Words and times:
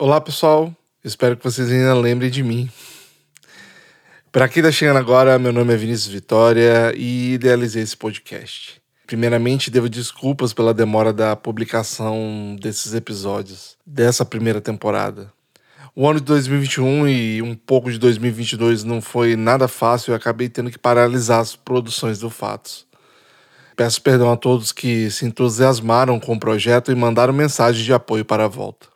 Olá, 0.00 0.18
pessoal. 0.18 0.74
Espero 1.04 1.36
que 1.36 1.44
vocês 1.44 1.70
ainda 1.70 1.92
lembrem 1.92 2.30
de 2.30 2.42
mim. 2.42 2.70
Para 4.32 4.48
quem 4.48 4.62
está 4.62 4.72
chegando 4.72 4.96
agora, 4.96 5.38
meu 5.38 5.52
nome 5.52 5.74
é 5.74 5.76
Vinícius 5.76 6.10
Vitória 6.10 6.90
e 6.96 7.34
idealizei 7.34 7.82
esse 7.82 7.94
podcast. 7.94 8.80
Primeiramente, 9.06 9.70
devo 9.70 9.90
desculpas 9.90 10.54
pela 10.54 10.72
demora 10.72 11.12
da 11.12 11.36
publicação 11.36 12.56
desses 12.58 12.94
episódios, 12.94 13.76
dessa 13.84 14.24
primeira 14.24 14.58
temporada. 14.58 15.30
O 15.94 16.08
ano 16.08 16.18
de 16.18 16.24
2021 16.24 17.06
e 17.06 17.42
um 17.42 17.54
pouco 17.54 17.92
de 17.92 17.98
2022 17.98 18.84
não 18.84 19.02
foi 19.02 19.36
nada 19.36 19.68
fácil 19.68 20.12
e 20.12 20.16
acabei 20.16 20.48
tendo 20.48 20.70
que 20.70 20.78
paralisar 20.78 21.40
as 21.40 21.54
produções 21.54 22.18
do 22.18 22.30
Fatos. 22.30 22.86
Peço 23.76 24.00
perdão 24.00 24.32
a 24.32 24.36
todos 24.38 24.72
que 24.72 25.10
se 25.10 25.26
entusiasmaram 25.26 26.18
com 26.18 26.32
o 26.32 26.40
projeto 26.40 26.90
e 26.90 26.94
mandaram 26.94 27.34
mensagem 27.34 27.84
de 27.84 27.92
apoio 27.92 28.24
para 28.24 28.46
a 28.46 28.48
volta. 28.48 28.88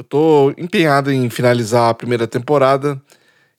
Eu 0.00 0.02
estou 0.02 0.54
empenhado 0.56 1.12
em 1.12 1.28
finalizar 1.28 1.90
a 1.90 1.94
primeira 1.94 2.26
temporada 2.26 2.98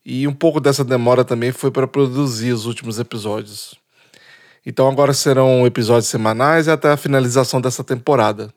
e 0.04 0.28
um 0.28 0.34
pouco 0.34 0.60
dessa 0.60 0.84
demora 0.84 1.24
também 1.24 1.52
foi 1.52 1.70
para 1.70 1.86
produzir 1.86 2.52
os 2.52 2.66
últimos 2.66 2.98
episódios. 2.98 3.76
Então 4.66 4.90
agora 4.90 5.14
serão 5.14 5.68
episódios 5.68 6.08
semanais 6.08 6.68
até 6.68 6.90
a 6.90 6.98
finalização 6.98 7.62
dessa 7.62 7.84
temporada. 7.84 8.52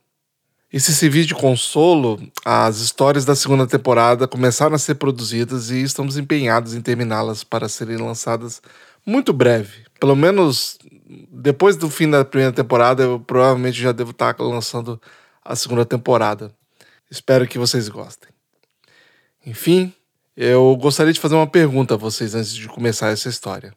E 0.73 0.81
se 0.81 0.95
servir 0.95 1.27
de 1.27 1.35
consolo, 1.35 2.19
as 2.43 2.79
histórias 2.79 3.27
da 3.27 3.37
segunda 3.37 3.67
temporada 3.67 4.27
começaram 4.27 4.75
a 4.75 4.79
ser 4.79 4.95
produzidas 4.95 5.69
e 5.69 5.83
estamos 5.83 6.17
empenhados 6.17 6.73
em 6.73 6.81
terminá-las 6.81 7.45
para 7.45 7.69
serem 7.69 7.99
lançadas 7.99 8.63
muito 9.05 9.31
breve. 9.31 9.85
Pelo 10.01 10.17
menos 10.17 10.79
depois 11.31 11.77
do 11.77 11.91
fim 11.91 12.09
da 12.09 12.25
primeira 12.25 12.55
temporada, 12.55 13.03
eu 13.03 13.21
provavelmente 13.21 13.79
já 13.79 13.93
devo 13.93 14.13
estar 14.13 14.35
lançando 14.41 14.99
a 15.45 15.55
segunda 15.55 15.85
temporada. 15.85 16.51
Espero 17.15 17.47
que 17.47 17.61
vocês 17.61 17.89
gostem. 17.89 18.29
Enfim, 19.47 19.95
eu 20.37 20.75
gostaria 20.75 21.13
de 21.13 21.21
fazer 21.21 21.37
uma 21.37 21.47
pergunta 21.47 21.95
a 21.95 21.97
vocês 21.97 22.35
antes 22.35 22.53
de 22.53 22.67
começar 22.67 23.11
essa 23.11 23.29
história. 23.29 23.73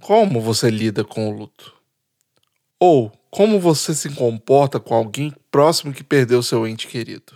Como 0.00 0.40
você 0.40 0.70
lida 0.70 1.04
com 1.04 1.28
o 1.28 1.30
luto? 1.30 1.74
Ou 2.78 3.12
como 3.30 3.60
você 3.60 3.94
se 3.94 4.08
comporta 4.14 4.80
com 4.80 4.94
alguém 4.94 5.30
próximo 5.50 5.92
que 5.92 6.02
perdeu 6.02 6.42
seu 6.42 6.66
ente 6.66 6.88
querido? 6.88 7.34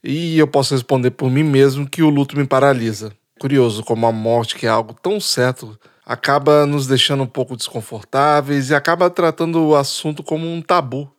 E 0.00 0.38
eu 0.38 0.46
posso 0.46 0.74
responder 0.74 1.10
por 1.10 1.28
mim 1.28 1.42
mesmo 1.42 1.90
que 1.90 2.00
o 2.00 2.08
luto 2.08 2.38
me 2.38 2.46
paralisa. 2.46 3.12
Curioso 3.40 3.82
como 3.82 4.06
a 4.06 4.12
morte, 4.12 4.54
que 4.54 4.64
é 4.64 4.70
algo 4.70 4.94
tão 4.94 5.18
certo, 5.18 5.76
acaba 6.06 6.64
nos 6.66 6.86
deixando 6.86 7.24
um 7.24 7.26
pouco 7.26 7.56
desconfortáveis 7.56 8.70
e 8.70 8.76
acaba 8.76 9.10
tratando 9.10 9.60
o 9.60 9.74
assunto 9.74 10.22
como 10.22 10.46
um 10.46 10.62
tabu. 10.62 11.12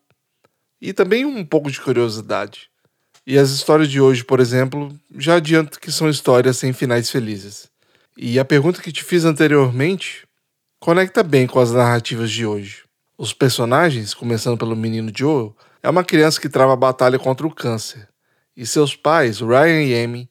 E 0.81 0.93
também 0.93 1.25
um 1.25 1.43
pouco 1.43 1.69
de 1.69 1.81
curiosidade. 1.81 2.73
E 3.27 3.39
as 3.39 3.49
histórias 3.49 3.89
de 3.89 3.99
hoje, 3.99 4.23
por 4.23 4.39
exemplo, 4.39 4.95
já 5.17 5.37
adianto 5.37 5.79
que 5.79 5.91
são 5.91 6.07
histórias 6.07 6.57
sem 6.57 6.71
finais 6.71 7.09
felizes. 7.09 7.67
E 8.15 8.37
a 8.37 8.45
pergunta 8.45 8.83
que 8.83 8.91
te 8.91 9.03
fiz 9.03 9.25
anteriormente 9.25 10.27
conecta 10.79 11.23
bem 11.23 11.47
com 11.47 11.59
as 11.59 11.71
narrativas 11.71 12.29
de 12.29 12.45
hoje. 12.45 12.83
Os 13.17 13.33
personagens, 13.33 14.13
começando 14.13 14.59
pelo 14.59 14.75
menino 14.75 15.11
Joel, 15.13 15.55
é 15.81 15.89
uma 15.89 16.03
criança 16.03 16.39
que 16.39 16.47
trava 16.47 16.73
a 16.73 16.75
batalha 16.75 17.17
contra 17.17 17.47
o 17.47 17.51
câncer. 17.51 18.07
E 18.55 18.63
seus 18.63 18.95
pais, 18.95 19.39
Ryan 19.39 19.81
e 19.81 20.03
Amy, 20.03 20.29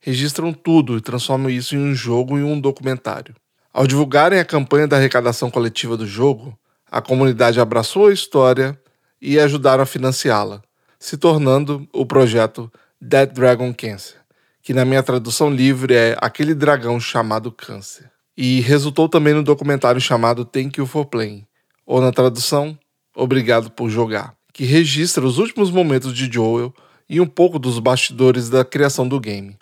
registram 0.00 0.52
tudo 0.52 0.98
e 0.98 1.00
transformam 1.00 1.48
isso 1.48 1.76
em 1.76 1.78
um 1.78 1.94
jogo 1.94 2.38
e 2.38 2.42
um 2.42 2.60
documentário. 2.60 3.36
Ao 3.72 3.86
divulgarem 3.86 4.40
a 4.40 4.44
campanha 4.44 4.88
da 4.88 4.96
arrecadação 4.96 5.48
coletiva 5.48 5.96
do 5.96 6.08
jogo, 6.08 6.58
a 6.90 7.00
comunidade 7.00 7.60
abraçou 7.60 8.08
a 8.08 8.12
história 8.12 8.76
e 9.20 9.38
ajudaram 9.38 9.84
a 9.84 9.86
financiá-la 9.86 10.60
se 11.02 11.16
tornando 11.16 11.84
o 11.92 12.06
projeto 12.06 12.72
Dead 13.00 13.28
Dragon 13.32 13.74
Cancer, 13.74 14.18
que 14.62 14.72
na 14.72 14.84
minha 14.84 15.02
tradução 15.02 15.50
livre 15.50 15.94
é 15.94 16.16
aquele 16.20 16.54
dragão 16.54 17.00
chamado 17.00 17.50
câncer. 17.50 18.08
E 18.36 18.60
resultou 18.60 19.08
também 19.08 19.34
no 19.34 19.42
documentário 19.42 20.00
chamado 20.00 20.44
Thank 20.44 20.78
You 20.78 20.86
for 20.86 21.04
Playing, 21.06 21.44
ou 21.84 22.00
na 22.00 22.12
tradução, 22.12 22.78
Obrigado 23.16 23.68
por 23.68 23.90
Jogar, 23.90 24.36
que 24.52 24.64
registra 24.64 25.26
os 25.26 25.38
últimos 25.38 25.72
momentos 25.72 26.14
de 26.14 26.32
Joel 26.32 26.72
e 27.08 27.20
um 27.20 27.26
pouco 27.26 27.58
dos 27.58 27.80
bastidores 27.80 28.48
da 28.48 28.64
criação 28.64 29.06
do 29.08 29.18
game. 29.18 29.58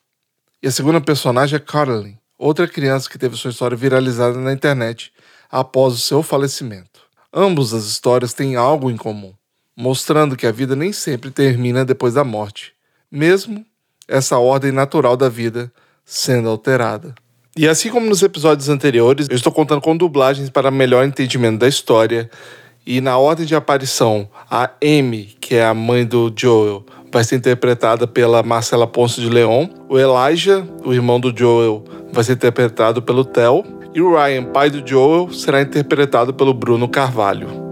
E 0.63 0.69
a 0.69 0.71
segunda 0.71 1.01
personagem 1.01 1.57
é 1.57 1.59
Caroline, 1.59 2.19
outra 2.37 2.69
criança 2.69 3.09
que 3.09 3.19
teve 3.19 3.35
sua 3.35 3.51
história 3.51 3.75
viralizada 3.75 4.39
na 4.39 4.53
internet 4.53 5.11
após 5.51 5.95
o 5.95 5.99
seu 5.99 6.23
falecimento. 6.23 7.01
Ambos 7.33 7.73
as 7.73 7.87
histórias 7.87 8.35
têm 8.35 8.57
algo 8.57 8.91
em 8.91 8.97
comum 8.99 9.33
mostrando 9.81 10.37
que 10.37 10.47
a 10.47 10.53
vida 10.53 10.77
nem 10.77 10.93
sempre 10.93 11.31
termina 11.31 11.87
depois 11.87 12.13
da 12.13 12.23
morte, 12.23 12.75
mesmo 13.11 13.65
essa 14.07 14.39
ordem 14.39 14.71
natural 14.71 15.17
da 15.17 15.29
vida 15.29 15.73
sendo 16.05 16.51
alterada. 16.51 17.15
E 17.57 17.67
assim 17.67 17.89
como 17.89 18.07
nos 18.07 18.23
episódios 18.23 18.69
anteriores, 18.69 19.27
eu 19.31 19.37
estou 19.37 19.51
contando 19.51 19.81
com 19.81 19.97
dublagens 19.97 20.51
para 20.51 20.71
melhor 20.71 21.05
entendimento 21.05 21.61
da 21.61 21.67
história. 21.67 22.31
E 22.87 23.01
na 23.01 23.17
ordem 23.17 23.47
de 23.47 23.55
aparição, 23.55 24.29
a 24.51 24.71
Amy, 24.83 25.35
que 25.41 25.55
é 25.55 25.65
a 25.65 25.73
mãe 25.73 26.05
do 26.05 26.33
Joel, 26.37 26.85
vai 27.11 27.25
ser 27.25 27.37
interpretada 27.37 28.07
pela 28.07 28.43
Marcela 28.43 28.87
Ponce 28.87 29.21
de 29.21 29.31
Leon. 29.31 29.67
O 29.89 29.99
Elijah, 29.99 30.67
o 30.85 30.93
irmão 30.93 31.19
do 31.19 31.37
Joel, 31.37 31.85
vai 32.13 32.23
ser 32.23 32.35
interpretado 32.35 33.01
pelo 33.01 33.25
Theo. 33.25 33.65
E 33.95 34.01
o 34.01 34.15
Ryan, 34.15 34.45
pai 34.45 34.71
do 34.71 34.87
Joel, 34.87 35.33
será 35.33 35.63
interpretado 35.63 36.35
pelo 36.35 36.55
Bruno 36.55 36.89
Carvalho. 36.89 37.70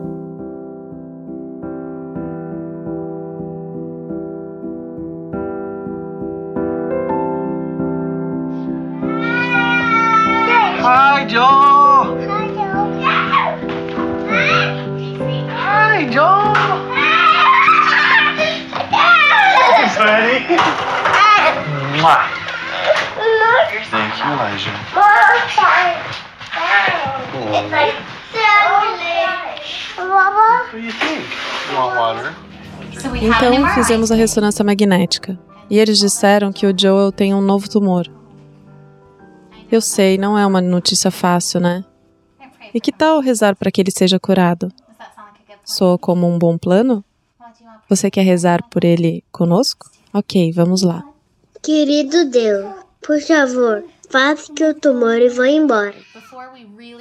Então 33.21 33.75
fizemos 33.75 34.11
a 34.11 34.15
ressonância 34.15 34.65
magnética 34.65 35.39
e 35.71 35.79
eles 35.79 35.99
disseram 35.99 36.53
que 36.53 36.67
o 36.67 36.75
Joel 36.77 37.13
tem 37.13 37.35
um 37.35 37.41
novo 37.41 37.69
tumor. 37.69 38.07
Eu 39.71 39.81
sei, 39.81 40.17
não 40.17 40.39
é 40.39 40.47
uma 40.47 40.61
notícia 40.61 41.11
fácil, 41.11 41.61
né? 41.61 41.85
E 42.73 42.81
que 42.81 42.91
tal 42.91 43.21
rezar 43.21 43.55
para 43.55 43.71
que 43.71 43.81
ele 43.81 43.91
seja 43.91 44.19
curado? 44.19 44.73
Soa 45.65 45.99
como 45.99 46.27
um 46.27 46.39
bom 46.39 46.57
plano? 46.57 47.05
Você 47.89 48.11
quer 48.11 48.23
rezar 48.23 48.63
por 48.71 48.85
ele 48.85 49.23
conosco? 49.31 49.91
Ok, 50.13 50.53
vamos 50.53 50.83
lá. 50.83 51.05
Querido 51.63 52.31
Deus, 52.31 52.75
por 53.07 53.21
favor, 53.21 53.85
faça 54.11 54.53
que 54.55 54.65
o 54.65 54.75
tumor 54.75 55.19
vá 55.35 55.49
embora. 55.49 55.95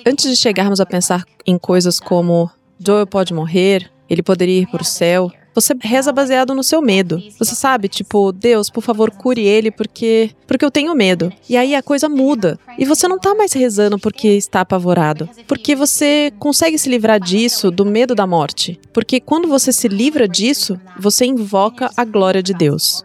Antes 0.06 0.30
de 0.30 0.36
chegarmos 0.36 0.80
a 0.82 0.86
pensar 0.86 1.24
em 1.46 1.58
coisas 1.58 2.00
como 2.00 2.50
Joel 2.80 3.08
pode 3.08 3.34
morrer, 3.34 3.90
ele 4.09 4.23
poderia 4.23 4.62
ir 4.62 4.68
para 4.68 4.81
o 4.81 4.85
céu, 4.85 5.31
você 5.57 5.75
reza 5.81 6.12
baseado 6.12 6.53
no 6.53 6.62
seu 6.62 6.84
medo. 6.84 7.19
Você 7.40 7.56
sabe, 7.56 7.88
tipo, 7.88 8.31
Deus, 8.31 8.69
por 8.69 8.84
favor, 8.84 9.09
cure 9.09 9.41
ele 9.41 9.72
porque 9.72 10.29
porque 10.45 10.63
eu 10.63 10.69
tenho 10.69 10.94
medo. 10.94 11.34
E 11.50 11.57
aí 11.57 11.73
a 11.73 11.81
coisa 11.81 12.07
muda. 12.07 12.59
E 12.78 12.85
você 12.85 13.07
não 13.07 13.18
tá 13.18 13.34
mais 13.34 13.53
rezando 13.53 13.97
porque 13.97 14.28
está 14.28 14.62
apavorado, 14.62 15.28
porque 15.47 15.75
você 15.75 16.31
consegue 16.38 16.78
se 16.78 16.88
livrar 16.88 17.19
disso, 17.19 17.72
do 17.72 17.84
medo 17.84 18.13
da 18.13 18.28
morte. 18.28 18.79
Porque 18.94 19.19
quando 19.19 19.47
você 19.47 19.72
se 19.72 19.88
livra 19.88 20.28
disso, 20.28 20.79
você 21.00 21.25
invoca 21.25 21.89
a 21.97 22.06
glória 22.06 22.44
de 22.44 22.53
Deus. 22.53 23.03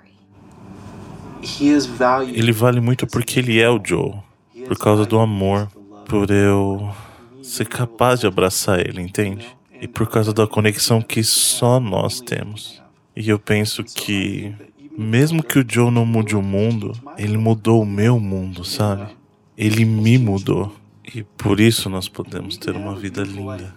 Ele 2.34 2.52
vale 2.52 2.80
muito 2.82 3.06
porque 3.06 3.38
ele 3.38 3.58
é 3.60 3.70
o 3.70 3.80
Joe, 3.82 4.12
por 4.68 4.76
causa 4.76 5.06
do 5.06 5.18
amor, 5.18 5.68
por 6.06 6.30
eu 6.30 6.90
ser 7.42 7.66
capaz 7.66 8.20
de 8.20 8.26
abraçar 8.26 8.78
ele, 8.78 9.00
entende? 9.00 9.48
E 9.82 9.88
por 9.88 10.08
causa 10.08 10.32
da 10.32 10.46
conexão 10.46 11.02
que 11.02 11.24
só 11.24 11.80
nós 11.80 12.20
temos. 12.20 12.80
E 13.16 13.28
eu 13.28 13.36
penso 13.36 13.82
que, 13.82 14.54
mesmo 14.96 15.42
que 15.42 15.58
o 15.58 15.64
Joe 15.68 15.90
não 15.90 16.06
mude 16.06 16.36
o 16.36 16.40
mundo, 16.40 16.92
ele 17.18 17.36
mudou 17.36 17.82
o 17.82 17.84
meu 17.84 18.20
mundo, 18.20 18.64
sabe? 18.64 19.08
Ele 19.58 19.84
me 19.84 20.18
mudou. 20.18 20.72
E 21.12 21.24
por 21.24 21.58
isso 21.58 21.90
nós 21.90 22.08
podemos 22.08 22.56
ter 22.56 22.76
uma 22.76 22.94
vida 22.94 23.24
linda. 23.24 23.74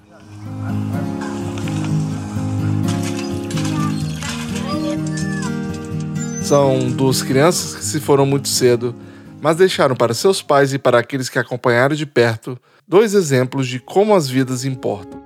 São 6.43 6.91
duas 6.91 7.23
crianças 7.23 7.73
que 7.73 7.83
se 7.83 7.99
foram 7.99 8.27
muito 8.27 8.47
cedo, 8.47 8.95
mas 9.41 9.57
deixaram 9.57 9.95
para 9.95 10.13
seus 10.13 10.39
pais 10.39 10.71
e 10.71 10.77
para 10.77 10.99
aqueles 10.99 11.29
que 11.29 11.39
acompanharam 11.39 11.95
de 11.95 12.05
perto 12.05 12.55
dois 12.87 13.15
exemplos 13.15 13.67
de 13.67 13.79
como 13.79 14.13
as 14.13 14.29
vidas 14.29 14.63
importam. 14.65 15.24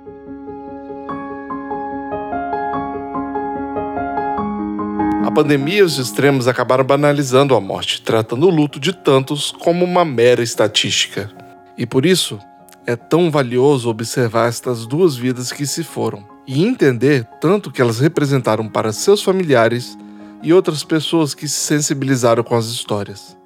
A 5.30 5.31
pandemia 5.31 5.78
e 5.78 5.84
os 5.84 6.00
extremos 6.00 6.48
acabaram 6.48 6.84
banalizando 6.84 7.54
a 7.54 7.62
morte, 7.62 8.02
tratando 8.02 8.48
o 8.48 8.50
luto 8.50 8.80
de 8.80 8.92
tantos 8.92 9.52
como 9.52 9.86
uma 9.86 10.04
mera 10.04 10.42
estatística. 10.42 11.30
E 11.78 11.86
por 11.86 12.04
isso, 12.04 12.40
é 12.88 12.96
tão 12.96 13.30
valioso 13.30 13.92
observar 13.92 14.50
estas 14.50 14.88
duas 14.88 15.16
vidas 15.16 15.52
que 15.52 15.68
se 15.68 15.84
foram 15.84 16.26
e 16.48 16.66
entender 16.66 17.28
tanto 17.40 17.72
que 17.72 17.80
elas 17.80 18.00
representaram 18.00 18.68
para 18.68 18.92
seus 18.92 19.22
familiares 19.22 19.96
e 20.42 20.52
outras 20.52 20.84
pessoas 20.84 21.36
que 21.36 21.48
se 21.48 21.60
sensibilizaram 21.60 22.44
com 22.44 22.56
as 22.56 22.66
histórias. 22.66 23.38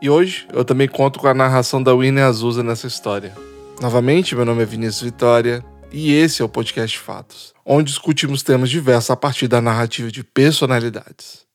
E 0.00 0.08
hoje 0.08 0.46
eu 0.52 0.64
também 0.64 0.86
conto 0.86 1.18
com 1.18 1.26
a 1.26 1.34
narração 1.34 1.82
da 1.82 1.92
Winnie 1.92 2.22
Azusa 2.22 2.62
nessa 2.62 2.86
história. 2.86 3.32
Novamente, 3.82 4.36
meu 4.36 4.44
nome 4.44 4.62
é 4.62 4.64
Vinícius 4.64 5.02
Vitória 5.02 5.64
e 5.92 6.12
esse 6.12 6.42
é 6.42 6.44
o 6.44 6.48
podcast 6.48 6.98
Fatos, 6.98 7.54
onde 7.64 7.90
discutimos 7.90 8.42
temas 8.42 8.70
diversos 8.70 9.10
a 9.10 9.16
partir 9.16 9.48
da 9.48 9.60
narrativa 9.60 10.10
de 10.10 10.22
personalidades. 10.24 11.46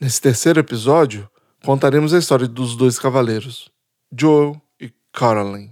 Nesse 0.00 0.20
terceiro 0.20 0.60
episódio, 0.60 1.28
contaremos 1.64 2.12
a 2.12 2.18
história 2.18 2.48
dos 2.48 2.76
dois 2.76 2.98
cavaleiros, 2.98 3.70
Joel 4.16 4.60
e 4.80 4.92
Caroline. 5.12 5.71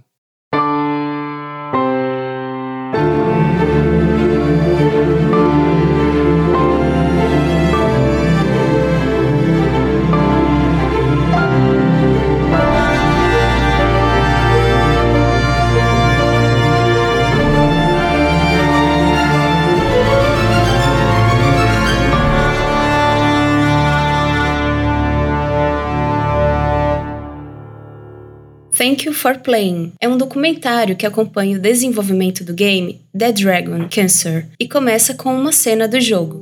Thank 28.81 29.05
You 29.05 29.13
for 29.13 29.37
Playing 29.37 29.93
é 30.01 30.09
um 30.09 30.17
documentário 30.17 30.95
que 30.95 31.05
acompanha 31.05 31.55
o 31.55 31.61
desenvolvimento 31.61 32.43
do 32.43 32.51
game 32.51 32.99
The 33.15 33.31
Dragon 33.31 33.87
Cancer 33.87 34.47
e 34.59 34.67
começa 34.67 35.13
com 35.13 35.35
uma 35.35 35.51
cena 35.51 35.87
do 35.87 36.01
jogo. 36.01 36.41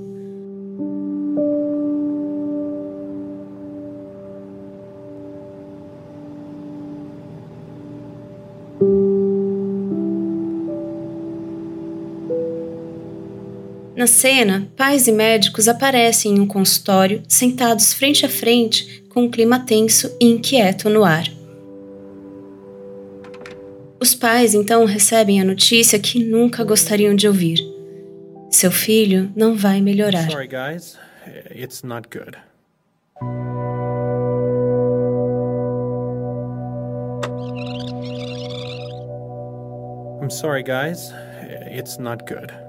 Na 13.98 14.08
cena, 14.08 14.72
pais 14.78 15.10
e 15.10 15.12
médicos 15.12 15.68
aparecem 15.68 16.38
em 16.38 16.40
um 16.40 16.48
consultório, 16.48 17.22
sentados 17.28 17.92
frente 17.92 18.26
a 18.26 18.30
frente, 18.30 19.04
com 19.10 19.24
um 19.24 19.30
clima 19.30 19.60
tenso 19.60 20.10
e 20.22 20.26
inquieto 20.26 20.90
no 20.90 21.04
ar. 21.04 21.39
Os 24.02 24.16
pais 24.16 24.54
então 24.54 24.86
recebem 24.86 25.42
a 25.42 25.44
notícia 25.44 26.00
que 26.00 26.24
nunca 26.24 26.64
gostariam 26.64 27.14
de 27.14 27.28
ouvir. 27.28 27.60
Seu 28.50 28.72
filho 28.72 29.32
não 29.36 29.56
vai 29.56 29.82
melhorar. 29.82 30.30
Sorry, 30.30 30.48
guys. 30.48 30.98
It's 31.54 31.84
not 31.84 32.08
good. 32.10 32.38
I'm 40.22 40.30
sorry, 40.30 40.64
guys. 40.64 41.12
It's 41.72 41.98
not 41.98 42.26
good. 42.26 42.69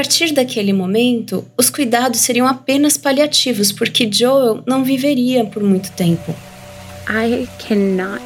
Partir 0.00 0.32
daquele 0.32 0.72
momento, 0.72 1.44
os 1.58 1.68
cuidados 1.68 2.20
seriam 2.20 2.46
apenas 2.46 2.96
paliativos, 2.96 3.70
porque 3.70 4.10
Joel 4.10 4.62
não 4.66 4.82
viveria 4.82 5.44
por 5.44 5.62
muito 5.62 5.92
tempo. 5.92 6.34
I 7.06 7.46
cannot 7.58 8.22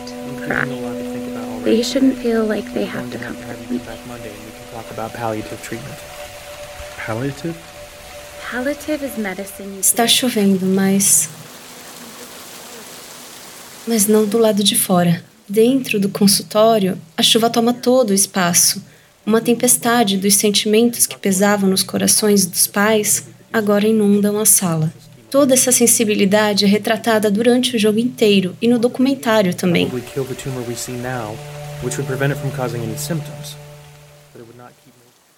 cry. 0.47 0.71
They 1.65 1.83
shouldn't 1.83 2.17
feel 2.23 2.47
like 2.47 2.71
they 2.71 2.85
have 2.85 3.11
to 3.11 3.19
comfort 3.19 3.59
me. 3.69 3.81
Talk 4.73 4.89
about 4.93 5.17
palliative 5.17 5.61
treatment. 5.65 5.99
Palliative? 7.05 7.57
Palliative 8.49 9.05
is 9.05 9.19
medicine 9.19 9.75
you 9.75 9.81
Está 9.81 10.07
chovendo, 10.07 10.65
mas. 10.67 11.29
Mas 13.85 14.07
não 14.07 14.25
do 14.25 14.39
lado 14.39 14.63
de 14.63 14.77
fora. 14.77 15.25
Dentro 15.49 15.99
do 15.99 16.09
consultório, 16.09 16.97
a 17.17 17.23
chuva 17.23 17.51
toma 17.51 17.75
todo 17.75 18.11
o 18.11 18.15
espaço. 18.15 18.81
Uma 19.27 19.41
tempestade 19.41 20.19
dos 20.19 20.35
sentimentos 20.35 21.07
que 21.07 21.19
pesavam 21.19 21.71
nos 21.71 21.83
corações 21.83 22.45
dos 22.45 22.67
pais 22.67 23.25
agora 23.51 23.89
inundam 23.89 24.39
a 24.39 24.45
sala. 24.45 24.93
Toda 25.31 25.55
essa 25.55 25.73
sensibilidade 25.73 26.67
é 26.67 26.69
retratada 26.69 27.31
durante 27.31 27.75
o 27.75 27.79
jogo 27.79 27.99
inteiro 27.99 28.55
e 28.61 28.69
no 28.69 28.79
documentário 28.79 29.55
também. 29.55 29.91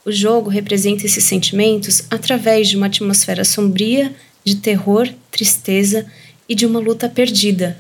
O 0.04 0.12
jogo 0.12 0.50
representa 0.50 1.06
esses 1.06 1.24
sentimentos 1.24 2.02
através 2.10 2.68
de 2.68 2.76
uma 2.76 2.86
atmosfera 2.86 3.44
sombria, 3.44 4.12
de 4.44 4.56
terror, 4.56 5.08
tristeza 5.30 6.06
e 6.48 6.54
de 6.54 6.66
uma 6.66 6.80
luta 6.80 7.08
perdida. 7.08 7.78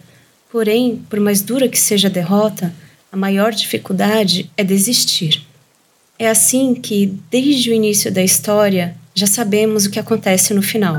Porém, 0.50 1.02
por 1.10 1.18
mais 1.18 1.42
dura 1.42 1.68
que 1.68 1.78
seja 1.78 2.06
a 2.06 2.10
derrota, 2.10 2.72
a 3.10 3.16
maior 3.16 3.52
dificuldade 3.52 4.50
é 4.56 4.62
desistir. 4.62 5.44
É 6.18 6.30
assim 6.30 6.74
que, 6.74 7.14
desde 7.30 7.70
o 7.70 7.74
início 7.74 8.10
da 8.10 8.22
história, 8.22 8.96
já 9.14 9.26
sabemos 9.26 9.84
o 9.84 9.90
que 9.90 9.98
acontece 9.98 10.54
no 10.54 10.62
final. 10.62 10.96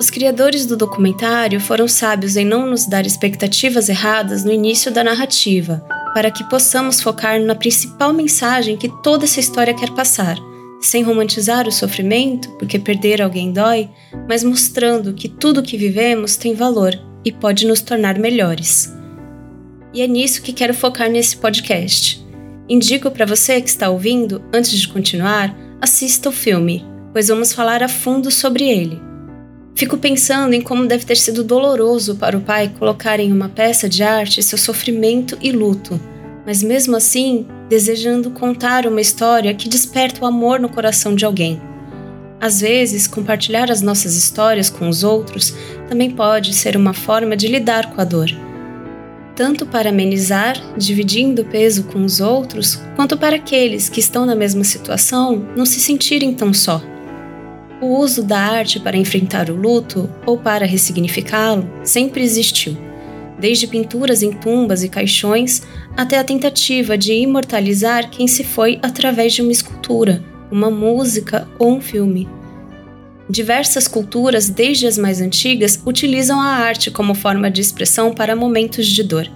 Os 0.00 0.08
criadores 0.08 0.64
do 0.64 0.78
documentário 0.78 1.60
foram 1.60 1.86
sábios 1.86 2.36
em 2.36 2.44
não 2.46 2.66
nos 2.66 2.86
dar 2.86 3.04
expectativas 3.04 3.90
erradas 3.90 4.44
no 4.44 4.52
início 4.52 4.90
da 4.90 5.04
narrativa, 5.04 5.84
para 6.14 6.30
que 6.30 6.48
possamos 6.48 7.02
focar 7.02 7.38
na 7.38 7.54
principal 7.54 8.14
mensagem 8.14 8.78
que 8.78 8.88
toda 9.02 9.24
essa 9.24 9.40
história 9.40 9.74
quer 9.74 9.90
passar, 9.90 10.38
sem 10.80 11.02
romantizar 11.02 11.68
o 11.68 11.72
sofrimento, 11.72 12.48
porque 12.52 12.78
perder 12.78 13.20
alguém 13.20 13.52
dói, 13.52 13.90
mas 14.26 14.42
mostrando 14.42 15.12
que 15.12 15.28
tudo 15.28 15.60
o 15.60 15.62
que 15.62 15.76
vivemos 15.76 16.34
tem 16.36 16.54
valor 16.54 16.98
e 17.22 17.30
pode 17.30 17.66
nos 17.66 17.82
tornar 17.82 18.18
melhores. 18.18 19.01
E 19.94 20.00
é 20.00 20.06
nisso 20.06 20.40
que 20.40 20.54
quero 20.54 20.72
focar 20.72 21.10
nesse 21.10 21.36
podcast. 21.36 22.24
Indico 22.68 23.10
para 23.10 23.26
você 23.26 23.60
que 23.60 23.68
está 23.68 23.90
ouvindo, 23.90 24.42
antes 24.52 24.70
de 24.72 24.88
continuar, 24.88 25.54
assista 25.80 26.30
o 26.30 26.32
filme, 26.32 26.82
pois 27.12 27.28
vamos 27.28 27.52
falar 27.52 27.82
a 27.82 27.88
fundo 27.88 28.30
sobre 28.30 28.64
ele. 28.64 28.98
Fico 29.74 29.98
pensando 29.98 30.54
em 30.54 30.62
como 30.62 30.86
deve 30.86 31.04
ter 31.04 31.16
sido 31.16 31.44
doloroso 31.44 32.14
para 32.14 32.36
o 32.36 32.40
pai 32.40 32.72
colocar 32.78 33.20
em 33.20 33.30
uma 33.30 33.50
peça 33.50 33.88
de 33.88 34.02
arte 34.02 34.42
seu 34.42 34.56
sofrimento 34.56 35.36
e 35.42 35.52
luto, 35.52 36.00
mas 36.46 36.62
mesmo 36.62 36.96
assim 36.96 37.46
desejando 37.68 38.30
contar 38.30 38.86
uma 38.86 39.00
história 39.00 39.52
que 39.52 39.68
desperta 39.68 40.22
o 40.22 40.26
amor 40.26 40.58
no 40.58 40.68
coração 40.70 41.14
de 41.14 41.26
alguém. 41.26 41.60
Às 42.40 42.60
vezes, 42.60 43.06
compartilhar 43.06 43.70
as 43.70 43.82
nossas 43.82 44.16
histórias 44.16 44.70
com 44.70 44.88
os 44.88 45.04
outros 45.04 45.54
também 45.88 46.10
pode 46.10 46.54
ser 46.54 46.76
uma 46.76 46.94
forma 46.94 47.36
de 47.36 47.46
lidar 47.46 47.94
com 47.94 48.00
a 48.00 48.04
dor 48.04 48.30
tanto 49.42 49.66
para 49.66 49.90
amenizar, 49.90 50.56
dividindo 50.76 51.42
o 51.42 51.44
peso 51.44 51.82
com 51.82 52.04
os 52.04 52.20
outros, 52.20 52.80
quanto 52.94 53.16
para 53.18 53.34
aqueles 53.34 53.88
que 53.88 53.98
estão 53.98 54.24
na 54.24 54.36
mesma 54.36 54.62
situação 54.62 55.44
não 55.56 55.66
se 55.66 55.80
sentirem 55.80 56.32
tão 56.32 56.54
só. 56.54 56.80
O 57.80 57.98
uso 57.98 58.22
da 58.22 58.38
arte 58.38 58.78
para 58.78 58.96
enfrentar 58.96 59.50
o 59.50 59.56
luto 59.56 60.08
ou 60.24 60.38
para 60.38 60.64
ressignificá-lo 60.64 61.68
sempre 61.82 62.22
existiu, 62.22 62.78
desde 63.36 63.66
pinturas 63.66 64.22
em 64.22 64.30
tumbas 64.30 64.84
e 64.84 64.88
caixões 64.88 65.64
até 65.96 66.20
a 66.20 66.24
tentativa 66.24 66.96
de 66.96 67.12
imortalizar 67.12 68.10
quem 68.10 68.28
se 68.28 68.44
foi 68.44 68.78
através 68.80 69.32
de 69.32 69.42
uma 69.42 69.50
escultura, 69.50 70.22
uma 70.52 70.70
música 70.70 71.48
ou 71.58 71.72
um 71.72 71.80
filme. 71.80 72.28
Diversas 73.32 73.88
culturas, 73.88 74.50
desde 74.50 74.86
as 74.86 74.98
mais 74.98 75.18
antigas, 75.18 75.82
utilizam 75.86 76.38
a 76.38 76.48
arte 76.48 76.90
como 76.90 77.14
forma 77.14 77.50
de 77.50 77.62
expressão 77.62 78.12
para 78.12 78.36
momentos 78.36 78.86
de 78.86 79.02
dor. 79.02 79.26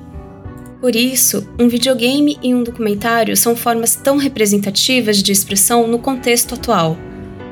Por 0.83 0.95
isso, 0.95 1.49
um 1.59 1.67
videogame 1.67 2.39
e 2.43 2.55
um 2.55 2.63
documentário 2.63 3.35
são 3.39 3.57
formas 3.57 3.97
tão 3.97 4.19
representativas 4.19 5.23
de 5.23 5.33
expressão 5.33 5.89
no 5.89 5.99
contexto 5.99 6.57
atual. 6.57 6.95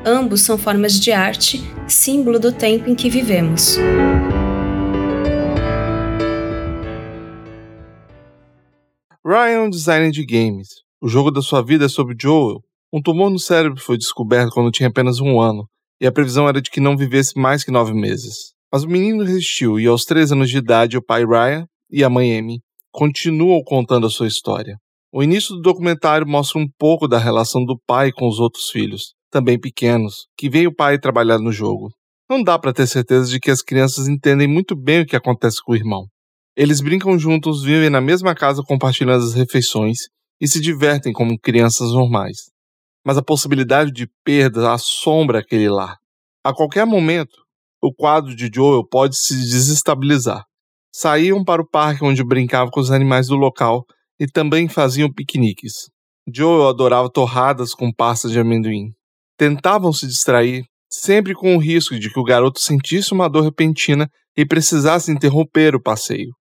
Ambos 0.05 0.41
são 0.41 0.55
formas 0.55 0.99
de 0.99 1.11
arte, 1.11 1.63
símbolo 1.87 2.37
do 2.37 2.51
tempo 2.51 2.87
em 2.87 2.93
que 2.93 3.09
vivemos. 3.09 3.79
Ryan 9.25 9.49
é 9.49 9.61
um 9.61 9.69
designer 9.71 10.11
de 10.11 10.23
games. 10.23 10.67
O 11.01 11.07
jogo 11.07 11.31
da 11.31 11.41
sua 11.41 11.63
vida 11.63 11.85
é 11.85 11.89
sobre 11.89 12.15
Joel. 12.21 12.61
Um 12.93 13.01
tumor 13.01 13.31
no 13.31 13.39
cérebro 13.39 13.81
foi 13.81 13.97
descoberto 13.97 14.51
quando 14.51 14.69
tinha 14.69 14.89
apenas 14.89 15.19
um 15.19 15.41
ano, 15.41 15.67
e 15.99 16.07
a 16.07 16.11
previsão 16.11 16.47
era 16.47 16.61
de 16.61 16.69
que 16.69 16.79
não 16.79 16.97
vivesse 16.97 17.37
mais 17.37 17.63
que 17.63 17.71
nove 17.71 17.93
meses. 17.93 18.53
Mas 18.71 18.83
o 18.83 18.89
menino 18.89 19.23
resistiu 19.23 19.79
e, 19.79 19.87
aos 19.87 20.03
três 20.03 20.31
anos 20.31 20.49
de 20.49 20.57
idade, 20.57 20.97
o 20.97 21.03
pai 21.03 21.25
Ryan 21.25 21.65
e 21.89 22.03
a 22.03 22.09
mãe 22.09 22.37
Amy 22.37 22.59
continuam 22.91 23.61
contando 23.63 24.07
a 24.07 24.09
sua 24.09 24.27
história. 24.27 24.77
O 25.13 25.23
início 25.23 25.55
do 25.55 25.61
documentário 25.61 26.27
mostra 26.27 26.59
um 26.59 26.67
pouco 26.77 27.07
da 27.07 27.17
relação 27.17 27.63
do 27.63 27.79
pai 27.87 28.11
com 28.11 28.27
os 28.27 28.39
outros 28.39 28.69
filhos, 28.69 29.13
também 29.31 29.59
pequenos, 29.59 30.27
que 30.37 30.49
veem 30.49 30.67
o 30.67 30.75
pai 30.75 30.99
trabalhar 30.99 31.39
no 31.39 31.51
jogo. 31.51 31.89
Não 32.29 32.41
dá 32.43 32.57
para 32.57 32.73
ter 32.73 32.87
certeza 32.87 33.29
de 33.29 33.39
que 33.39 33.51
as 33.51 33.61
crianças 33.61 34.07
entendem 34.07 34.47
muito 34.47 34.75
bem 34.75 35.01
o 35.01 35.05
que 35.05 35.15
acontece 35.15 35.57
com 35.63 35.71
o 35.71 35.75
irmão. 35.75 36.07
Eles 36.57 36.81
brincam 36.81 37.19
juntos, 37.19 37.63
vivem 37.63 37.89
na 37.89 38.01
mesma 38.01 38.33
casa 38.33 38.63
compartilhando 38.63 39.23
as 39.23 39.33
refeições 39.33 39.99
e 40.39 40.47
se 40.47 40.59
divertem 40.59 41.13
como 41.13 41.39
crianças 41.39 41.91
normais. 41.91 42.54
Mas 43.05 43.17
a 43.17 43.21
possibilidade 43.21 43.91
de 43.91 44.09
perda 44.23 44.73
assombra 44.73 45.39
aquele 45.39 45.69
lar. 45.69 45.97
A 46.43 46.53
qualquer 46.53 46.85
momento, 46.85 47.45
o 47.81 47.93
quadro 47.93 48.35
de 48.35 48.49
Joel 48.53 48.83
pode 48.83 49.15
se 49.15 49.35
desestabilizar. 49.35 50.43
Saíam 50.91 51.43
para 51.43 51.61
o 51.61 51.67
parque 51.67 52.03
onde 52.03 52.23
brincavam 52.23 52.71
com 52.71 52.79
os 52.79 52.89
animais 52.89 53.27
do 53.27 53.35
local 53.35 53.85
e 54.19 54.25
também 54.25 54.67
faziam 54.67 55.11
piqueniques. 55.11 55.89
Joel 56.33 56.67
adorava 56.67 57.09
torradas 57.09 57.73
com 57.73 57.93
pasta 57.93 58.27
de 58.27 58.39
amendoim. 58.39 58.91
Tentavam 59.37 59.93
se 59.93 60.07
distrair, 60.07 60.65
sempre 60.89 61.35
com 61.35 61.55
o 61.55 61.59
risco 61.59 61.99
de 61.99 62.09
que 62.09 62.19
o 62.19 62.23
garoto 62.23 62.59
sentisse 62.59 63.13
uma 63.13 63.29
dor 63.29 63.43
repentina 63.43 64.09
e 64.35 64.45
precisasse 64.45 65.11
interromper 65.11 65.75
o 65.75 65.81
passeio. 65.81 66.33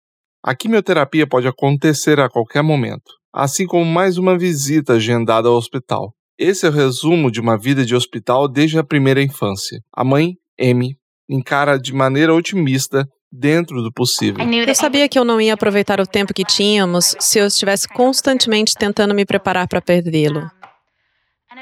A 0.42 0.54
quimioterapia 0.54 1.26
pode 1.26 1.49
acontecer 1.49 2.21
a 2.21 2.28
qualquer 2.28 2.62
momento, 2.62 3.11
assim 3.33 3.66
como 3.66 3.85
mais 3.85 4.16
uma 4.16 4.38
visita 4.38 4.94
agendada 4.94 5.49
ao 5.49 5.56
hospital. 5.56 6.14
Esse 6.38 6.66
é 6.66 6.68
o 6.68 6.72
resumo 6.72 7.30
de 7.30 7.40
uma 7.40 7.56
vida 7.56 7.84
de 7.84 7.94
hospital 7.94 8.48
desde 8.48 8.78
a 8.78 8.84
primeira 8.84 9.22
infância. 9.22 9.80
A 9.96 10.02
mãe, 10.02 10.34
Amy, 10.60 10.96
encara 11.28 11.78
de 11.78 11.92
maneira 11.92 12.34
otimista 12.34 13.06
dentro 13.30 13.82
do 13.82 13.92
possível. 13.92 14.44
Eu 14.44 14.74
sabia 14.74 15.08
que 15.08 15.18
eu 15.18 15.24
não 15.24 15.40
ia 15.40 15.54
aproveitar 15.54 16.00
o 16.00 16.06
tempo 16.06 16.34
que 16.34 16.44
tínhamos 16.44 17.16
se 17.20 17.38
eu 17.38 17.46
estivesse 17.46 17.88
constantemente 17.88 18.74
tentando 18.74 19.14
me 19.14 19.24
preparar 19.24 19.68
para 19.68 19.80
perdê-lo. 19.80 20.50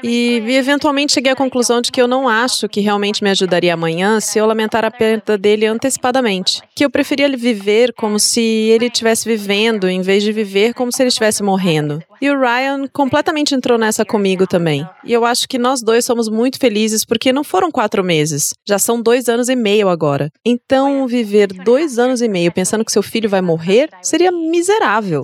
E, 0.01 0.41
eventualmente 0.55 1.13
cheguei 1.13 1.31
à 1.31 1.35
conclusão 1.35 1.81
de 1.81 1.91
que 1.91 2.01
eu 2.01 2.07
não 2.07 2.27
acho 2.27 2.67
que 2.69 2.81
realmente 2.81 3.23
me 3.23 3.29
ajudaria 3.29 3.73
amanhã 3.73 4.19
se 4.19 4.39
eu 4.39 4.45
lamentar 4.45 4.85
a 4.85 4.91
perda 4.91 5.37
dele 5.37 5.65
antecipadamente. 5.65 6.61
Que 6.75 6.85
eu 6.85 6.89
preferia 6.89 7.29
viver 7.35 7.93
como 7.93 8.19
se 8.19 8.41
ele 8.41 8.85
estivesse 8.85 9.27
vivendo, 9.27 9.87
em 9.87 10.01
vez 10.01 10.23
de 10.23 10.31
viver 10.31 10.73
como 10.73 10.91
se 10.91 11.01
ele 11.01 11.09
estivesse 11.09 11.43
morrendo. 11.43 12.01
E 12.21 12.29
o 12.29 12.39
Ryan 12.39 12.87
completamente 12.91 13.53
entrou 13.53 13.77
nessa 13.77 14.05
comigo 14.05 14.47
também. 14.47 14.87
E 15.03 15.11
eu 15.11 15.25
acho 15.25 15.47
que 15.47 15.57
nós 15.57 15.81
dois 15.81 16.05
somos 16.05 16.29
muito 16.29 16.59
felizes 16.59 17.03
porque 17.03 17.33
não 17.33 17.43
foram 17.43 17.71
quatro 17.71 18.03
meses, 18.03 18.53
já 18.67 18.79
são 18.79 19.01
dois 19.01 19.27
anos 19.27 19.49
e 19.49 19.55
meio 19.55 19.89
agora. 19.89 20.29
Então, 20.45 21.05
viver 21.07 21.47
dois 21.47 21.99
anos 21.99 22.21
e 22.21 22.27
meio 22.27 22.51
pensando 22.51 22.85
que 22.85 22.91
seu 22.91 23.03
filho 23.03 23.29
vai 23.29 23.41
morrer 23.41 23.89
seria 24.01 24.31
miserável. 24.31 25.23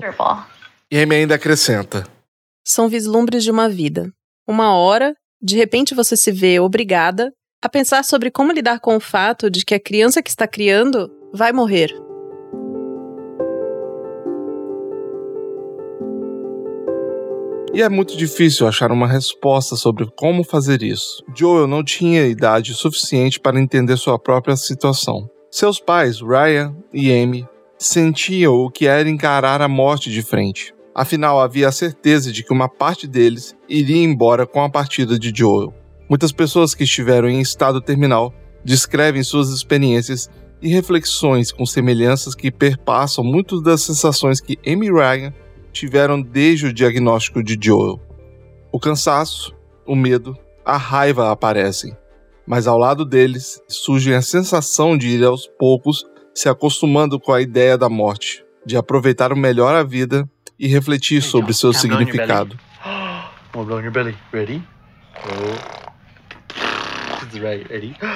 E 0.91 0.99
Amy 0.99 1.15
ainda 1.15 1.35
acrescenta: 1.35 2.05
São 2.65 2.89
vislumbres 2.89 3.43
de 3.43 3.51
uma 3.51 3.69
vida 3.69 4.11
uma 4.49 4.73
hora, 4.73 5.13
de 5.39 5.55
repente 5.55 5.93
você 5.93 6.17
se 6.17 6.31
vê 6.31 6.59
obrigada 6.59 7.31
a 7.61 7.69
pensar 7.69 8.03
sobre 8.03 8.31
como 8.31 8.51
lidar 8.51 8.79
com 8.79 8.95
o 8.95 8.99
fato 8.99 9.47
de 9.47 9.63
que 9.63 9.75
a 9.75 9.79
criança 9.79 10.23
que 10.23 10.29
está 10.31 10.47
criando 10.47 11.07
vai 11.31 11.53
morrer. 11.53 11.93
E 17.71 17.83
é 17.83 17.87
muito 17.87 18.17
difícil 18.17 18.67
achar 18.67 18.91
uma 18.91 19.07
resposta 19.07 19.75
sobre 19.75 20.09
como 20.17 20.43
fazer 20.43 20.81
isso. 20.81 21.23
Joel 21.37 21.67
não 21.67 21.83
tinha 21.83 22.25
idade 22.25 22.73
suficiente 22.73 23.39
para 23.39 23.59
entender 23.59 23.97
sua 23.97 24.17
própria 24.17 24.55
situação. 24.55 25.29
Seus 25.51 25.79
pais, 25.79 26.21
Ryan 26.21 26.75
e 26.91 27.11
Amy, 27.11 27.47
sentiam 27.77 28.55
o 28.55 28.71
que 28.71 28.87
era 28.87 29.07
encarar 29.07 29.61
a 29.61 29.67
morte 29.67 30.09
de 30.09 30.23
frente. 30.23 30.73
Afinal, 30.93 31.39
havia 31.39 31.67
a 31.67 31.72
certeza 31.72 32.31
de 32.31 32.43
que 32.43 32.51
uma 32.51 32.67
parte 32.67 33.08
deles 33.08 33.55
iria 33.67 34.03
embora 34.03 34.46
com 34.46 34.62
a 34.62 34.69
partida 34.69 35.17
de 35.17 35.31
Joel. 35.34 35.74
Muitas 36.10 36.31
pessoas 36.31 36.74
que 36.74 36.84
estiveram 36.84 37.29
em 37.29 37.39
estado 37.39 37.79
terminal 37.79 38.34
descrevem 38.63 39.24
suas 39.24 39.50
experiências 39.50 40.29
e 40.62 40.69
reflexões 40.69 41.51
com 41.51 41.65
semelhanças 41.65 42.36
que 42.36 42.51
perpassam 42.51 43.24
muitas 43.24 43.62
das 43.62 43.81
sensações 43.81 44.41
que 44.41 44.58
Amy 44.67 44.91
Ryan 44.91 45.34
tiveram 45.72 46.22
desde 46.22 46.67
o 46.67 46.74
diagnóstico 46.74 47.43
de 47.43 47.58
Joel. 47.62 48.00
O 48.72 48.79
cansaço, 48.79 49.55
o 49.86 49.96
medo, 49.96 50.38
a 50.65 50.77
raiva 50.77 51.31
aparecem, 51.31 51.96
mas 52.46 52.67
ao 52.67 52.77
lado 52.77 53.05
deles 53.05 53.62
surge 53.67 54.13
a 54.13 54.22
sensação 54.22 54.98
de 54.98 55.08
ir 55.08 55.24
aos 55.24 55.48
poucos 55.48 56.03
se 56.34 56.50
acostumando 56.50 57.19
com 57.19 57.31
a 57.31 57.41
ideia 57.41 57.77
da 57.77 57.89
morte, 57.89 58.43
de 58.65 58.75
aproveitar 58.75 59.31
o 59.31 59.38
melhor 59.38 59.75
a 59.75 59.84
vida 59.84 60.29
e 60.59 60.67
refletir 60.67 61.21
sobre 61.21 61.53
seu 61.53 61.71
significado. 61.71 62.59
More 63.55 63.65
blow 63.65 63.77
on 63.77 63.83
your 63.83 63.91
belly. 63.91 64.15
Ready? 64.31 64.61
Oh. 65.25 65.79
Right. 67.39 67.69
Ready? 67.69 67.95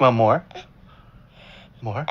Want 0.00 0.16
more? 0.16 0.42
More? 1.80 2.04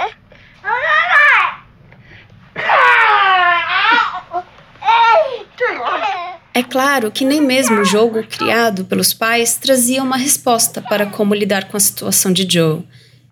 É 6.60 6.64
claro 6.64 7.10
que 7.10 7.24
nem 7.24 7.40
mesmo 7.40 7.80
o 7.80 7.86
jogo 7.86 8.22
criado 8.22 8.84
pelos 8.84 9.14
pais 9.14 9.56
trazia 9.56 10.04
uma 10.04 10.18
resposta 10.18 10.82
para 10.82 11.06
como 11.06 11.34
lidar 11.34 11.70
com 11.70 11.78
a 11.78 11.80
situação 11.80 12.34
de 12.34 12.46
Joe, 12.46 12.84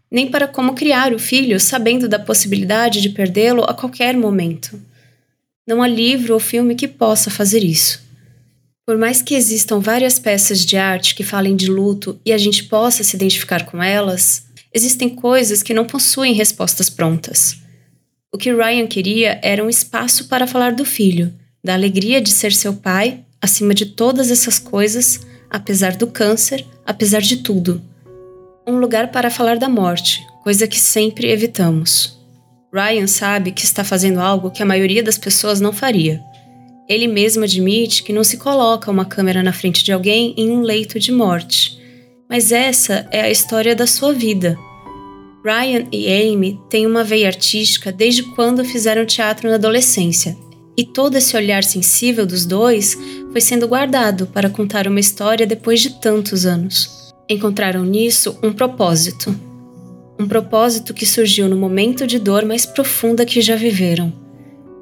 nem 0.10 0.32
para 0.32 0.48
como 0.48 0.74
criar 0.74 1.14
o 1.14 1.20
filho 1.20 1.60
sabendo 1.60 2.08
da 2.08 2.18
possibilidade 2.18 3.02
de 3.02 3.10
perdê-lo 3.10 3.66
a 3.66 3.74
qualquer 3.74 4.16
momento. 4.16 4.82
Não 5.68 5.84
há 5.84 5.90
livro 5.90 6.36
ou 6.36 6.40
filme 6.40 6.74
que 6.74 6.88
possa 6.88 7.30
fazer 7.30 7.66
isso. 7.66 8.02
Por 8.86 8.98
mais 8.98 9.22
que 9.22 9.36
existam 9.36 9.82
várias 9.82 10.18
peças 10.18 10.66
de 10.66 10.78
arte 10.78 11.14
que 11.14 11.22
falem 11.22 11.58
de 11.58 11.70
luto 11.70 12.18
e 12.26 12.32
a 12.32 12.38
gente 12.38 12.64
possa 12.64 13.04
se 13.04 13.18
identificar 13.18 13.66
com 13.66 13.84
elas, 13.84 14.46
existem 14.74 15.10
coisas 15.10 15.62
que 15.62 15.74
não 15.74 15.84
possuem 15.84 16.32
respostas 16.32 16.90
prontas. 16.90 17.58
O 18.34 18.38
que 18.38 18.54
Ryan 18.54 18.88
queria 18.88 19.38
era 19.44 19.62
um 19.62 19.70
espaço 19.70 20.30
para 20.30 20.48
falar 20.48 20.72
do 20.72 20.86
filho 20.86 21.34
da 21.64 21.74
alegria 21.74 22.22
de 22.22 22.30
ser 22.30 22.54
seu 22.54 22.74
pai, 22.74 23.26
acima 23.42 23.74
de 23.74 23.86
todas 23.86 24.32
essas 24.32 24.60
coisas, 24.60 25.22
apesar 25.50 25.96
do 25.96 26.08
câncer, 26.08 26.66
apesar 26.86 27.22
de 27.22 27.38
tudo. 27.38 27.82
Um 28.66 28.78
lugar 28.78 29.12
para 29.12 29.30
falar 29.30 29.58
da 29.58 29.70
morte, 29.70 30.26
coisa 30.44 30.68
que 30.68 30.80
sempre 30.80 31.30
evitamos. 31.30 32.18
Ryan 32.74 33.08
sabe 33.08 33.52
que 33.52 33.64
está 33.64 33.84
fazendo 33.84 34.20
algo 34.20 34.52
que 34.52 34.62
a 34.62 34.66
maioria 34.66 35.02
das 35.02 35.18
pessoas 35.18 35.60
não 35.60 35.72
faria. 35.72 36.22
Ele 36.88 37.08
mesmo 37.08 37.44
admite 37.44 38.04
que 38.04 38.14
não 38.14 38.24
se 38.24 38.38
coloca 38.38 38.92
uma 38.92 39.06
câmera 39.06 39.42
na 39.42 39.54
frente 39.54 39.84
de 39.84 39.92
alguém 39.92 40.34
em 40.38 40.50
um 40.50 40.62
leito 40.62 41.00
de 41.00 41.12
morte. 41.12 41.78
Mas 42.30 42.52
essa 42.52 43.08
é 43.12 43.22
a 43.22 43.32
história 43.32 43.76
da 43.76 43.88
sua 43.88 44.14
vida. 44.14 44.58
Ryan 45.44 45.88
e 45.92 46.08
Amy 46.08 46.60
têm 46.70 46.86
uma 46.86 47.04
veia 47.04 47.28
artística 47.28 47.92
desde 47.92 48.24
quando 48.24 48.66
fizeram 48.66 49.06
teatro 49.06 49.50
na 49.50 49.56
adolescência 49.56 50.38
e 50.78 50.86
todo 50.86 51.16
esse 51.16 51.36
olhar 51.36 51.64
sensível 51.64 52.24
dos 52.24 52.46
dois 52.46 52.96
foi 53.32 53.42
sendo 53.42 53.68
guardado 53.68 54.28
para 54.28 54.50
contar 54.50 54.88
uma 54.88 55.00
história 55.00 55.48
depois 55.48 55.82
de 55.82 56.00
tantos 56.00 56.46
anos. 56.46 57.12
Encontraram 57.28 57.84
nisso 57.84 58.38
um 58.44 58.54
propósito. 58.54 59.36
Um 60.20 60.28
propósito 60.28 60.94
que 60.94 61.06
surgiu 61.06 61.50
no 61.50 61.58
momento 61.58 62.06
de 62.06 62.20
dor 62.20 62.46
mais 62.46 62.66
profunda 62.66 63.26
que 63.26 63.42
já 63.42 63.56
viveram. 63.56 64.14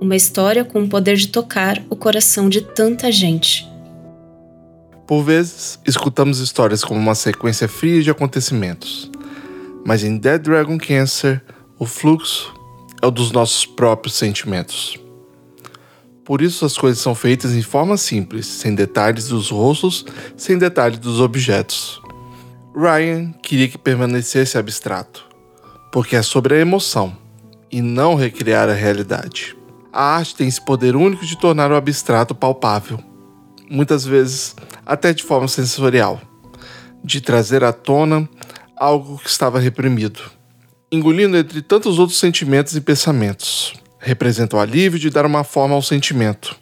Uma 0.02 0.18
história 0.18 0.66
com 0.66 0.84
o 0.84 0.88
poder 0.90 1.16
de 1.16 1.30
tocar 1.30 1.82
o 1.90 1.96
coração 1.96 2.50
de 2.50 2.60
tanta 2.60 3.10
gente. 3.10 3.66
Por 5.08 5.24
vezes, 5.24 5.80
escutamos 5.86 6.40
histórias 6.40 6.84
como 6.84 7.00
uma 7.00 7.16
sequência 7.16 7.70
fria 7.70 8.04
de 8.04 8.10
acontecimentos. 8.10 9.10
Mas 9.86 10.04
em 10.04 10.18
Dead 10.18 10.42
Dragon 10.42 10.78
Cancer, 10.78 11.42
o 11.80 11.86
fluxo 11.86 12.54
é 13.02 13.08
o 13.08 13.12
dos 13.12 13.32
nossos 13.32 13.66
próprios 13.66 14.16
sentimentos. 14.16 15.05
Por 16.26 16.42
isso 16.42 16.66
as 16.66 16.76
coisas 16.76 17.00
são 17.00 17.14
feitas 17.14 17.54
em 17.54 17.62
forma 17.62 17.96
simples, 17.98 18.48
sem 18.48 18.74
detalhes 18.74 19.28
dos 19.28 19.52
rostos, 19.52 20.04
sem 20.36 20.58
detalhes 20.58 20.98
dos 20.98 21.22
objetos. 21.22 22.02
Ryan 22.76 23.32
queria 23.44 23.68
que 23.68 23.78
permanecesse 23.78 24.58
abstrato, 24.58 25.24
porque 25.92 26.16
é 26.16 26.24
sobre 26.24 26.56
a 26.56 26.60
emoção 26.60 27.16
e 27.72 27.80
não 27.80 28.16
recriar 28.16 28.68
a 28.68 28.74
realidade. 28.74 29.56
A 29.94 30.16
arte 30.16 30.36
tem 30.36 30.48
esse 30.48 30.60
poder 30.60 30.96
único 30.96 31.24
de 31.24 31.38
tornar 31.38 31.72
o 31.72 31.76
abstrato 31.76 32.34
palpável, 32.34 33.00
muitas 33.70 34.04
vezes 34.04 34.56
até 34.84 35.14
de 35.14 35.24
forma 35.24 35.48
sensorial, 35.48 36.20
de 37.04 37.22
trazer 37.22 37.64
à 37.64 37.72
tona 37.72 38.28
algo 38.76 39.20
que 39.20 39.30
estava 39.30 39.60
reprimido, 39.60 40.22
engolindo 40.92 41.38
entre 41.38 41.62
tantos 41.62 42.00
outros 42.00 42.18
sentimentos 42.18 42.76
e 42.76 42.82
pensamentos 42.82 43.85
representa 44.06 44.56
o 44.56 44.60
alívio 44.60 45.00
de 45.00 45.10
dar 45.10 45.26
uma 45.26 45.44
forma 45.44 45.74
ao 45.74 45.82
sentimento, 45.82 46.56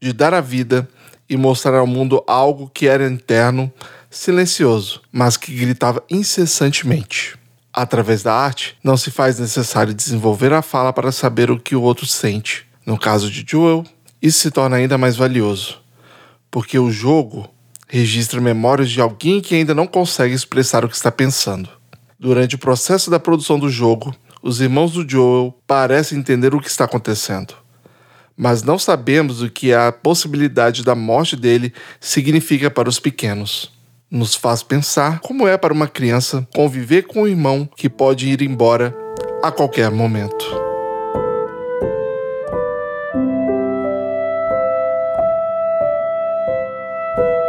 de 0.00 0.14
dar 0.14 0.32
a 0.32 0.40
vida 0.40 0.88
e 1.28 1.36
mostrar 1.36 1.78
ao 1.78 1.86
mundo 1.86 2.24
algo 2.26 2.70
que 2.72 2.88
era 2.88 3.06
interno, 3.06 3.70
silencioso, 4.08 5.02
mas 5.12 5.36
que 5.36 5.54
gritava 5.54 6.02
incessantemente. 6.10 7.38
Através 7.70 8.22
da 8.22 8.34
arte, 8.34 8.78
não 8.82 8.96
se 8.96 9.10
faz 9.10 9.38
necessário 9.38 9.92
desenvolver 9.92 10.54
a 10.54 10.62
fala 10.62 10.90
para 10.90 11.12
saber 11.12 11.50
o 11.50 11.60
que 11.60 11.76
o 11.76 11.82
outro 11.82 12.06
sente. 12.06 12.66
No 12.86 12.98
caso 12.98 13.30
de 13.30 13.44
Joel, 13.46 13.84
isso 14.22 14.38
se 14.38 14.50
torna 14.50 14.76
ainda 14.76 14.96
mais 14.96 15.16
valioso, 15.16 15.82
porque 16.50 16.78
o 16.78 16.90
jogo 16.90 17.46
registra 17.88 18.40
memórias 18.40 18.90
de 18.90 19.02
alguém 19.02 19.42
que 19.42 19.54
ainda 19.54 19.74
não 19.74 19.86
consegue 19.86 20.34
expressar 20.34 20.82
o 20.82 20.88
que 20.88 20.96
está 20.96 21.12
pensando. 21.12 21.68
Durante 22.18 22.54
o 22.54 22.58
processo 22.58 23.10
da 23.10 23.20
produção 23.20 23.58
do 23.58 23.68
jogo, 23.68 24.14
os 24.42 24.60
irmãos 24.60 24.92
do 24.92 25.08
Joel 25.08 25.54
parecem 25.66 26.18
entender 26.18 26.54
o 26.54 26.60
que 26.60 26.68
está 26.68 26.84
acontecendo, 26.84 27.54
mas 28.36 28.62
não 28.62 28.78
sabemos 28.78 29.42
o 29.42 29.50
que 29.50 29.72
a 29.72 29.92
possibilidade 29.92 30.82
da 30.82 30.94
morte 30.94 31.36
dele 31.36 31.72
significa 32.00 32.70
para 32.70 32.88
os 32.88 32.98
pequenos. 32.98 33.70
Nos 34.10 34.34
faz 34.34 34.62
pensar 34.62 35.20
como 35.20 35.46
é 35.46 35.56
para 35.56 35.72
uma 35.72 35.86
criança 35.86 36.46
conviver 36.54 37.02
com 37.02 37.22
um 37.22 37.28
irmão 37.28 37.68
que 37.76 37.88
pode 37.88 38.28
ir 38.28 38.42
embora 38.42 38.96
a 39.42 39.52
qualquer 39.52 39.90
momento. 39.90 40.70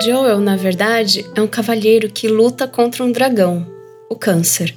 Joel, 0.03 0.39
na 0.39 0.55
verdade, 0.55 1.29
é 1.35 1.41
um 1.41 1.47
cavalheiro 1.47 2.09
que 2.09 2.27
luta 2.27 2.67
contra 2.67 3.03
um 3.03 3.11
dragão, 3.11 3.67
o 4.09 4.15
Câncer. 4.15 4.75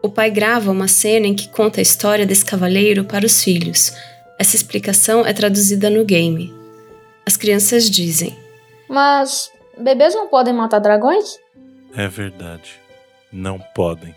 O 0.00 0.08
pai 0.08 0.30
grava 0.30 0.70
uma 0.70 0.88
cena 0.88 1.26
em 1.26 1.34
que 1.34 1.48
conta 1.48 1.80
a 1.80 1.82
história 1.82 2.24
desse 2.24 2.44
cavaleiro 2.44 3.04
para 3.04 3.26
os 3.26 3.42
filhos. 3.42 3.92
Essa 4.38 4.54
explicação 4.54 5.26
é 5.26 5.32
traduzida 5.32 5.90
no 5.90 6.04
game. 6.04 6.54
As 7.26 7.36
crianças 7.36 7.90
dizem: 7.90 8.36
Mas 8.88 9.50
bebês 9.76 10.14
não 10.14 10.28
podem 10.28 10.54
matar 10.54 10.78
dragões? 10.78 11.38
É 11.94 12.06
verdade. 12.06 12.78
Não 13.32 13.58
podem. 13.74 14.14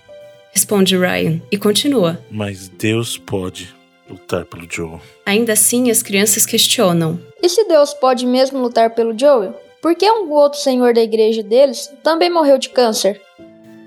Responde 0.54 0.98
Ryan 0.98 1.42
e 1.52 1.58
continua. 1.58 2.20
Mas 2.30 2.68
Deus 2.68 3.18
pode 3.18 3.74
lutar 4.10 4.46
pelo 4.46 4.68
Joel. 4.70 5.02
Ainda 5.26 5.54
assim, 5.54 5.90
as 5.90 6.04
crianças 6.04 6.46
questionam: 6.46 7.20
E 7.42 7.50
se 7.50 7.64
Deus 7.66 7.94
pode 7.94 8.26
mesmo 8.26 8.60
lutar 8.60 8.92
pelo 8.92 9.18
Joel? 9.18 9.60
Por 9.82 9.96
que 9.96 10.10
um 10.10 10.30
outro 10.32 10.60
senhor 10.60 10.94
da 10.94 11.02
igreja 11.02 11.42
deles 11.42 11.92
também 12.04 12.30
morreu 12.30 12.60
de 12.60 12.70
câncer? 12.70 13.20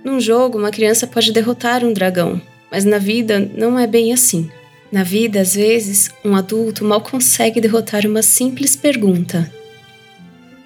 Num 0.05 0.21
jogo, 0.21 0.59
uma 0.59 0.71
criança 0.71 1.07
pode 1.07 1.33
derrotar 1.33 1.83
um 1.83 1.91
dragão, 1.91 2.39
mas 2.71 2.85
na 2.85 2.99
vida 2.99 3.51
não 3.57 3.79
é 3.79 3.87
bem 3.87 4.13
assim. 4.13 4.51
Na 4.93 5.03
vida, 5.03 5.41
às 5.41 5.55
vezes, 5.55 6.11
um 6.23 6.37
adulto 6.37 6.85
mal 6.85 7.01
consegue 7.01 7.59
derrotar 7.59 8.07
uma 8.07 8.21
simples 8.21 8.77
pergunta: 8.77 9.51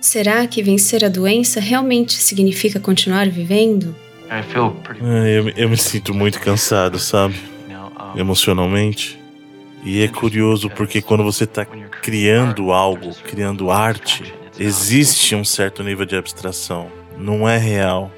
Será 0.00 0.44
que 0.46 0.60
vencer 0.60 1.04
a 1.04 1.08
doença 1.08 1.60
realmente 1.60 2.14
significa 2.14 2.80
continuar 2.80 3.28
vivendo? 3.28 3.94
Ah, 4.28 5.26
eu, 5.26 5.48
eu 5.56 5.68
me 5.68 5.76
sinto 5.76 6.12
muito 6.12 6.40
cansado, 6.40 6.98
sabe? 6.98 7.36
Emocionalmente. 8.16 9.18
E 9.84 10.02
é 10.02 10.08
curioso 10.08 10.68
porque 10.68 11.00
quando 11.00 11.22
você 11.22 11.44
está 11.44 11.64
criando 11.64 12.72
algo, 12.72 13.14
criando 13.24 13.70
arte, 13.70 14.34
existe 14.58 15.34
um 15.34 15.44
certo 15.44 15.82
nível 15.84 16.04
de 16.04 16.16
abstração. 16.16 16.90
Não 17.16 17.48
é 17.48 17.56
real. 17.56 18.10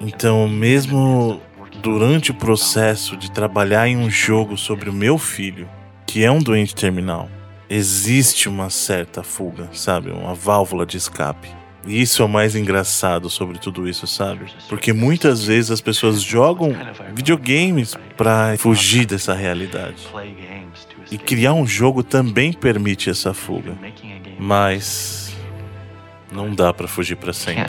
Então, 0.00 0.48
mesmo 0.48 1.40
durante 1.82 2.30
o 2.30 2.34
processo 2.34 3.16
de 3.16 3.30
trabalhar 3.30 3.88
em 3.88 3.96
um 3.96 4.10
jogo 4.10 4.56
sobre 4.56 4.90
o 4.90 4.92
meu 4.92 5.18
filho, 5.18 5.68
que 6.06 6.24
é 6.24 6.30
um 6.30 6.40
doente 6.40 6.74
terminal, 6.74 7.28
existe 7.68 8.48
uma 8.48 8.70
certa 8.70 9.22
fuga, 9.22 9.68
sabe? 9.72 10.10
Uma 10.10 10.34
válvula 10.34 10.86
de 10.86 10.96
escape. 10.96 11.48
E 11.86 12.00
isso 12.00 12.20
é 12.20 12.24
o 12.24 12.28
mais 12.28 12.56
engraçado 12.56 13.30
sobre 13.30 13.58
tudo 13.58 13.88
isso, 13.88 14.06
sabe? 14.06 14.46
Porque 14.68 14.92
muitas 14.92 15.44
vezes 15.44 15.70
as 15.70 15.80
pessoas 15.80 16.20
jogam 16.20 16.74
videogames 17.14 17.94
para 18.16 18.56
fugir 18.58 19.06
dessa 19.06 19.34
realidade. 19.34 20.08
E 21.10 21.16
criar 21.16 21.54
um 21.54 21.66
jogo 21.66 22.02
também 22.02 22.52
permite 22.52 23.08
essa 23.08 23.32
fuga. 23.32 23.76
Mas 24.38 25.32
não 26.32 26.52
dá 26.52 26.72
para 26.74 26.88
fugir 26.88 27.16
para 27.16 27.32
sempre. 27.32 27.62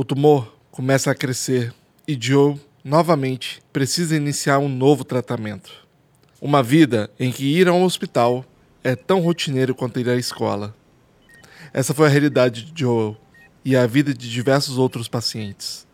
O 0.00 0.04
tumor 0.04 0.56
começa 0.70 1.10
a 1.10 1.14
crescer 1.14 1.74
e 2.08 2.16
Joe, 2.18 2.58
novamente, 2.82 3.62
precisa 3.70 4.16
iniciar 4.16 4.58
um 4.58 4.66
novo 4.66 5.04
tratamento. 5.04 5.86
Uma 6.40 6.62
vida 6.62 7.10
em 7.20 7.30
que 7.30 7.44
ir 7.44 7.68
a 7.68 7.74
um 7.74 7.84
hospital 7.84 8.42
é 8.82 8.96
tão 8.96 9.20
rotineiro 9.20 9.74
quanto 9.74 10.00
ir 10.00 10.08
à 10.08 10.16
escola. 10.16 10.74
Essa 11.70 11.92
foi 11.92 12.06
a 12.06 12.08
realidade 12.08 12.72
de 12.72 12.80
Joel 12.80 13.14
e 13.62 13.76
a 13.76 13.86
vida 13.86 14.14
de 14.14 14.30
diversos 14.30 14.78
outros 14.78 15.06
pacientes. 15.06 15.86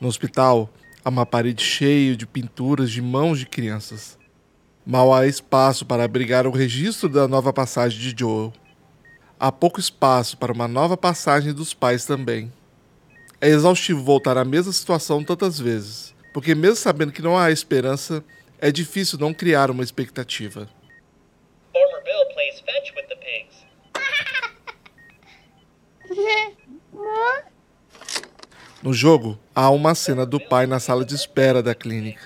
No 0.00 0.08
hospital, 0.08 0.68
há 1.04 1.08
uma 1.08 1.24
parede 1.24 1.62
cheia 1.62 2.16
de 2.16 2.26
pinturas 2.26 2.90
de 2.90 3.00
mãos 3.00 3.38
de 3.38 3.46
crianças. 3.46 4.18
Mal 4.84 5.14
há 5.14 5.28
espaço 5.28 5.86
para 5.86 6.02
abrigar 6.02 6.44
o 6.44 6.50
registro 6.50 7.08
da 7.08 7.28
nova 7.28 7.52
passagem 7.52 8.00
de 8.00 8.18
Joel. 8.18 8.52
Há 9.38 9.52
pouco 9.52 9.78
espaço 9.78 10.36
para 10.36 10.52
uma 10.52 10.66
nova 10.66 10.96
passagem 10.96 11.52
dos 11.52 11.72
pais 11.72 12.04
também. 12.04 12.52
É 13.40 13.48
exaustivo 13.48 14.02
voltar 14.02 14.36
à 14.36 14.44
mesma 14.44 14.72
situação 14.72 15.22
tantas 15.22 15.60
vezes, 15.60 16.12
porque, 16.34 16.56
mesmo 16.56 16.76
sabendo 16.76 17.12
que 17.12 17.22
não 17.22 17.38
há 17.38 17.52
esperança, 17.52 18.24
é 18.60 18.72
difícil 18.72 19.16
não 19.16 19.32
criar 19.32 19.70
uma 19.70 19.84
expectativa. 19.84 20.68
Former 21.72 22.02
Bill 22.02 22.34
plays 22.34 22.60
fetch 22.60 22.92
with 22.96 23.06
the 23.08 23.14
pigs. 23.14 23.64
No 28.82 28.92
jogo, 28.92 29.38
há 29.54 29.70
uma 29.70 29.94
cena 29.94 30.26
do 30.26 30.40
pai 30.40 30.66
na 30.66 30.80
sala 30.80 31.04
de 31.04 31.14
espera 31.14 31.62
da 31.62 31.76
clínica. 31.76 32.22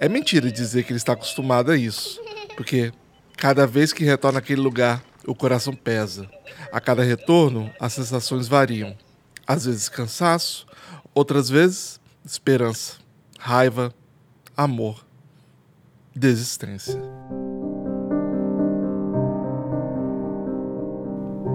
É 0.00 0.08
mentira 0.08 0.50
dizer 0.50 0.82
que 0.82 0.90
ele 0.90 0.98
está 0.98 1.12
acostumado 1.12 1.70
a 1.70 1.76
isso, 1.76 2.20
porque 2.56 2.92
cada 3.36 3.68
vez 3.68 3.92
que 3.92 4.04
retorna 4.04 4.40
àquele 4.40 4.60
lugar, 4.60 5.04
o 5.26 5.34
coração 5.34 5.74
pesa. 5.74 6.28
A 6.72 6.80
cada 6.80 7.04
retorno, 7.04 7.72
as 7.78 7.92
sensações 7.92 8.48
variam. 8.48 8.96
Às 9.46 9.64
vezes 9.64 9.88
cansaço, 9.88 10.66
outras 11.14 11.48
vezes 11.48 12.00
esperança, 12.24 12.96
raiva, 13.38 13.94
amor, 14.56 15.06
desistência. 16.14 17.00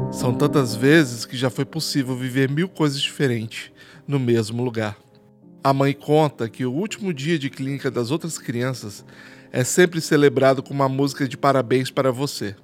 São 0.10 0.34
tantas 0.34 0.74
vezes 0.74 1.26
que 1.26 1.36
já 1.36 1.50
foi 1.50 1.66
possível 1.66 2.16
viver 2.16 2.50
mil 2.50 2.70
coisas 2.70 3.02
diferentes 3.02 3.72
no 4.08 4.20
mesmo 4.20 4.64
lugar. 4.64 4.98
A 5.62 5.74
mãe 5.74 5.94
conta 5.94 6.48
que 6.48 6.66
o 6.66 6.72
último 6.72 7.14
dia 7.14 7.38
de 7.38 7.50
clínica 7.50 7.92
das 7.92 8.10
outras 8.10 8.38
crianças 8.38 9.04
é 9.52 9.66
sempre 9.66 10.00
celebrado 10.00 10.64
com 10.64 10.74
uma 10.74 10.88
música 10.88 11.28
de 11.28 11.36
parabéns 11.36 11.92
para 11.92 12.10
você 12.10 12.56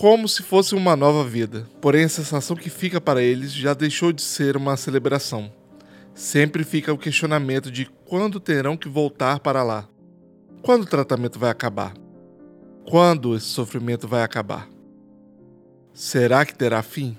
como 0.00 0.26
se 0.26 0.42
fosse 0.42 0.74
uma 0.74 0.96
nova 0.96 1.22
vida. 1.24 1.68
Porém, 1.78 2.04
a 2.04 2.08
sensação 2.08 2.56
que 2.56 2.70
fica 2.70 2.98
para 2.98 3.22
eles 3.22 3.52
já 3.52 3.74
deixou 3.74 4.14
de 4.14 4.22
ser 4.22 4.56
uma 4.56 4.74
celebração. 4.74 5.52
Sempre 6.14 6.64
fica 6.64 6.90
o 6.90 6.96
questionamento 6.96 7.70
de 7.70 7.84
quando 8.06 8.40
terão 8.40 8.78
que 8.78 8.88
voltar 8.88 9.40
para 9.40 9.62
lá. 9.62 9.86
Quando 10.62 10.84
o 10.84 10.86
tratamento 10.86 11.38
vai 11.38 11.50
acabar? 11.50 11.92
Quando 12.88 13.36
esse 13.36 13.44
sofrimento 13.48 14.08
vai 14.08 14.22
acabar? 14.22 14.70
Será 15.92 16.46
que 16.46 16.54
terá 16.54 16.82
fim? 16.82 17.14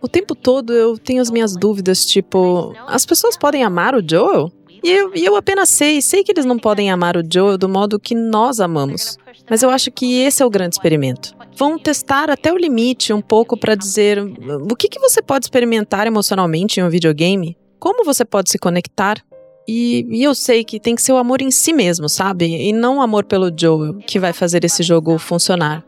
O 0.00 0.08
tempo 0.08 0.36
todo 0.36 0.72
eu 0.72 0.96
tenho 0.96 1.20
as 1.20 1.30
minhas 1.30 1.56
dúvidas, 1.56 2.06
tipo, 2.06 2.72
as 2.86 3.04
pessoas 3.04 3.36
podem 3.36 3.64
amar 3.64 3.96
o 3.96 4.08
Joel? 4.08 4.52
E 4.82 4.90
eu, 4.90 5.12
eu 5.14 5.36
apenas 5.36 5.68
sei, 5.68 6.00
sei 6.00 6.24
que 6.24 6.32
eles 6.32 6.44
não 6.44 6.58
podem 6.58 6.90
amar 6.90 7.16
o 7.16 7.22
Joel 7.22 7.58
do 7.58 7.68
modo 7.68 7.98
que 7.98 8.14
nós 8.14 8.60
amamos. 8.60 9.18
Mas 9.48 9.62
eu 9.62 9.70
acho 9.70 9.90
que 9.90 10.20
esse 10.20 10.42
é 10.42 10.46
o 10.46 10.50
grande 10.50 10.76
experimento. 10.76 11.34
Vão 11.56 11.78
testar 11.78 12.30
até 12.30 12.52
o 12.52 12.56
limite 12.56 13.12
um 13.12 13.20
pouco 13.20 13.56
para 13.56 13.74
dizer 13.74 14.18
o 14.18 14.76
que, 14.76 14.88
que 14.88 14.98
você 14.98 15.20
pode 15.20 15.46
experimentar 15.46 16.06
emocionalmente 16.06 16.80
em 16.80 16.82
um 16.82 16.88
videogame, 16.88 17.56
como 17.78 18.04
você 18.04 18.24
pode 18.24 18.50
se 18.50 18.58
conectar. 18.58 19.22
E, 19.68 20.06
e, 20.10 20.24
eu 20.24 20.34
sei 20.34 20.64
que 20.64 20.80
tem 20.80 20.94
que 20.94 21.02
ser 21.02 21.12
o 21.12 21.16
amor 21.16 21.42
em 21.42 21.50
si 21.50 21.72
mesmo, 21.72 22.08
sabe? 22.08 22.46
E 22.46 22.72
não 22.72 22.98
o 22.98 23.00
amor 23.02 23.24
pelo 23.24 23.50
Joel 23.56 23.98
que 23.98 24.18
vai 24.18 24.32
fazer 24.32 24.64
esse 24.64 24.82
jogo 24.82 25.18
funcionar. 25.18 25.84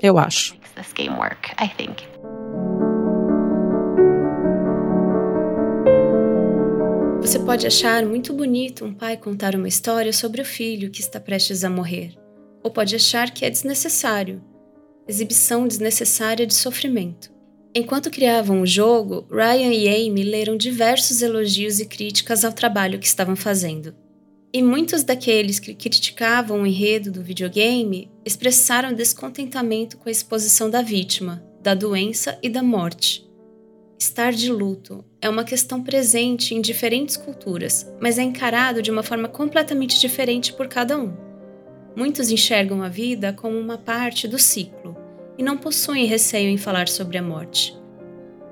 Eu 0.00 0.18
acho. 0.18 0.54
Você 7.20 7.38
pode 7.40 7.66
achar 7.66 8.06
muito 8.06 8.32
bonito 8.32 8.84
um 8.84 8.94
pai 8.94 9.16
contar 9.16 9.54
uma 9.54 9.68
história 9.68 10.12
sobre 10.12 10.40
o 10.40 10.44
filho 10.44 10.90
que 10.90 11.00
está 11.00 11.18
prestes 11.18 11.64
a 11.64 11.68
morrer, 11.68 12.14
ou 12.62 12.70
pode 12.70 12.94
achar 12.94 13.30
que 13.32 13.44
é 13.44 13.50
desnecessário, 13.50 14.42
exibição 15.06 15.66
desnecessária 15.66 16.46
de 16.46 16.54
sofrimento. 16.54 17.30
Enquanto 17.74 18.10
criavam 18.10 18.62
o 18.62 18.66
jogo, 18.66 19.26
Ryan 19.30 19.72
e 19.74 19.88
Amy 19.88 20.22
leram 20.22 20.56
diversos 20.56 21.20
elogios 21.20 21.80
e 21.80 21.86
críticas 21.86 22.44
ao 22.44 22.52
trabalho 22.52 22.98
que 22.98 23.06
estavam 23.06 23.36
fazendo. 23.36 23.94
E 24.52 24.62
muitos 24.62 25.04
daqueles 25.04 25.58
que 25.58 25.74
criticavam 25.74 26.62
o 26.62 26.66
enredo 26.66 27.12
do 27.12 27.22
videogame 27.22 28.10
expressaram 28.24 28.94
descontentamento 28.94 29.98
com 29.98 30.08
a 30.08 30.12
exposição 30.12 30.70
da 30.70 30.80
vítima, 30.80 31.44
da 31.62 31.74
doença 31.74 32.38
e 32.42 32.48
da 32.48 32.62
morte. 32.62 33.27
Estar 33.98 34.32
de 34.32 34.52
luto 34.52 35.04
é 35.20 35.28
uma 35.28 35.42
questão 35.42 35.82
presente 35.82 36.54
em 36.54 36.60
diferentes 36.60 37.16
culturas, 37.16 37.84
mas 38.00 38.16
é 38.16 38.22
encarado 38.22 38.80
de 38.80 38.92
uma 38.92 39.02
forma 39.02 39.26
completamente 39.26 39.98
diferente 40.00 40.52
por 40.52 40.68
cada 40.68 40.96
um. 40.96 41.12
Muitos 41.96 42.30
enxergam 42.30 42.80
a 42.80 42.88
vida 42.88 43.32
como 43.32 43.58
uma 43.58 43.76
parte 43.76 44.28
do 44.28 44.38
ciclo 44.38 44.96
e 45.36 45.42
não 45.42 45.58
possuem 45.58 46.06
receio 46.06 46.48
em 46.48 46.56
falar 46.56 46.86
sobre 46.86 47.18
a 47.18 47.22
morte. 47.22 47.76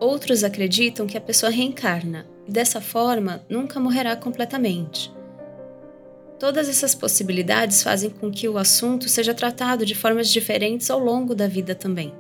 Outros 0.01 0.43
acreditam 0.43 1.07
que 1.07 1.17
a 1.17 1.21
pessoa 1.21 1.51
reencarna 1.51 2.27
e, 2.45 2.51
dessa 2.51 2.81
forma, 2.81 3.47
nunca 3.49 3.79
morrerá 3.79 4.17
completamente. 4.17 5.15
Todas 6.41 6.69
essas 6.69 6.93
possibilidades 6.93 7.85
fazem 7.85 8.11
com 8.11 8.33
que 8.33 8.49
o 8.49 8.59
assunto 8.59 9.09
seja 9.09 9.33
tratado 9.33 9.87
de 9.87 9.95
formas 9.95 10.29
diferentes 10.29 10.91
ao 10.91 10.99
longo 10.99 11.37
da 11.37 11.47
vida 11.47 11.73
também. 11.73 12.13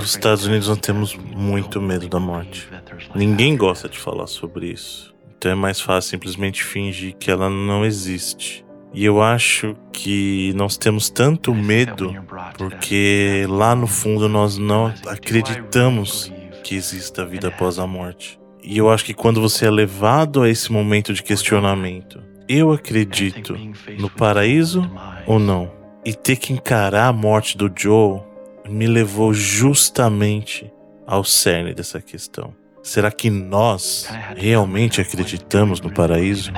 Nos 0.00 0.10
Estados 0.10 0.46
Unidos 0.46 0.68
nós 0.68 0.78
temos 0.78 1.16
muito 1.16 1.82
medo 1.82 2.08
da 2.08 2.20
morte. 2.20 2.68
Ninguém 3.12 3.56
gosta 3.56 3.88
de 3.88 3.98
falar 3.98 4.28
sobre 4.28 4.68
isso. 4.68 5.12
Então 5.36 5.50
é 5.50 5.54
mais 5.54 5.80
fácil 5.80 6.10
simplesmente 6.10 6.62
fingir 6.62 7.16
que 7.16 7.28
ela 7.28 7.50
não 7.50 7.84
existe. 7.84 8.64
E 8.94 9.04
eu 9.04 9.20
acho 9.20 9.74
que 9.92 10.52
nós 10.54 10.76
temos 10.76 11.10
tanto 11.10 11.52
medo 11.52 12.14
porque 12.56 13.46
lá 13.48 13.74
no 13.74 13.88
fundo 13.88 14.28
nós 14.28 14.58
não 14.58 14.94
acreditamos 15.06 16.32
que 16.62 16.76
exista 16.76 17.26
vida 17.26 17.48
após 17.48 17.80
a 17.80 17.86
morte. 17.86 18.38
E 18.62 18.78
eu 18.78 18.90
acho 18.90 19.04
que 19.04 19.14
quando 19.14 19.40
você 19.40 19.66
é 19.66 19.70
levado 19.70 20.42
a 20.42 20.48
esse 20.48 20.70
momento 20.70 21.12
de 21.12 21.22
questionamento, 21.22 22.22
eu 22.48 22.72
acredito 22.72 23.56
no 23.98 24.08
paraíso 24.08 24.88
ou 25.26 25.38
não? 25.38 25.72
E 26.04 26.14
ter 26.14 26.36
que 26.36 26.52
encarar 26.52 27.08
a 27.08 27.12
morte 27.12 27.56
do 27.56 27.70
Joe 27.74 28.29
me 28.70 28.86
levou 28.86 29.34
justamente 29.34 30.72
ao 31.06 31.24
cerne 31.24 31.74
dessa 31.74 32.00
questão. 32.00 32.54
Será 32.82 33.10
que 33.10 33.28
nós 33.28 34.06
realmente 34.36 35.00
acreditamos 35.00 35.80
no 35.80 35.92
paraíso? 35.92 36.52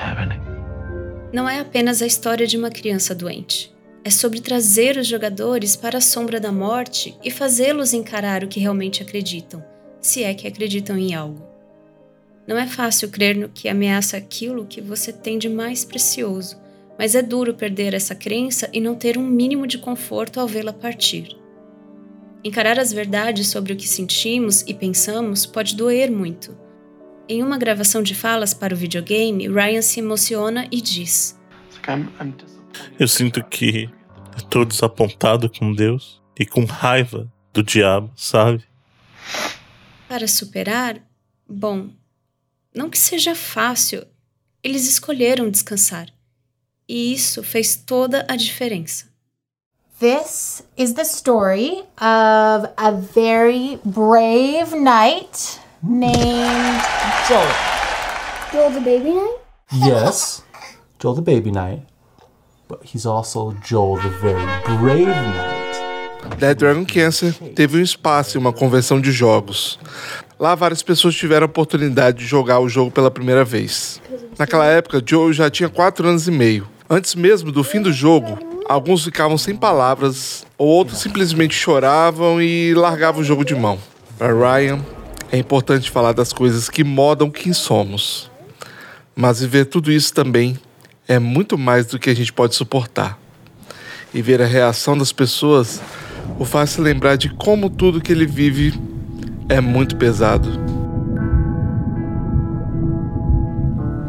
Não 1.33 1.49
é 1.49 1.59
apenas 1.59 2.01
a 2.01 2.05
história 2.05 2.45
de 2.45 2.55
uma 2.55 2.69
criança 2.69 3.15
doente. 3.15 3.73
É 4.05 4.09
sobre 4.09 4.41
trazer 4.41 4.97
os 4.97 5.07
jogadores 5.07 5.75
para 5.75 5.97
a 5.97 6.01
sombra 6.01 6.39
da 6.39 6.51
morte 6.51 7.17
e 7.23 7.31
fazê-los 7.31 7.93
encarar 7.93 8.43
o 8.43 8.47
que 8.47 8.59
realmente 8.59 9.01
acreditam, 9.01 9.63
se 9.99 10.23
é 10.23 10.33
que 10.33 10.47
acreditam 10.47 10.97
em 10.97 11.15
algo. 11.15 11.41
Não 12.45 12.57
é 12.57 12.67
fácil 12.67 13.09
crer 13.09 13.35
no 13.35 13.49
que 13.49 13.69
ameaça 13.69 14.17
aquilo 14.17 14.65
que 14.65 14.81
você 14.81 15.11
tem 15.11 15.37
de 15.37 15.49
mais 15.49 15.83
precioso, 15.83 16.61
mas 16.99 17.15
é 17.15 17.21
duro 17.21 17.53
perder 17.53 17.93
essa 17.93 18.13
crença 18.13 18.69
e 18.71 18.79
não 18.79 18.93
ter 18.93 19.17
um 19.17 19.25
mínimo 19.25 19.65
de 19.65 19.77
conforto 19.77 20.39
ao 20.39 20.47
vê-la 20.47 20.73
partir. 20.73 21.42
Encarar 22.43 22.77
as 22.77 22.91
verdades 22.91 23.47
sobre 23.47 23.71
o 23.71 23.75
que 23.75 23.87
sentimos 23.87 24.63
e 24.67 24.73
pensamos 24.73 25.45
pode 25.45 25.75
doer 25.77 26.11
muito. 26.11 26.57
Em 27.29 27.41
uma 27.41 27.57
gravação 27.57 28.03
de 28.03 28.13
falas 28.13 28.53
para 28.53 28.73
o 28.73 28.77
videogame, 28.77 29.47
Ryan 29.47 29.81
se 29.81 30.01
emociona 30.01 30.67
e 30.69 30.81
diz: 30.81 31.39
Eu 32.99 33.07
sinto 33.07 33.41
que 33.45 33.89
estou 34.35 34.65
desapontado 34.65 35.49
com 35.49 35.73
Deus 35.73 36.21
e 36.37 36.45
com 36.45 36.65
raiva 36.65 37.31
do 37.53 37.63
diabo, 37.63 38.11
sabe? 38.13 38.61
Para 40.09 40.27
superar, 40.27 41.01
bom, 41.47 41.91
não 42.75 42.89
que 42.89 42.97
seja 42.97 43.33
fácil, 43.33 44.05
eles 44.61 44.85
escolheram 44.87 45.49
descansar. 45.49 46.07
E 46.89 47.13
isso 47.13 47.41
fez 47.41 47.77
toda 47.77 48.25
a 48.27 48.35
diferença. 48.35 49.12
This 49.99 50.63
is 50.75 50.95
the 50.95 51.05
story 51.05 51.83
of 52.01 52.67
a 52.77 52.91
very 52.91 53.79
brave 53.85 54.73
knight 54.73 55.59
named 55.83 56.81
Joel. 57.29 57.47
Joel 58.51 58.71
the 58.71 58.81
baby 58.81 59.13
knight? 59.13 59.37
Yes, 59.71 60.41
Joel 60.99 61.13
the 61.13 61.21
baby 61.21 61.51
knight. 61.51 61.83
But 62.67 62.79
he's 62.83 63.05
also 63.05 63.55
Joel 63.63 63.97
the 63.97 64.09
very 64.19 64.43
brave 64.65 65.07
knight. 65.07 66.39
Dead 66.39 66.57
Dragon 66.57 66.85
Cancer 66.85 67.33
teve 67.55 67.77
um 67.77 67.81
espaço 67.81 68.37
em 68.37 68.41
uma 68.41 68.51
convenção 68.51 68.99
de 68.99 69.11
jogos. 69.11 69.79
Lá 70.39 70.55
várias 70.55 70.81
pessoas 70.81 71.13
tiveram 71.13 71.45
a 71.45 71.49
oportunidade 71.49 72.17
de 72.17 72.25
jogar 72.25 72.59
o 72.59 72.67
jogo 72.67 72.89
pela 72.89 73.11
primeira 73.11 73.45
vez. 73.45 74.01
Naquela 74.39 74.65
época, 74.65 75.01
Joe 75.05 75.31
já 75.31 75.51
tinha 75.51 75.69
4 75.69 76.07
anos 76.07 76.27
e 76.27 76.31
meio. 76.31 76.67
Antes 76.89 77.13
mesmo 77.13 77.51
do 77.51 77.63
fim 77.63 77.81
do 77.81 77.93
jogo, 77.93 78.52
alguns 78.67 79.03
ficavam 79.03 79.37
sem 79.37 79.55
palavras, 79.55 80.45
ou 80.57 80.67
outros 80.67 80.99
simplesmente 80.99 81.55
choravam 81.55 82.41
e 82.41 82.73
largavam 82.73 83.21
o 83.21 83.23
jogo 83.23 83.43
de 83.43 83.55
mão. 83.55 83.79
Para 84.17 84.33
Ryan, 84.33 84.79
é 85.31 85.37
importante 85.37 85.89
falar 85.89 86.13
das 86.13 86.31
coisas 86.31 86.69
que 86.69 86.83
modam 86.83 87.29
quem 87.29 87.53
somos. 87.53 88.31
Mas 89.15 89.41
viver 89.41 89.65
tudo 89.65 89.91
isso 89.91 90.13
também 90.13 90.57
é 91.07 91.19
muito 91.19 91.57
mais 91.57 91.85
do 91.87 91.99
que 91.99 92.09
a 92.09 92.15
gente 92.15 92.31
pode 92.31 92.55
suportar. 92.55 93.19
E 94.13 94.21
ver 94.21 94.41
a 94.41 94.45
reação 94.45 94.97
das 94.97 95.11
pessoas 95.11 95.81
o 96.39 96.45
faz 96.45 96.71
se 96.71 96.81
lembrar 96.81 97.15
de 97.15 97.29
como 97.29 97.69
tudo 97.69 98.01
que 98.01 98.11
ele 98.11 98.25
vive 98.25 98.79
é 99.49 99.59
muito 99.59 99.97
pesado. 99.97 100.49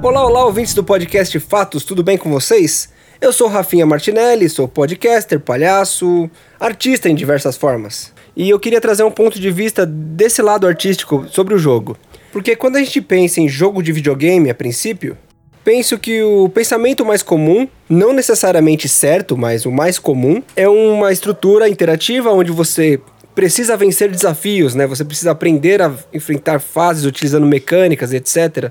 Olá, 0.03 0.27
olá, 0.27 0.45
ouvintes 0.45 0.75
do 0.75 0.85
podcast 0.85 1.39
Fatos, 1.41 1.85
tudo 1.85 2.03
bem 2.03 2.19
com 2.19 2.31
vocês? 2.31 2.94
Eu 3.25 3.33
sou 3.33 3.49
Rafinha 3.49 3.87
Martinelli, 3.87 4.51
sou 4.51 4.69
podcaster, 4.69 5.41
palhaço, 5.41 6.29
artista 6.61 7.09
em 7.09 7.15
diversas 7.15 7.57
formas. 7.57 8.13
E 8.37 8.51
eu 8.51 8.61
queria 8.61 8.83
trazer 8.83 9.03
um 9.03 9.11
ponto 9.11 9.41
de 9.41 9.51
vista 9.51 9.87
desse 9.87 10.43
lado 10.43 10.67
artístico 10.67 11.25
sobre 11.31 11.55
o 11.55 11.59
jogo. 11.59 11.97
Porque 12.31 12.55
quando 12.55 12.77
a 12.77 12.81
gente 12.81 13.01
pensa 13.01 13.41
em 13.41 13.49
jogo 13.49 13.83
de 13.83 13.93
videogame, 13.93 14.51
a 14.51 14.55
princípio, 14.55 15.17
penso 15.65 15.99
que 15.99 16.23
o 16.23 16.51
pensamento 16.51 17.03
mais 17.03 17.23
comum, 17.23 17.67
não 17.89 18.13
necessariamente 18.13 18.91
certo, 18.91 19.39
mas 19.39 19.65
o 19.65 19.73
mais 19.73 19.99
comum, 19.99 20.43
é 20.55 20.69
uma 20.69 21.11
estrutura 21.11 21.67
interativa 21.67 22.31
onde 22.31 22.53
você 22.53 23.01
precisa 23.35 23.75
vencer 23.75 24.11
desafios, 24.11 24.75
né? 24.75 24.87
Você 24.87 25.03
precisa 25.03 25.31
aprender 25.31 25.81
a 25.81 25.91
enfrentar 26.13 26.61
fases 26.61 27.07
utilizando 27.07 27.47
mecânicas, 27.47 28.13
etc. 28.13 28.71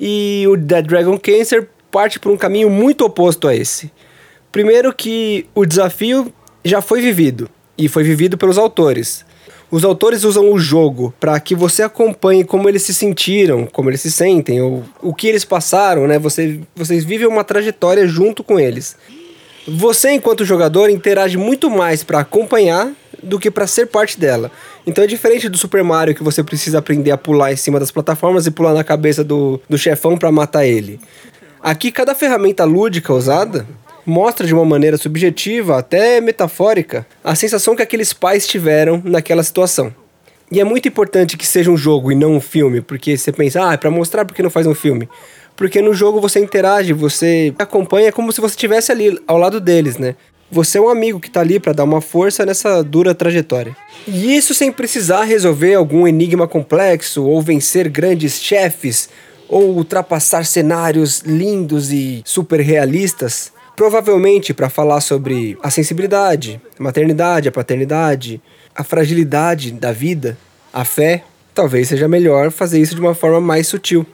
E 0.00 0.44
o 0.48 0.56
Dead 0.56 0.84
Dragon 0.84 1.16
Cancer 1.16 1.68
parte 1.94 2.18
por 2.18 2.32
um 2.32 2.36
caminho 2.36 2.68
muito 2.68 3.04
oposto 3.04 3.46
a 3.46 3.54
esse. 3.54 3.88
Primeiro 4.50 4.92
que 4.92 5.46
o 5.54 5.64
desafio 5.64 6.34
já 6.64 6.80
foi 6.82 7.00
vivido 7.00 7.48
e 7.78 7.88
foi 7.88 8.02
vivido 8.02 8.36
pelos 8.36 8.58
autores. 8.58 9.24
Os 9.70 9.84
autores 9.84 10.24
usam 10.24 10.52
o 10.52 10.58
jogo 10.58 11.14
para 11.20 11.38
que 11.38 11.54
você 11.54 11.84
acompanhe 11.84 12.42
como 12.42 12.68
eles 12.68 12.82
se 12.82 12.92
sentiram, 12.92 13.64
como 13.64 13.90
eles 13.90 14.00
se 14.00 14.10
sentem, 14.10 14.60
ou 14.60 14.82
o 15.00 15.14
que 15.14 15.28
eles 15.28 15.44
passaram, 15.44 16.08
né? 16.08 16.18
Você, 16.18 16.58
vocês 16.74 17.04
vivem 17.04 17.28
uma 17.28 17.44
trajetória 17.44 18.08
junto 18.08 18.42
com 18.42 18.58
eles. 18.58 18.96
Você, 19.66 20.10
enquanto 20.10 20.44
jogador, 20.44 20.90
interage 20.90 21.38
muito 21.38 21.70
mais 21.70 22.02
para 22.02 22.18
acompanhar 22.18 22.92
do 23.22 23.38
que 23.38 23.50
para 23.50 23.66
ser 23.66 23.86
parte 23.86 24.18
dela. 24.18 24.50
Então 24.86 25.02
é 25.02 25.06
diferente 25.06 25.48
do 25.48 25.56
Super 25.56 25.82
Mario 25.82 26.14
que 26.14 26.22
você 26.22 26.42
precisa 26.42 26.78
aprender 26.78 27.10
a 27.10 27.16
pular 27.16 27.52
em 27.52 27.56
cima 27.56 27.80
das 27.80 27.90
plataformas 27.90 28.46
e 28.46 28.50
pular 28.50 28.74
na 28.74 28.84
cabeça 28.84 29.22
do, 29.22 29.60
do 29.68 29.78
chefão 29.78 30.16
para 30.16 30.30
matar 30.30 30.66
ele. 30.66 31.00
Aqui, 31.64 31.90
cada 31.90 32.14
ferramenta 32.14 32.62
lúdica 32.62 33.10
usada 33.14 33.66
mostra 34.04 34.46
de 34.46 34.52
uma 34.52 34.66
maneira 34.66 34.98
subjetiva, 34.98 35.78
até 35.78 36.20
metafórica, 36.20 37.06
a 37.24 37.34
sensação 37.34 37.74
que 37.74 37.80
aqueles 37.80 38.12
pais 38.12 38.46
tiveram 38.46 39.00
naquela 39.02 39.42
situação. 39.42 39.90
E 40.52 40.60
é 40.60 40.64
muito 40.64 40.86
importante 40.86 41.38
que 41.38 41.46
seja 41.46 41.70
um 41.70 41.76
jogo 41.78 42.12
e 42.12 42.14
não 42.14 42.34
um 42.34 42.40
filme, 42.40 42.82
porque 42.82 43.16
você 43.16 43.32
pensa, 43.32 43.66
ah, 43.66 43.72
é 43.72 43.76
pra 43.78 43.90
mostrar 43.90 44.26
porque 44.26 44.42
não 44.42 44.50
faz 44.50 44.66
um 44.66 44.74
filme. 44.74 45.08
Porque 45.56 45.80
no 45.80 45.94
jogo 45.94 46.20
você 46.20 46.38
interage, 46.38 46.92
você 46.92 47.54
acompanha 47.58 48.12
como 48.12 48.30
se 48.30 48.42
você 48.42 48.52
estivesse 48.52 48.92
ali 48.92 49.18
ao 49.26 49.38
lado 49.38 49.58
deles, 49.58 49.96
né? 49.96 50.16
Você 50.52 50.76
é 50.76 50.82
um 50.82 50.90
amigo 50.90 51.18
que 51.18 51.30
tá 51.30 51.40
ali 51.40 51.58
para 51.58 51.72
dar 51.72 51.84
uma 51.84 52.02
força 52.02 52.44
nessa 52.44 52.84
dura 52.84 53.14
trajetória. 53.14 53.74
E 54.06 54.36
isso 54.36 54.52
sem 54.52 54.70
precisar 54.70 55.24
resolver 55.24 55.72
algum 55.72 56.06
enigma 56.06 56.46
complexo 56.46 57.24
ou 57.24 57.40
vencer 57.40 57.88
grandes 57.88 58.38
chefes 58.42 59.08
ou 59.54 59.76
ultrapassar 59.76 60.44
cenários 60.44 61.20
lindos 61.20 61.92
e 61.92 62.22
super 62.24 62.58
realistas. 62.58 63.52
Provavelmente 63.76 64.52
para 64.52 64.68
falar 64.68 65.00
sobre 65.00 65.56
a 65.62 65.70
sensibilidade, 65.70 66.60
a 66.76 66.82
maternidade, 66.82 67.48
a 67.48 67.52
paternidade, 67.52 68.42
a 68.74 68.82
fragilidade 68.82 69.70
da 69.70 69.92
vida, 69.92 70.36
a 70.72 70.84
fé, 70.84 71.22
talvez 71.54 71.86
seja 71.86 72.08
melhor 72.08 72.50
fazer 72.50 72.80
isso 72.80 72.96
de 72.96 73.00
uma 73.00 73.14
forma 73.14 73.40
mais 73.40 73.68
sutil. 73.68 74.04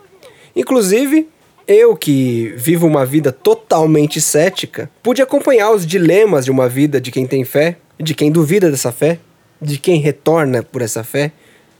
Inclusive, 0.54 1.26
eu 1.66 1.96
que 1.96 2.52
vivo 2.58 2.86
uma 2.86 3.06
vida 3.06 3.32
totalmente 3.32 4.20
cética, 4.20 4.90
pude 5.02 5.22
acompanhar 5.22 5.70
os 5.70 5.86
dilemas 5.86 6.44
de 6.44 6.50
uma 6.50 6.68
vida 6.68 7.00
de 7.00 7.10
quem 7.10 7.26
tem 7.26 7.46
fé, 7.46 7.78
de 7.98 8.14
quem 8.14 8.30
duvida 8.30 8.70
dessa 8.70 8.92
fé, 8.92 9.18
de 9.60 9.78
quem 9.78 10.00
retorna 10.00 10.62
por 10.62 10.82
essa 10.82 11.02
fé, 11.02 11.32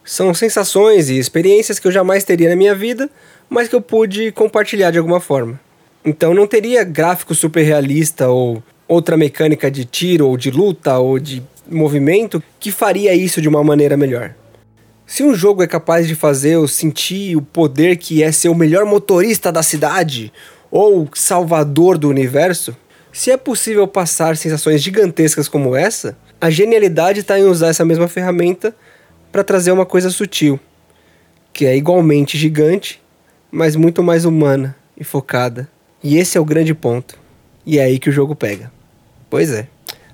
São 0.03 0.33
sensações 0.33 1.09
e 1.09 1.19
experiências 1.19 1.79
que 1.79 1.87
eu 1.87 1.93
jamais 1.93 2.25
teria 2.25 2.49
na 2.49 2.57
minha 2.57 2.75
vida, 2.75 3.09
mas 3.51 3.69
que 3.69 3.75
eu 3.75 3.81
pude 3.81 4.31
compartilhar 4.31 4.93
de 4.93 4.99
alguma 4.99 5.19
forma. 5.19 5.61
Então 6.05 6.33
não 6.33 6.47
teria 6.47 6.85
gráfico 6.85 7.35
super 7.35 7.63
realista 7.63 8.29
ou 8.29 8.63
outra 8.87 9.17
mecânica 9.17 9.71
de 9.71 9.85
tiro 9.85 10.29
ou 10.29 10.37
de 10.37 10.51
luta 10.51 10.97
ou 10.99 11.19
de 11.19 11.43
movimento 11.69 12.43
que 12.59 12.71
faria 12.71 13.13
isso 13.13 13.43
de 13.43 13.49
uma 13.49 13.63
maneira 13.63 13.97
melhor. 13.97 14.35
Se 15.05 15.25
um 15.25 15.35
jogo 15.35 15.63
é 15.63 15.67
capaz 15.67 16.07
de 16.07 16.15
fazer 16.15 16.55
eu 16.55 16.69
sentir 16.69 17.37
o 17.37 17.43
poder 17.43 17.97
que 17.97 18.23
é 18.23 18.31
ser 18.31 18.49
o 18.49 18.55
melhor 18.55 18.85
motorista 18.85 19.51
da 19.51 19.63
cidade 19.63 20.33
ou 20.71 21.09
salvador 21.13 21.99
do 21.99 22.09
universo, 22.09 22.77
se 23.13 23.31
é 23.31 23.37
possível 23.37 23.89
passar 23.89 24.37
sensações 24.37 24.81
gigantescas 24.81 25.49
como 25.49 25.75
essa, 25.75 26.17
a 26.41 26.49
genialidade 26.49 27.21
está 27.21 27.39
em 27.39 27.43
usar 27.43 27.69
essa 27.69 27.85
mesma 27.85 28.07
ferramenta 28.07 28.75
para 29.33 29.43
trazer 29.43 29.73
uma 29.73 29.85
coisa 29.85 30.11
sutil, 30.11 30.61
que 31.53 31.67
é 31.67 31.77
igualmente 31.77 32.39
gigante, 32.39 33.00
mas 33.51 33.77
muito 33.77 34.03
mais 34.03 34.25
humana 34.25 34.77
e 34.97 35.05
focada. 35.05 35.69
E 36.03 36.17
esse 36.17 36.39
é 36.39 36.41
o 36.41 36.45
grande 36.45 36.75
ponto. 36.75 37.19
E 37.65 37.79
é 37.79 37.85
aí 37.85 37.99
que 37.99 38.09
o 38.09 38.13
jogo 38.13 38.35
pega. 38.35 38.71
Pois 39.29 39.53
é. 39.53 39.67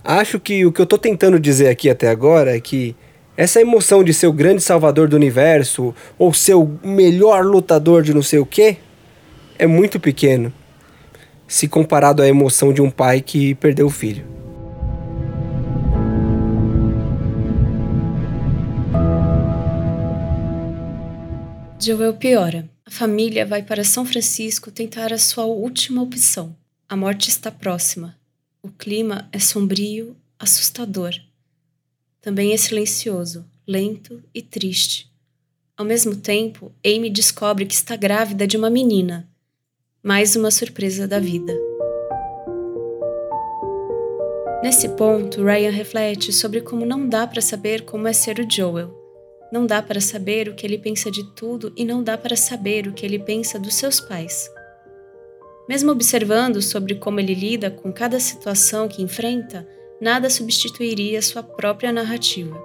Acho 0.04 0.38
que 0.38 0.64
o 0.64 0.72
que 0.72 0.80
eu 0.80 0.84
estou 0.84 0.98
tentando 0.98 1.38
dizer 1.38 1.68
aqui 1.68 1.90
até 1.90 2.08
agora 2.08 2.56
é 2.56 2.60
que 2.60 2.94
essa 3.36 3.60
emoção 3.60 4.02
de 4.02 4.14
ser 4.14 4.26
o 4.26 4.32
grande 4.32 4.62
salvador 4.62 5.08
do 5.08 5.16
universo 5.16 5.94
ou 6.18 6.32
ser 6.32 6.54
o 6.54 6.78
melhor 6.82 7.44
lutador 7.44 8.02
de 8.02 8.14
não 8.14 8.22
sei 8.22 8.38
o 8.38 8.46
quê 8.46 8.76
é 9.58 9.66
muito 9.66 10.00
pequeno 10.00 10.52
se 11.48 11.68
comparado 11.68 12.22
à 12.22 12.28
emoção 12.28 12.72
de 12.72 12.82
um 12.82 12.90
pai 12.90 13.20
que 13.20 13.54
perdeu 13.54 13.86
o 13.86 13.90
filho. 13.90 14.24
Joel 21.78 22.14
piora. 22.14 22.75
A 22.88 22.90
família 22.90 23.44
vai 23.44 23.64
para 23.64 23.82
São 23.82 24.06
Francisco 24.06 24.70
tentar 24.70 25.12
a 25.12 25.18
sua 25.18 25.44
última 25.44 26.00
opção. 26.00 26.56
A 26.88 26.96
morte 26.96 27.28
está 27.28 27.50
próxima. 27.50 28.16
O 28.62 28.70
clima 28.70 29.28
é 29.32 29.40
sombrio, 29.40 30.16
assustador. 30.38 31.12
Também 32.20 32.52
é 32.52 32.56
silencioso, 32.56 33.44
lento 33.66 34.22
e 34.32 34.40
triste. 34.40 35.10
Ao 35.76 35.84
mesmo 35.84 36.14
tempo, 36.14 36.72
Amy 36.86 37.10
descobre 37.10 37.66
que 37.66 37.74
está 37.74 37.96
grávida 37.96 38.46
de 38.46 38.56
uma 38.56 38.70
menina. 38.70 39.28
Mais 40.00 40.36
uma 40.36 40.52
surpresa 40.52 41.08
da 41.08 41.18
vida. 41.18 41.52
Nesse 44.62 44.90
ponto, 44.90 45.42
Ryan 45.42 45.70
reflete 45.70 46.32
sobre 46.32 46.60
como 46.60 46.86
não 46.86 47.08
dá 47.08 47.26
para 47.26 47.42
saber 47.42 47.84
como 47.84 48.06
é 48.06 48.12
ser 48.12 48.38
o 48.38 48.48
Joel. 48.48 48.95
Não 49.56 49.64
dá 49.64 49.80
para 49.80 50.02
saber 50.02 50.50
o 50.50 50.54
que 50.54 50.66
ele 50.66 50.76
pensa 50.76 51.10
de 51.10 51.24
tudo 51.34 51.72
e 51.74 51.82
não 51.82 52.02
dá 52.02 52.18
para 52.18 52.36
saber 52.36 52.86
o 52.86 52.92
que 52.92 53.06
ele 53.06 53.18
pensa 53.18 53.58
dos 53.58 53.72
seus 53.72 53.98
pais. 53.98 54.50
Mesmo 55.66 55.90
observando 55.90 56.60
sobre 56.60 56.96
como 56.96 57.20
ele 57.20 57.32
lida 57.32 57.70
com 57.70 57.90
cada 57.90 58.20
situação 58.20 58.86
que 58.86 59.00
enfrenta, 59.00 59.66
nada 59.98 60.28
substituiria 60.28 61.22
sua 61.22 61.42
própria 61.42 61.90
narrativa. 61.90 62.62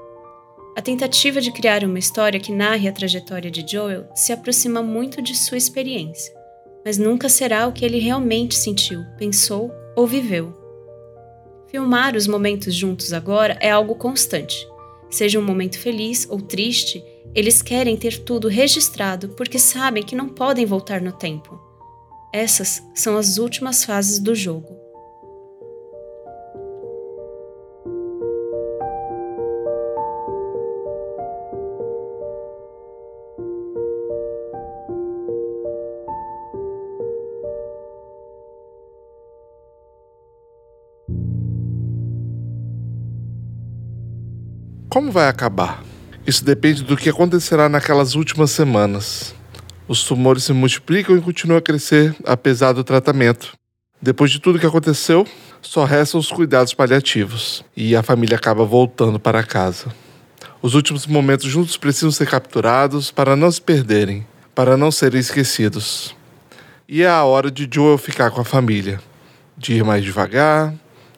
A 0.75 0.81
tentativa 0.81 1.39
de 1.39 1.53
criar 1.53 1.81
uma 1.85 1.97
história 1.97 2.41
que 2.41 2.51
narre 2.51 2.89
a 2.89 2.91
trajetória 2.91 3.49
de 3.49 3.65
Joel 3.65 4.09
se 4.13 4.33
aproxima 4.33 4.83
muito 4.83 5.21
de 5.21 5.33
sua 5.33 5.57
experiência, 5.57 6.35
mas 6.83 6.97
nunca 6.97 7.29
será 7.29 7.69
o 7.69 7.71
que 7.71 7.85
ele 7.85 7.99
realmente 7.99 8.53
sentiu, 8.53 8.99
pensou 9.17 9.71
ou 9.95 10.05
viveu. 10.05 10.53
Filmar 11.67 12.17
os 12.17 12.27
momentos 12.27 12.75
juntos 12.75 13.13
agora 13.13 13.57
é 13.61 13.71
algo 13.71 13.95
constante. 13.95 14.67
Seja 15.11 15.37
um 15.37 15.43
momento 15.43 15.77
feliz 15.77 16.25
ou 16.29 16.41
triste, 16.41 17.03
eles 17.35 17.61
querem 17.61 17.97
ter 17.97 18.23
tudo 18.23 18.47
registrado 18.47 19.29
porque 19.29 19.59
sabem 19.59 20.03
que 20.03 20.15
não 20.15 20.29
podem 20.29 20.65
voltar 20.65 21.01
no 21.01 21.11
tempo. 21.11 21.59
Essas 22.33 22.81
são 22.95 23.17
as 23.17 23.37
últimas 23.37 23.83
fases 23.83 24.17
do 24.17 24.33
jogo. 24.33 24.80
Como 44.91 45.09
vai 45.09 45.29
acabar? 45.29 45.81
Isso 46.27 46.43
depende 46.43 46.83
do 46.83 46.97
que 46.97 47.07
acontecerá 47.07 47.69
naquelas 47.69 48.13
últimas 48.13 48.51
semanas. 48.51 49.33
Os 49.87 50.03
tumores 50.03 50.43
se 50.43 50.51
multiplicam 50.51 51.15
e 51.15 51.21
continuam 51.21 51.57
a 51.57 51.61
crescer 51.61 52.13
apesar 52.25 52.73
do 52.73 52.83
tratamento. 52.83 53.53
Depois 54.01 54.31
de 54.31 54.41
tudo 54.41 54.59
que 54.59 54.65
aconteceu, 54.65 55.25
só 55.61 55.85
restam 55.85 56.19
os 56.19 56.29
cuidados 56.29 56.73
paliativos 56.73 57.63
e 57.73 57.95
a 57.95 58.03
família 58.03 58.35
acaba 58.35 58.65
voltando 58.65 59.17
para 59.17 59.43
casa. 59.43 59.95
Os 60.61 60.75
últimos 60.75 61.07
momentos 61.07 61.45
juntos 61.45 61.77
precisam 61.77 62.11
ser 62.11 62.27
capturados 62.27 63.11
para 63.11 63.33
não 63.33 63.49
se 63.49 63.61
perderem, 63.61 64.27
para 64.53 64.75
não 64.75 64.91
serem 64.91 65.21
esquecidos. 65.21 66.13
E 66.85 67.01
é 67.01 67.07
a 67.07 67.23
hora 67.23 67.49
de 67.49 67.65
Joel 67.73 67.97
ficar 67.97 68.29
com 68.29 68.41
a 68.41 68.45
família, 68.45 68.99
de 69.57 69.71
ir 69.71 69.85
mais 69.85 70.03
devagar, 70.03 70.73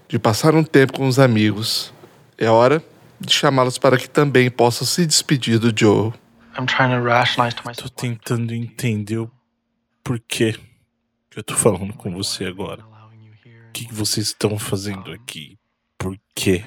de 0.08 0.20
passar 0.20 0.54
um 0.54 0.64
tempo 0.64 0.94
com 0.94 1.08
os 1.08 1.18
amigos. 1.18 1.92
É 2.38 2.48
hora 2.48 2.84
de 3.26 3.34
chamá-los 3.34 3.78
para 3.78 3.98
que 3.98 4.10
também 4.10 4.50
possam 4.50 4.86
se 4.86 5.06
despedir 5.06 5.60
do 5.60 5.74
Joe. 5.78 6.14
Tô 7.78 7.90
tentando 7.90 8.54
entender 8.54 9.18
o 9.18 9.32
porquê 10.04 10.54
que 11.30 11.40
eu 11.40 11.44
tô 11.44 11.56
falando 11.56 11.94
com 11.94 12.12
você 12.12 12.46
agora. 12.46 12.84
O 13.70 13.72
que 13.74 13.92
vocês 13.92 14.28
estão 14.28 14.60
fazendo 14.60 15.12
aqui? 15.12 15.58
Por 15.98 16.16
quê? 16.36 16.64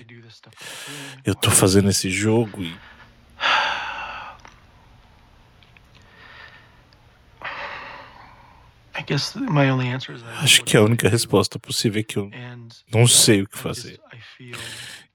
Eu 1.25 1.35
tô 1.35 1.51
fazendo 1.51 1.89
esse 1.91 2.11
jogo 2.11 2.63
e. 2.63 2.75
Acho 10.39 10.65
que 10.65 10.77
a 10.77 10.83
única 10.83 11.09
resposta 11.09 11.59
possível 11.61 12.01
é 12.01 12.03
que 12.03 12.17
eu 12.17 12.31
não 12.93 13.07
sei 13.07 13.43
o 13.43 13.47
que 13.47 13.57
fazer. 13.59 14.01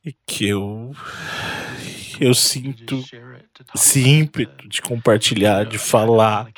E 0.04 0.16
que 0.26 0.48
eu. 0.48 0.92
Eu 2.20 2.34
sinto 2.34 3.04
esse 3.74 4.08
ímpeto 4.08 4.68
de 4.68 4.82
compartilhar, 4.82 5.64
de 5.66 5.78
falar 5.78 6.52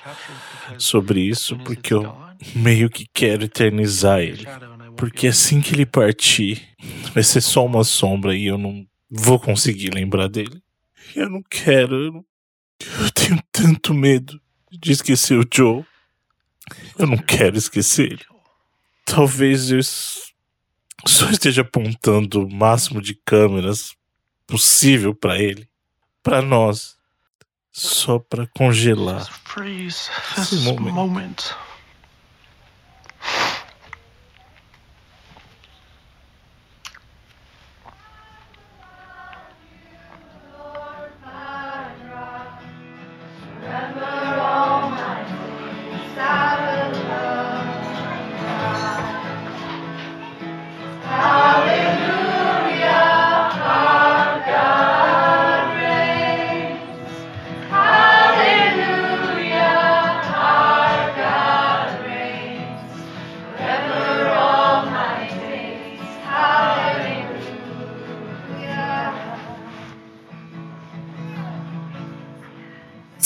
sobre 0.78 1.22
isso, 1.22 1.58
porque 1.60 1.94
eu 1.94 2.16
meio 2.56 2.90
que 2.90 3.06
quero 3.14 3.46
eternizar 3.46 4.20
ele. 4.20 4.46
Porque 4.98 5.28
assim 5.28 5.62
que 5.62 5.74
ele 5.74 5.86
partir, 5.86 6.62
vai 7.14 7.24
ser 7.24 7.42
só 7.42 7.66
uma 7.66 7.84
sombra 7.84 8.36
e 8.36 8.46
eu 8.46 8.58
não 8.58 8.86
vou 9.10 9.40
conseguir 9.40 9.94
lembrar 9.94 10.28
dele. 10.28 10.62
Eu 11.16 11.30
não 11.30 11.42
quero, 11.50 11.96
eu, 11.96 12.12
não... 12.12 12.26
eu 13.02 13.12
tenho 13.12 13.42
tanto 13.52 13.94
medo 13.94 14.40
de 14.72 14.92
esquecer 14.92 15.38
o 15.38 15.48
Joe. 15.52 15.86
Eu 16.98 17.08
não 17.08 17.18
quero 17.18 17.58
esquecer 17.58 18.14
ele. 18.14 18.26
Talvez 19.06 19.72
eu 19.72 19.80
só 21.06 21.30
esteja 21.30 21.62
apontando 21.62 22.46
o 22.46 22.52
máximo 22.54 23.02
de 23.02 23.14
câmeras 23.14 23.96
possível 24.48 25.14
para 25.14 25.38
ele, 25.38 25.68
para 26.22 26.42
nós, 26.42 26.96
só 27.72 28.20
para 28.20 28.48
congelar 28.48 29.28
esse 30.38 30.56
momento. 30.58 31.56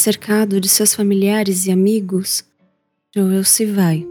Cercado 0.08 0.62
de 0.62 0.70
seus 0.70 0.96
familiares 0.96 1.66
e 1.66 1.72
amigos, 1.72 2.46
Joel 3.14 3.44
se 3.44 3.66
vai. 3.66 4.08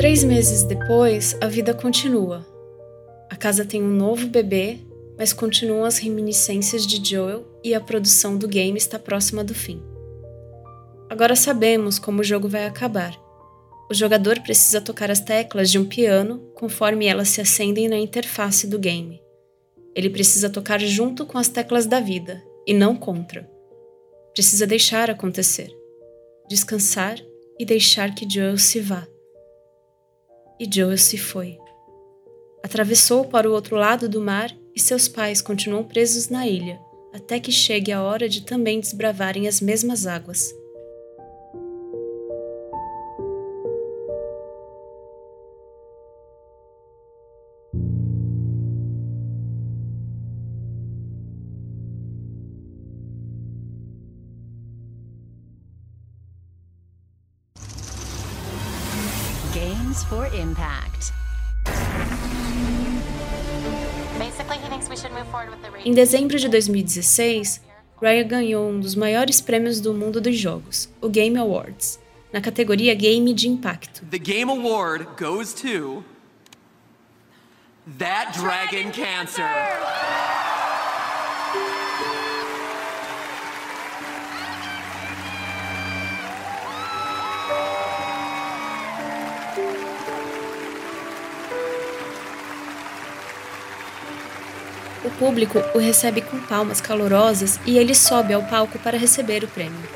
Seis 0.00 0.22
meses 0.22 0.62
depois, 0.62 1.36
a 1.40 1.48
vida 1.48 1.74
continua. 1.74 2.46
A 3.28 3.34
casa 3.34 3.64
tem 3.64 3.82
um 3.82 3.90
novo 3.90 4.28
bebê, 4.28 4.78
mas 5.18 5.32
continuam 5.32 5.84
as 5.84 5.98
reminiscências 5.98 6.86
de 6.86 7.04
Joel 7.04 7.44
e 7.64 7.74
a 7.74 7.80
produção 7.80 8.38
do 8.38 8.46
game 8.46 8.78
está 8.78 8.96
próxima 8.96 9.42
do 9.42 9.52
fim. 9.52 9.82
Agora 11.10 11.34
sabemos 11.34 11.98
como 11.98 12.20
o 12.20 12.24
jogo 12.24 12.46
vai 12.46 12.64
acabar. 12.64 13.12
O 13.90 13.94
jogador 13.94 14.40
precisa 14.40 14.80
tocar 14.80 15.10
as 15.10 15.18
teclas 15.18 15.68
de 15.68 15.80
um 15.80 15.84
piano 15.84 16.48
conforme 16.54 17.06
elas 17.06 17.30
se 17.30 17.40
acendem 17.40 17.88
na 17.88 17.98
interface 17.98 18.68
do 18.68 18.78
game. 18.78 19.20
Ele 19.96 20.08
precisa 20.08 20.48
tocar 20.48 20.78
junto 20.78 21.26
com 21.26 21.38
as 21.38 21.48
teclas 21.48 21.86
da 21.86 21.98
vida 21.98 22.40
e 22.64 22.72
não 22.72 22.94
contra. 22.94 23.50
Precisa 24.32 24.64
deixar 24.64 25.10
acontecer, 25.10 25.76
descansar 26.48 27.18
e 27.58 27.64
deixar 27.64 28.14
que 28.14 28.32
Joel 28.32 28.58
se 28.58 28.78
vá. 28.78 29.04
E 30.58 30.68
Joel 30.70 30.98
se 30.98 31.16
foi. 31.16 31.58
Atravessou 32.62 33.24
para 33.24 33.48
o 33.48 33.52
outro 33.52 33.76
lado 33.76 34.08
do 34.08 34.20
mar 34.20 34.54
e 34.74 34.80
seus 34.80 35.08
pais 35.08 35.40
continuam 35.40 35.84
presos 35.84 36.28
na 36.28 36.46
ilha, 36.46 36.80
até 37.12 37.38
que 37.38 37.52
chegue 37.52 37.92
a 37.92 38.02
hora 38.02 38.28
de 38.28 38.42
também 38.42 38.80
desbravarem 38.80 39.46
as 39.46 39.60
mesmas 39.60 40.06
águas. 40.06 40.52
Em 65.88 65.94
dezembro 65.94 66.38
de 66.38 66.50
2016, 66.50 67.62
Ryan 67.98 68.28
ganhou 68.28 68.68
um 68.68 68.78
dos 68.78 68.94
maiores 68.94 69.40
prêmios 69.40 69.80
do 69.80 69.94
mundo 69.94 70.20
dos 70.20 70.36
jogos, 70.36 70.86
o 71.00 71.08
Game 71.08 71.38
Awards, 71.38 71.98
na 72.30 72.42
categoria 72.42 72.94
Game 72.94 73.32
de 73.32 73.48
Impacto. 73.48 74.04
The 74.04 74.18
Game 74.18 74.50
Award 74.50 75.06
goes 75.18 75.54
to 75.54 76.04
That 77.96 78.38
Dragon 78.38 78.90
Cancer. 78.92 79.46
O 95.04 95.10
público 95.10 95.62
o 95.74 95.78
recebe 95.78 96.20
com 96.20 96.38
palmas 96.40 96.80
calorosas 96.80 97.58
e 97.64 97.78
ele 97.78 97.94
sobe 97.94 98.32
ao 98.32 98.42
palco 98.42 98.78
para 98.78 98.98
receber 98.98 99.44
o 99.44 99.48
prêmio. 99.48 99.88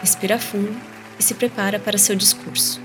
Respira 0.00 0.38
fundo 0.38 0.76
e 1.18 1.22
se 1.22 1.34
prepara 1.34 1.78
para 1.78 1.96
seu 1.96 2.14
discurso. 2.14 2.80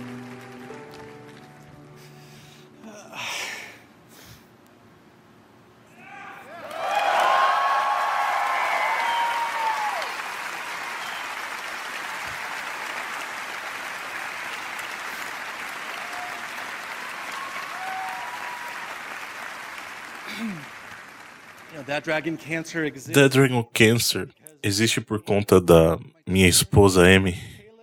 The 23.13 23.27
Dragon 23.27 23.63
Cancer 23.73 24.29
existe 24.61 25.01
por 25.01 25.21
conta 25.21 25.59
da 25.59 25.97
minha 26.27 26.47
esposa 26.47 27.03
Amy, 27.03 27.35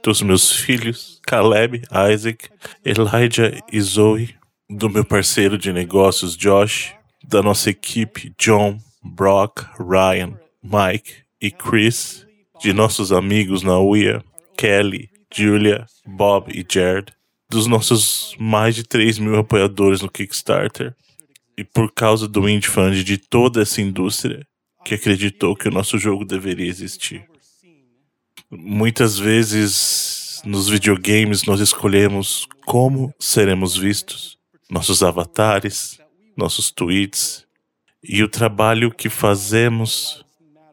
dos 0.05 0.22
meus 0.22 0.53
filhos 0.53 1.20
Caleb, 1.27 1.83
Isaac, 2.12 2.48
Elijah 2.85 3.59
e 3.72 3.81
Zoe, 3.81 4.35
do 4.70 4.88
meu 4.88 5.05
parceiro 5.05 5.59
de 5.59 5.72
negócios 5.72 6.37
Josh, 6.37 6.92
da 7.27 7.42
nossa 7.42 7.70
equipe 7.70 8.33
John, 8.38 8.79
Brock, 9.03 9.66
Ryan, 9.79 10.38
Mike 10.62 11.14
e 11.40 11.50
Chris, 11.50 12.24
de 12.61 12.72
nossos 12.72 13.11
amigos 13.11 13.62
na 13.62 13.79
UIA, 13.79 14.22
Kelly, 14.57 15.11
Julia, 15.35 15.87
Bob 16.07 16.53
e 16.53 16.64
Jared, 16.66 17.12
dos 17.50 17.66
nossos 17.66 18.37
mais 18.38 18.74
de 18.74 18.85
3 18.85 19.18
mil 19.18 19.37
apoiadores 19.38 20.00
no 20.00 20.09
Kickstarter, 20.09 20.94
e 21.57 21.64
por 21.64 21.93
causa 21.93 22.27
do 22.27 22.49
indie 22.49 22.69
fund 22.69 23.03
de 23.03 23.19
toda 23.19 23.62
essa 23.62 23.81
indústria 23.81 24.47
que 24.85 24.95
acreditou 24.95 25.57
que 25.57 25.69
o 25.69 25.73
nosso 25.73 25.99
jogo 25.99 26.25
deveria 26.25 26.69
existir. 26.69 27.27
Muitas 28.51 29.19
vezes 29.19 30.43
nos 30.45 30.69
videogames 30.69 31.45
nós 31.45 31.61
escolhemos 31.61 32.47
como 32.67 33.14
seremos 33.19 33.77
vistos, 33.77 34.38
nossos 34.71 35.03
avatares, 35.03 35.99
nossos 36.37 36.71
tweets, 36.71 37.47
e 38.03 38.23
o 38.23 38.29
trabalho 38.29 38.90
que 38.90 39.09
fazemos 39.09 40.25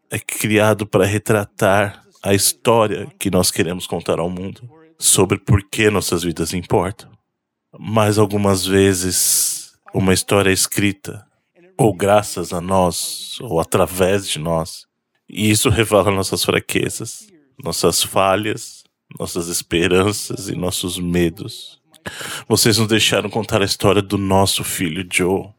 é 0.10 0.20
criado 0.20 0.86
para 0.86 1.06
retratar 1.06 2.04
a 2.22 2.34
história 2.34 3.08
que 3.18 3.32
nós 3.32 3.50
queremos 3.50 3.88
contar 3.88 4.20
ao 4.20 4.30
mundo 4.30 4.70
sobre 5.00 5.40
por 5.40 5.64
que 5.70 5.90
nossas 5.90 6.24
vidas 6.24 6.54
importam. 6.54 7.10
Mas 7.80 8.18
algumas 8.18 8.66
vezes 8.66 9.51
uma 9.94 10.14
história 10.14 10.52
escrita, 10.52 11.26
ou 11.78 11.94
graças 11.94 12.54
a 12.54 12.62
nós, 12.62 13.38
ou 13.42 13.60
através 13.60 14.28
de 14.28 14.40
nós. 14.40 14.86
E 15.30 15.50
isso 15.50 15.70
revela 15.70 16.12
nossas 16.12 16.44
fraquezas, 16.44 17.28
nossas 17.64 18.04
falhas, 18.04 18.84
nossas 19.20 19.48
esperanças 19.48 20.48
e 20.50 20.56
nossos 20.56 20.98
medos. 20.98 21.82
Vocês 22.48 22.78
nos 22.78 22.88
deixaram 22.88 23.30
contar 23.30 23.62
a 23.62 23.66
história 23.66 24.02
do 24.02 24.18
nosso 24.18 24.64
filho 24.64 25.08
Joe. 25.12 25.50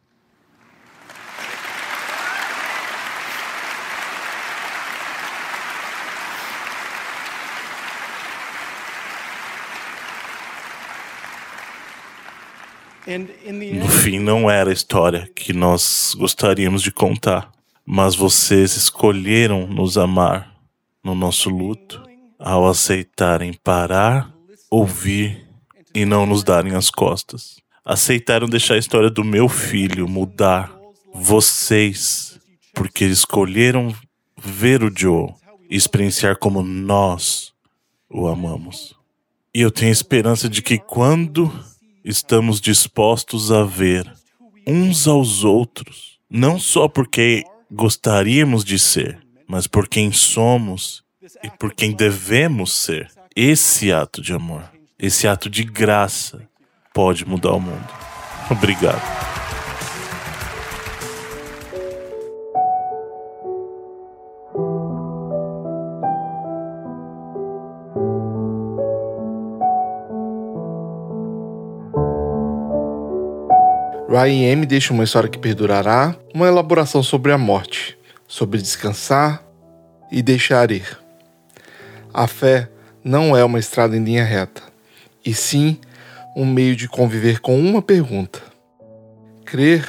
No 13.19 13.89
fim, 13.89 14.19
não 14.19 14.51
era 14.51 14.71
a 14.71 14.73
história 14.73 15.29
que 15.35 15.53
nós 15.53 16.15
gostaríamos 16.17 16.83
de 16.83 16.91
contar, 16.91 17.51
mas 17.85 18.15
vocês 18.15 18.77
escolheram 18.77 19.67
nos 19.67 19.99
amar 19.99 20.55
no 21.03 21.15
nosso 21.15 21.51
luto 21.51 22.03
ao 22.39 22.67
aceitarem 22.67 23.53
parar, 23.53 24.33
ouvir 24.71 25.47
e 25.95 26.05
não 26.05 26.27
nos 26.27 26.43
darem 26.43 26.75
as 26.75 26.91
costas. 26.91 27.57
Aceitaram 27.85 28.49
deixar 28.49 28.75
a 28.75 28.79
história 28.79 29.11
do 29.11 29.25
meu 29.25 29.49
filho 29.49 30.09
mudar 30.09 30.73
vocês, 31.13 32.39
porque 32.75 33.05
escolheram 33.05 33.95
ver 34.37 34.83
o 34.83 34.93
Joe 34.95 35.35
e 35.69 35.77
experienciar 35.77 36.39
como 36.39 36.63
nós 36.63 37.53
o 38.09 38.27
amamos. 38.27 38.95
E 39.55 39.61
eu 39.61 39.71
tenho 39.71 39.93
esperança 39.93 40.49
de 40.49 40.63
que 40.63 40.79
quando 40.79 41.53
estamos 42.05 42.61
dispostos 42.61 43.53
a 43.53 43.65
ver 43.65 44.11
uns 44.67 45.07
aos 45.07 45.45
outros, 45.45 46.19
não 46.31 46.59
só 46.59 46.89
porque 46.89 47.45
gostaríamos 47.71 48.65
de 48.65 48.79
ser, 48.79 49.19
mas 49.47 49.67
por 49.67 49.89
quem 49.89 50.13
somos 50.13 51.03
e 51.43 51.51
por 51.51 51.75
quem 51.75 51.93
devemos 51.93 52.73
ser. 52.73 53.11
Esse 53.35 53.93
ato 53.93 54.21
de 54.21 54.33
amor, 54.33 54.71
esse 54.99 55.27
ato 55.27 55.49
de 55.49 55.65
graça, 55.65 56.49
pode 56.93 57.25
mudar 57.25 57.53
o 57.53 57.61
mundo. 57.61 57.89
Obrigado. 58.51 59.22
Ryan 74.13 74.53
M 74.53 74.67
deixa 74.67 74.93
uma 74.93 75.05
história 75.05 75.27
que 75.27 75.39
perdurará, 75.39 76.15
uma 76.35 76.47
elaboração 76.47 77.03
sobre 77.03 77.33
a 77.33 77.39
morte, 77.39 77.97
sobre 78.29 78.61
descansar 78.61 79.43
e 80.11 80.21
deixar 80.21 80.71
ir. 80.71 80.99
A 82.13 82.27
fé 82.27 82.69
não 83.03 83.35
é 83.35 83.43
uma 83.43 83.59
estrada 83.59 83.97
em 83.97 84.05
linha 84.05 84.23
reta, 84.23 84.61
e 85.25 85.33
sim 85.33 85.79
um 86.37 86.45
meio 86.45 86.77
de 86.77 86.89
conviver 86.89 87.41
com 87.41 87.59
uma 87.59 87.81
pergunta. 87.81 88.39
Crer 89.47 89.89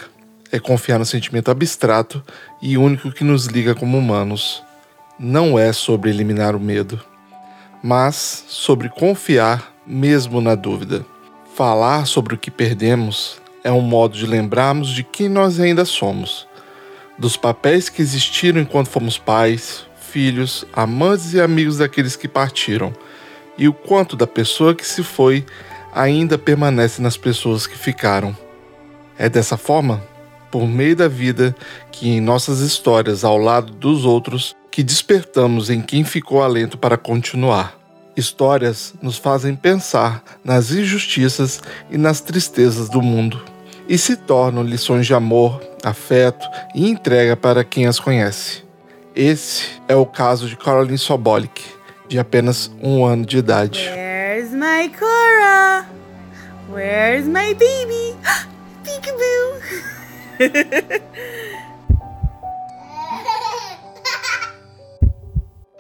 é 0.54 0.58
confiar 0.58 1.00
no 1.00 1.06
sentimento 1.06 1.52
abstrato 1.52 2.24
e 2.62 2.78
único 2.78 3.12
que 3.12 3.26
nos 3.26 3.48
liga 3.48 3.76
como 3.76 3.98
humanos. 3.98 4.64
Não 5.20 5.60
é 5.60 5.74
sobre 5.74 6.10
eliminar 6.10 6.56
o 6.56 6.62
medo, 6.62 6.98
mas 7.84 8.46
sobre 8.48 8.88
confiar 8.88 9.74
mesmo 9.86 10.40
na 10.40 10.56
dúvida. 10.56 11.06
Falar 11.56 12.08
sobre 12.08 12.36
o 12.36 12.38
que 12.38 12.50
perdemos 12.50 13.43
é 13.64 13.72
um 13.72 13.82
modo 13.82 14.18
de 14.18 14.26
lembrarmos 14.26 14.90
de 14.90 15.04
quem 15.04 15.30
nós 15.30 15.60
ainda 15.60 15.86
somos, 15.86 16.48
dos 17.18 17.38
papéis 17.38 17.88
que 17.88 18.02
existiram 18.02 18.60
enquanto 18.60 18.90
fomos 18.90 19.18
pais, 19.18 19.86
filhos, 20.12 20.66
amantes 20.74 21.34
e 21.34 21.40
amigos 21.40 21.78
daqueles 21.78 22.16
que 22.16 22.28
partiram, 22.28 22.94
e 23.58 23.68
o 23.68 23.74
quanto 23.74 24.16
da 24.16 24.28
pessoa 24.28 24.76
que 24.76 24.86
se 24.86 25.04
foi 25.04 25.46
ainda 25.94 26.38
permanece 26.38 27.02
nas 27.02 27.16
pessoas 27.16 27.66
que 27.66 27.78
ficaram. 27.78 28.36
É 29.18 29.30
dessa 29.30 29.56
forma, 29.56 30.04
por 30.52 30.68
meio 30.68 30.96
da 30.96 31.08
vida, 31.08 31.56
que 31.92 32.10
em 32.10 32.20
nossas 32.20 32.60
histórias 32.60 33.24
ao 33.24 33.38
lado 33.38 33.72
dos 33.72 34.04
outros, 34.04 34.56
que 34.72 34.84
despertamos 34.84 35.70
em 35.70 35.82
quem 35.82 36.04
ficou 36.04 36.42
alento 36.42 36.78
para 36.78 36.98
continuar. 36.98 37.78
Histórias 38.18 38.94
nos 39.02 39.18
fazem 39.18 39.56
pensar 39.56 40.24
nas 40.44 40.72
injustiças 40.72 41.62
e 41.90 41.98
nas 41.98 42.22
tristezas 42.22 42.90
do 42.90 43.02
mundo 43.02 43.53
e 43.88 43.98
se 43.98 44.16
tornam 44.16 44.64
lições 44.64 45.06
de 45.06 45.14
amor, 45.14 45.62
afeto 45.84 46.46
e 46.74 46.90
entrega 46.90 47.36
para 47.36 47.64
quem 47.64 47.86
as 47.86 48.00
conhece. 48.00 48.64
Esse 49.16 49.82
é 49.88 49.96
o 49.96 50.06
caso 50.06 50.48
de 50.48 50.58
Caroline 50.58 50.98
Sobolik, 50.98 51.64
de 52.08 52.18
apenas 52.18 52.72
um 52.82 53.06
ano 53.06 53.26
de 53.26 53.38
idade. 53.38 53.90
Where's 53.90 54.52
my 54.52 54.90
Cora? 54.98 55.88
Where's 56.72 57.28
my 57.28 57.54
baby? 57.54 58.16
Peekaboo! 58.84 59.60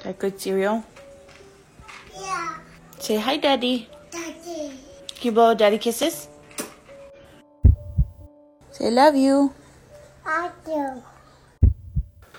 Like 0.05 0.19
good 0.19 0.37
cereal? 0.37 0.83
Yeah. 2.13 2.59
Say 2.99 3.15
hi, 3.15 3.37
Daddy. 3.37 3.87
Daddy. 4.11 4.73
Can 5.15 5.23
you 5.23 5.31
blow 5.31 5.55
Daddy 5.55 5.77
kisses? 5.77 6.27
Say 8.73 8.89
love 8.89 9.15
you. 9.15 9.53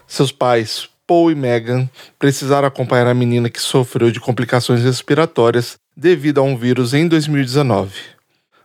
Seus 0.04 0.32
pais, 0.32 0.88
Paul 1.06 1.30
e 1.30 1.34
Megan, 1.34 1.88
precisaram 2.18 2.66
acompanhar 2.66 3.06
a 3.06 3.14
menina 3.14 3.48
que 3.48 3.60
sofreu 3.60 4.10
de 4.10 4.18
complicações 4.18 4.82
respiratórias 4.82 5.76
devido 5.96 6.40
a 6.40 6.42
um 6.42 6.56
vírus 6.56 6.92
em 6.92 7.06
2019. 7.06 7.94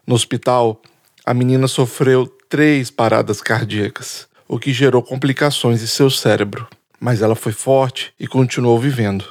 No 0.05 0.15
hospital, 0.15 0.81
a 1.23 1.31
menina 1.31 1.67
sofreu 1.67 2.25
três 2.49 2.89
paradas 2.89 3.39
cardíacas, 3.39 4.27
o 4.47 4.57
que 4.57 4.73
gerou 4.73 5.03
complicações 5.03 5.83
em 5.83 5.87
seu 5.87 6.09
cérebro. 6.09 6.67
Mas 6.99 7.21
ela 7.21 7.35
foi 7.35 7.51
forte 7.51 8.11
e 8.19 8.25
continuou 8.25 8.79
vivendo. 8.79 9.25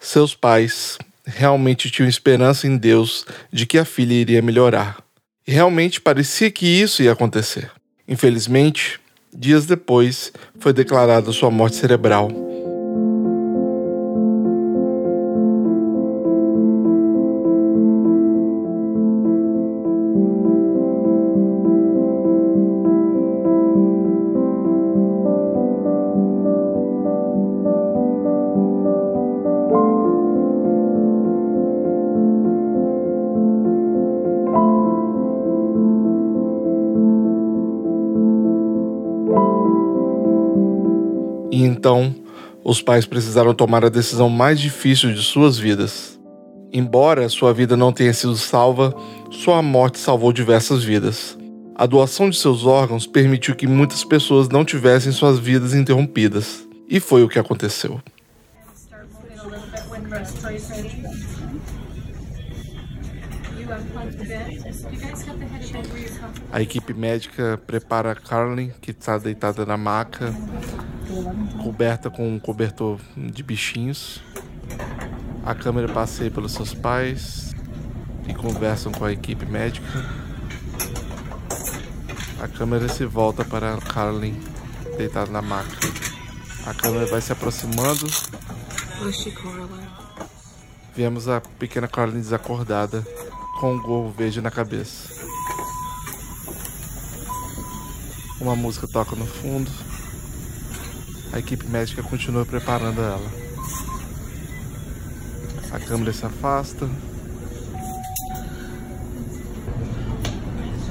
Seus 0.00 0.34
pais 0.34 0.96
realmente 1.26 1.90
tinham 1.90 2.08
esperança 2.08 2.66
em 2.66 2.78
Deus 2.78 3.26
de 3.52 3.66
que 3.66 3.76
a 3.76 3.84
filha 3.84 4.14
iria 4.14 4.40
melhorar. 4.40 4.96
E 5.46 5.52
realmente 5.52 6.00
parecia 6.00 6.50
que 6.50 6.66
isso 6.66 7.02
ia 7.02 7.12
acontecer. 7.12 7.70
Infelizmente, 8.12 9.00
dias 9.32 9.64
depois, 9.64 10.34
foi 10.60 10.74
declarada 10.74 11.32
sua 11.32 11.50
morte 11.50 11.76
cerebral. 11.76 12.51
Os 42.72 42.80
pais 42.80 43.04
precisaram 43.04 43.52
tomar 43.52 43.84
a 43.84 43.90
decisão 43.90 44.30
mais 44.30 44.58
difícil 44.58 45.12
de 45.12 45.22
suas 45.22 45.58
vidas. 45.58 46.18
Embora 46.72 47.28
sua 47.28 47.52
vida 47.52 47.76
não 47.76 47.92
tenha 47.92 48.14
sido 48.14 48.34
salva, 48.34 48.94
sua 49.30 49.60
morte 49.60 49.98
salvou 49.98 50.32
diversas 50.32 50.82
vidas. 50.82 51.36
A 51.76 51.84
doação 51.84 52.30
de 52.30 52.36
seus 52.38 52.64
órgãos 52.64 53.06
permitiu 53.06 53.54
que 53.54 53.66
muitas 53.66 54.02
pessoas 54.04 54.48
não 54.48 54.64
tivessem 54.64 55.12
suas 55.12 55.38
vidas 55.38 55.74
interrompidas. 55.74 56.66
E 56.88 56.98
foi 56.98 57.22
o 57.22 57.28
que 57.28 57.38
aconteceu. 57.38 58.00
A 66.50 66.62
equipe 66.62 66.94
médica 66.94 67.60
prepara 67.66 68.14
Carlin, 68.14 68.72
que 68.80 68.92
está 68.92 69.18
deitada 69.18 69.66
na 69.66 69.76
maca, 69.76 70.34
coberta 71.62 72.10
com 72.10 72.28
um 72.28 72.38
cobertor 72.38 73.00
de 73.16 73.42
bichinhos. 73.42 74.22
A 75.44 75.54
câmera 75.54 75.92
passeia 75.92 76.30
pelos 76.30 76.52
seus 76.52 76.72
pais 76.72 77.54
e 78.28 78.34
conversam 78.34 78.92
com 78.92 79.04
a 79.04 79.12
equipe 79.12 79.44
médica. 79.46 79.86
A 82.40 82.48
câmera 82.48 82.88
se 82.88 83.04
volta 83.04 83.44
para 83.44 83.76
Carlin 83.78 84.40
deitada 84.96 85.30
na 85.30 85.42
maca. 85.42 85.76
A 86.66 86.74
câmera 86.74 87.06
vai 87.06 87.20
se 87.20 87.32
aproximando. 87.32 88.06
Vemos 90.94 91.28
a 91.28 91.40
pequena 91.40 91.88
Carlin 91.88 92.20
desacordada 92.20 93.06
com 93.58 93.74
um 93.74 93.82
gorro 93.82 94.10
verde 94.10 94.40
na 94.40 94.50
cabeça. 94.50 95.12
Uma 98.40 98.56
música 98.56 98.88
toca 98.88 99.14
no 99.14 99.26
fundo. 99.26 99.70
A 101.32 101.38
equipe 101.38 101.66
médica 101.66 102.02
continua 102.02 102.44
preparando 102.44 103.00
ela. 103.00 103.32
A 105.72 105.78
câmera 105.80 106.12
se 106.12 106.26
afasta. 106.26 106.88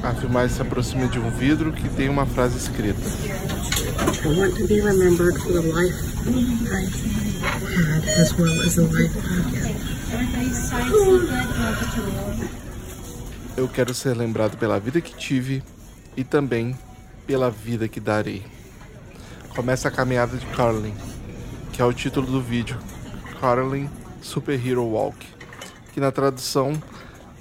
A 0.01 0.15
filmagem 0.15 0.55
se 0.55 0.61
aproxima 0.61 1.07
de 1.07 1.19
um 1.19 1.29
vidro 1.29 1.71
que 1.71 1.87
tem 1.89 2.09
uma 2.09 2.25
frase 2.25 2.57
escrita. 2.57 2.99
I 4.23 4.39
want 4.39 4.55
to 4.57 4.67
be 4.67 4.81
remembered 4.81 5.37
for 5.39 5.53
the 5.53 5.61
life 5.61 5.95
I 6.67 6.85
had 7.77 8.03
as 8.19 8.33
well 8.37 8.61
as 8.61 8.75
the 8.75 8.81
life 8.81 9.15
I. 9.17 9.91
Eu 13.57 13.67
quero 13.67 13.93
ser 13.93 14.15
lembrado 14.15 14.57
pela 14.57 14.79
vida 14.79 15.01
que 15.01 15.15
tive 15.15 15.61
e 16.17 16.23
também 16.23 16.75
pela 17.27 17.51
vida 17.51 17.87
que 17.87 17.99
darei. 17.99 18.43
Começa 19.55 19.89
a 19.89 19.91
caminhada 19.91 20.37
de 20.37 20.45
Carlin, 20.47 20.95
que 21.73 21.81
é 21.81 21.85
o 21.85 21.93
título 21.93 22.25
do 22.25 22.41
vídeo, 22.41 22.77
Carlin 23.39 23.89
Superhero 24.21 24.83
Walk, 24.83 25.27
que 25.93 25.99
na 25.99 26.11
tradução 26.11 26.81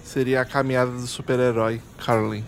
seria 0.04 0.40
a 0.40 0.44
caminhada 0.44 0.90
do 0.90 1.06
super-herói 1.06 1.80
Carlin. 2.04 2.44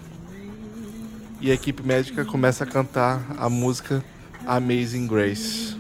E 1.41 1.51
a 1.51 1.55
equipe 1.55 1.83
médica 1.83 2.25
começa 2.25 2.65
a 2.65 2.67
cantar 2.67 3.25
a 3.39 3.49
música 3.49 4.05
Amazing 4.47 5.07
Grace. 5.07 5.77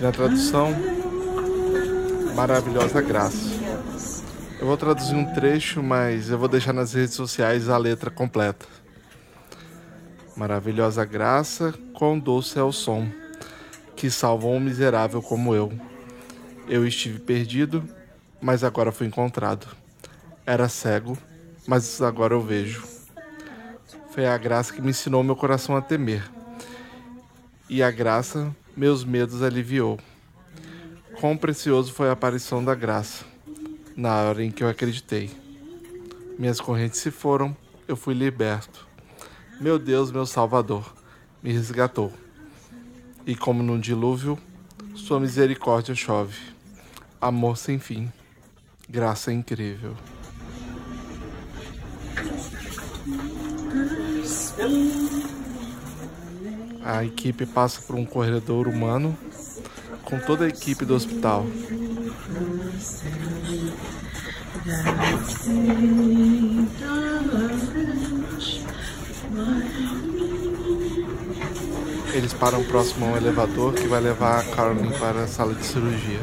Na 0.00 0.12
tradução 0.12 0.95
maravilhosa 2.36 3.00
graça. 3.00 3.48
Eu 4.60 4.66
vou 4.66 4.76
traduzir 4.76 5.14
um 5.14 5.32
trecho, 5.32 5.82
mas 5.82 6.28
eu 6.28 6.38
vou 6.38 6.48
deixar 6.48 6.74
nas 6.74 6.92
redes 6.92 7.14
sociais 7.14 7.70
a 7.70 7.78
letra 7.78 8.10
completa. 8.10 8.66
Maravilhosa 10.36 11.02
graça, 11.06 11.72
quão 11.94 12.18
doce 12.18 12.58
é 12.58 12.62
o 12.62 12.70
som, 12.70 13.08
que 13.96 14.10
salvou 14.10 14.52
um 14.52 14.60
miserável 14.60 15.22
como 15.22 15.54
eu. 15.54 15.72
Eu 16.68 16.86
estive 16.86 17.18
perdido, 17.18 17.82
mas 18.38 18.62
agora 18.62 18.92
fui 18.92 19.06
encontrado. 19.06 19.66
Era 20.44 20.68
cego, 20.68 21.16
mas 21.66 22.02
agora 22.02 22.34
eu 22.34 22.42
vejo. 22.42 22.84
Foi 24.10 24.26
a 24.26 24.36
graça 24.36 24.74
que 24.74 24.82
me 24.82 24.90
ensinou 24.90 25.24
meu 25.24 25.36
coração 25.36 25.74
a 25.74 25.80
temer. 25.80 26.30
E 27.66 27.82
a 27.82 27.90
graça 27.90 28.54
meus 28.76 29.04
medos 29.04 29.42
aliviou. 29.42 29.98
Quão 31.18 31.34
precioso 31.34 31.94
foi 31.94 32.10
a 32.10 32.12
aparição 32.12 32.62
da 32.62 32.74
graça, 32.74 33.24
na 33.96 34.14
hora 34.20 34.44
em 34.44 34.50
que 34.50 34.62
eu 34.62 34.68
acreditei. 34.68 35.30
Minhas 36.38 36.60
correntes 36.60 37.00
se 37.00 37.10
foram, 37.10 37.56
eu 37.88 37.96
fui 37.96 38.12
liberto. 38.12 38.86
Meu 39.58 39.78
Deus, 39.78 40.12
meu 40.12 40.26
Salvador, 40.26 40.94
me 41.42 41.50
resgatou. 41.50 42.12
E 43.26 43.34
como 43.34 43.62
num 43.62 43.80
dilúvio, 43.80 44.38
sua 44.94 45.18
misericórdia 45.18 45.94
chove. 45.94 46.38
Amor 47.18 47.56
sem 47.56 47.78
fim, 47.78 48.12
graça 48.86 49.32
incrível. 49.32 49.96
A 56.84 57.04
equipe 57.04 57.46
passa 57.46 57.80
por 57.80 57.96
um 57.96 58.04
corredor 58.04 58.68
humano 58.68 59.16
com 60.06 60.20
toda 60.20 60.44
a 60.44 60.48
equipe 60.48 60.84
do 60.84 60.94
hospital. 60.94 61.44
Eles 72.14 72.32
param 72.32 72.64
próximo 72.64 73.04
a 73.04 73.08
um 73.10 73.16
elevador 73.16 73.74
que 73.74 73.86
vai 73.88 74.00
levar 74.00 74.40
a 74.40 74.44
Carolyn 74.44 74.90
para 74.92 75.24
a 75.24 75.26
sala 75.26 75.52
de 75.54 75.66
cirurgia. 75.66 76.20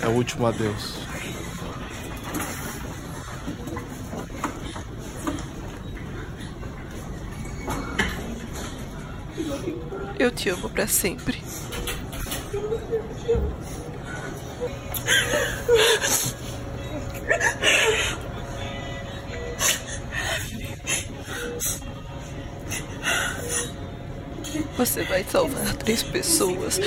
É 0.00 0.06
o 0.06 0.12
último 0.12 0.46
adeus. 0.46 0.94
Eu 10.18 10.30
te 10.30 10.48
amo 10.48 10.70
para 10.70 10.86
sempre. 10.86 11.47
Três 25.88 26.02
pessoas. 26.02 26.78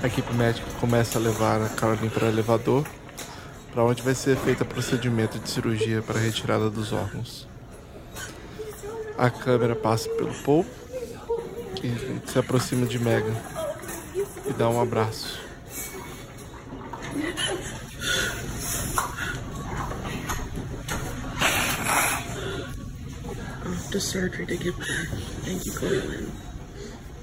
A 0.00 0.06
equipe 0.06 0.32
médica 0.34 0.70
começa 0.78 1.18
a 1.18 1.20
levar 1.20 1.60
a 1.60 1.68
Caroline 1.70 2.08
para 2.08 2.26
o 2.26 2.28
elevador, 2.28 2.86
para 3.74 3.82
onde 3.82 4.02
vai 4.02 4.14
ser 4.14 4.36
feito 4.36 4.62
o 4.62 4.66
procedimento 4.66 5.36
de 5.36 5.50
cirurgia 5.50 6.00
para 6.00 6.20
retirada 6.20 6.70
dos 6.70 6.92
órgãos. 6.92 7.48
A 9.18 9.28
câmera 9.28 9.74
passa 9.74 10.08
pelo 10.10 10.32
Paul 10.44 10.64
e 11.82 12.30
se 12.30 12.38
aproxima 12.38 12.86
de 12.86 13.00
Megan 13.00 13.34
e 14.46 14.52
dá 14.52 14.70
um 14.70 14.80
abraço. 14.80 15.40
Off 23.66 23.90
to 23.90 24.00
surgery 24.00 24.46
to 24.46 24.56
get 24.56 24.76
back. 24.76 25.08
Thank 25.44 25.66
you, 25.66 25.74
Cleveland. 25.74 26.28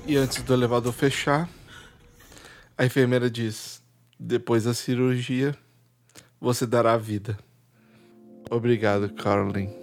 E 0.06 0.18
antes 0.18 0.44
do 0.44 0.54
elevador 0.54 0.92
fechar, 0.92 1.48
a 2.78 2.86
enfermeira 2.86 3.30
diz: 3.30 3.82
depois 4.20 4.66
da 4.66 4.74
cirurgia, 4.74 5.56
você 6.42 6.66
dará 6.66 6.98
vida. 6.98 7.38
Obrigado, 8.50 9.14
Caroline. 9.14 9.80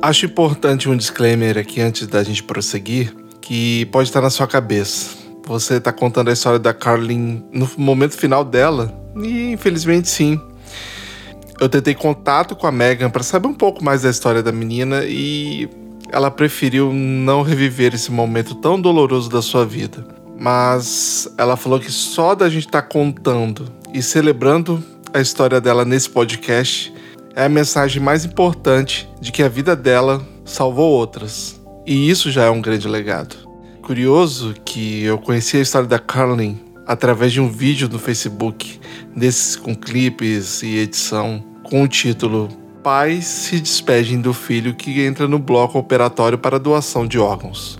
Acho 0.00 0.24
importante 0.24 0.88
um 0.88 0.96
disclaimer 0.96 1.58
aqui 1.58 1.82
antes 1.82 2.06
da 2.06 2.22
gente 2.24 2.42
prosseguir, 2.42 3.14
que 3.48 3.86
pode 3.86 4.10
estar 4.10 4.20
na 4.20 4.28
sua 4.28 4.46
cabeça. 4.46 5.16
Você 5.46 5.76
está 5.76 5.90
contando 5.90 6.28
a 6.28 6.34
história 6.34 6.58
da 6.58 6.74
Carlin 6.74 7.42
no 7.50 7.66
momento 7.78 8.14
final 8.14 8.44
dela, 8.44 8.94
e 9.16 9.52
infelizmente 9.52 10.06
sim. 10.06 10.38
Eu 11.58 11.66
tentei 11.66 11.94
contato 11.94 12.54
com 12.54 12.66
a 12.66 12.70
Megan 12.70 13.08
para 13.08 13.22
saber 13.22 13.48
um 13.48 13.54
pouco 13.54 13.82
mais 13.82 14.02
da 14.02 14.10
história 14.10 14.42
da 14.42 14.52
menina 14.52 15.02
e 15.06 15.66
ela 16.12 16.30
preferiu 16.30 16.92
não 16.92 17.40
reviver 17.40 17.94
esse 17.94 18.12
momento 18.12 18.54
tão 18.54 18.78
doloroso 18.78 19.30
da 19.30 19.40
sua 19.40 19.64
vida. 19.64 20.06
Mas 20.38 21.26
ela 21.38 21.56
falou 21.56 21.80
que 21.80 21.90
só 21.90 22.34
da 22.34 22.50
gente 22.50 22.66
estar 22.66 22.82
tá 22.82 22.88
contando 22.88 23.64
e 23.94 24.02
celebrando 24.02 24.84
a 25.14 25.20
história 25.22 25.58
dela 25.58 25.86
nesse 25.86 26.10
podcast 26.10 26.92
é 27.34 27.46
a 27.46 27.48
mensagem 27.48 28.02
mais 28.02 28.26
importante 28.26 29.08
de 29.22 29.32
que 29.32 29.42
a 29.42 29.48
vida 29.48 29.74
dela 29.74 30.20
salvou 30.44 30.92
outras. 30.92 31.57
E 31.88 32.10
isso 32.10 32.30
já 32.30 32.44
é 32.44 32.50
um 32.50 32.60
grande 32.60 32.86
legado. 32.86 33.34
Curioso 33.80 34.54
que 34.62 35.04
eu 35.04 35.16
conheci 35.16 35.56
a 35.56 35.60
história 35.60 35.88
da 35.88 35.98
Carlin 35.98 36.60
através 36.86 37.32
de 37.32 37.40
um 37.40 37.48
vídeo 37.48 37.88
no 37.88 37.98
Facebook, 37.98 38.78
desses 39.16 39.56
com 39.56 39.74
clipes 39.74 40.62
e 40.62 40.76
edição, 40.76 41.42
com 41.62 41.82
o 41.82 41.88
título 41.88 42.48
Pais 42.82 43.24
se 43.24 43.58
despedem 43.58 44.20
do 44.20 44.34
filho 44.34 44.74
que 44.74 45.00
entra 45.00 45.26
no 45.26 45.38
bloco 45.38 45.78
operatório 45.78 46.36
para 46.36 46.58
doação 46.58 47.06
de 47.06 47.18
órgãos. 47.18 47.78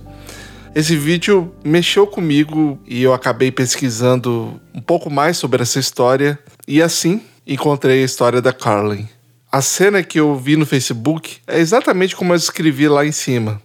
Esse 0.74 0.96
vídeo 0.96 1.52
mexeu 1.62 2.06
comigo 2.06 2.80
e 2.86 3.02
eu 3.02 3.12
acabei 3.12 3.52
pesquisando 3.52 4.58
um 4.74 4.80
pouco 4.80 5.10
mais 5.10 5.36
sobre 5.36 5.60
essa 5.60 5.78
história 5.78 6.38
e 6.66 6.80
assim 6.80 7.20
encontrei 7.46 8.00
a 8.00 8.06
história 8.06 8.40
da 8.40 8.54
Carlin. 8.54 9.06
A 9.52 9.60
cena 9.60 10.02
que 10.02 10.18
eu 10.18 10.34
vi 10.34 10.56
no 10.56 10.64
Facebook 10.64 11.40
é 11.46 11.58
exatamente 11.58 12.16
como 12.16 12.32
eu 12.32 12.36
escrevi 12.36 12.88
lá 12.88 13.04
em 13.04 13.12
cima, 13.12 13.60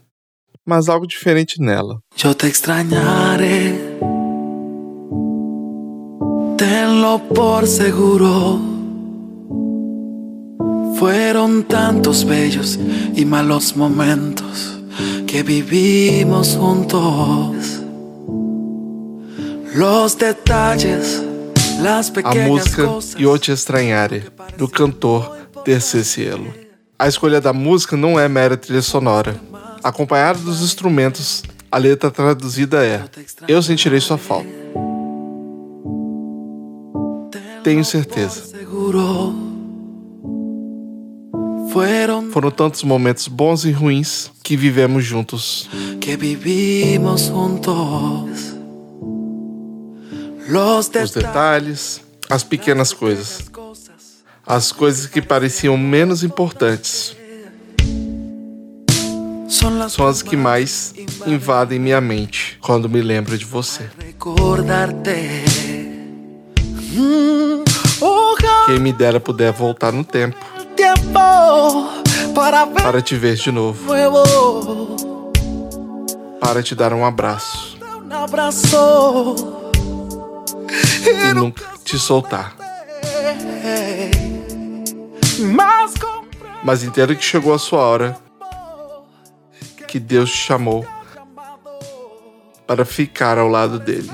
mas 0.66 0.89
algo 0.89 1.05
diferente 1.05 1.61
nela. 1.61 1.99
Eu 2.24 2.34
te 2.34 2.47
extrañaré, 2.47 3.74
tenlo 6.57 7.20
por 7.20 7.68
seguro. 7.68 8.59
Fueron 10.97 11.64
tantos 11.64 12.24
bellos 12.24 12.80
y 13.14 13.26
malos 13.26 13.76
momentos 13.76 14.80
que 15.28 15.43
vivimos 15.43 16.55
juntos. 16.55 17.82
Los 19.76 20.16
detalles, 20.18 21.22
las 21.82 22.09
A 22.09 22.14
pequeñas 22.14 22.47
música 22.47 22.86
cosas. 22.86 23.20
Eu 23.20 23.38
Te 23.38 23.51
Estranhare, 23.51 24.32
do 24.57 24.70
cantor 24.70 25.36
Tercer 25.66 26.05
Cielo. 26.05 26.53
A 26.97 27.07
escolha 27.07 27.41
da 27.41 27.51
música 27.51 27.97
não 27.97 28.18
é 28.20 28.30
mera 28.30 28.55
trilha 28.55 28.82
sonora. 28.84 29.36
Acompanhada 29.84 30.39
dos 30.39 30.61
instrumentos, 30.61 31.43
a 31.69 31.77
letra 31.77 32.09
traduzida 32.09 32.86
é 32.86 33.03
Eu 33.47 33.61
sentirei 33.61 33.99
sua 33.99 34.17
falta. 34.17 34.47
Tenho 37.63 37.84
certeza. 37.84 38.43
Foram 42.31 42.51
tantos 42.51 42.84
momentos 42.84 43.27
bons 43.27 43.65
e 43.65 43.71
ruins 43.71 44.31
que 44.41 44.55
vivemos 44.55 45.03
juntos. 45.03 45.69
Os 51.03 51.11
detalhes, 51.11 52.01
as 52.29 52.43
pequenas 52.43 52.93
coisas. 52.93 53.51
As 54.45 54.71
coisas 54.71 55.07
que 55.07 55.21
pareciam 55.21 55.77
menos 55.77 56.23
importantes 56.23 57.15
são 59.89 60.08
as 60.08 60.22
que 60.24 60.36
mais 60.36 60.93
invadem 61.28 61.80
minha 61.80 62.01
mente 62.01 62.58
quando 62.62 62.89
me 62.89 63.01
lembro 63.01 63.38
de 63.38 63.45
você. 63.45 63.89
Mm, 66.95 67.64
ojalá 68.01 68.66
Quem 68.66 68.80
me 68.80 68.91
dera 68.91 69.20
puder 69.20 69.51
voltar 69.51 69.91
no 69.91 70.04
tempo. 70.04 70.36
Para 72.82 73.01
te 73.01 73.16
ver 73.16 73.36
de 73.36 73.51
novo, 73.51 73.93
para 76.39 76.64
te 76.64 76.74
dar 76.74 76.91
um 76.93 77.06
abraço. 77.06 77.78
E 81.06 81.34
nunca 81.34 81.64
te 81.84 81.99
soltar. 81.99 82.56
Mas 86.64 86.84
entenda 86.84 87.14
que 87.14 87.24
chegou 87.24 87.54
a 87.54 87.60
sua 87.60 87.82
hora, 87.82 88.18
que 89.94 90.00
Deus 90.00 90.32
te 90.32 90.38
chamou 90.38 90.84
para 92.66 92.84
ficar 92.84 93.38
ao 93.38 93.48
lado 93.48 93.78
dele. 93.78 94.10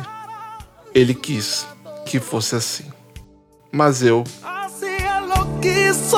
Ele 0.93 1.13
quis 1.13 1.65
que 2.05 2.19
fosse 2.19 2.55
assim. 2.55 2.83
Mas 3.71 4.03
eu 4.03 4.25
así 4.43 4.87
él 4.87 5.29
lo 5.29 5.45
quiso. 5.61 6.17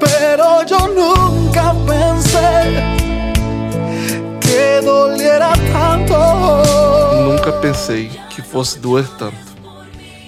Pero 0.00 0.64
yo 0.64 0.78
nunca 0.88 1.74
pensé 1.86 2.96
que 4.40 4.80
doliera 4.82 5.52
tanto. 5.74 6.14
nunca 7.32 7.52
pensei 7.60 8.08
que 8.30 8.40
fosse 8.40 8.78
doer 8.78 9.06
tanto. 9.18 9.50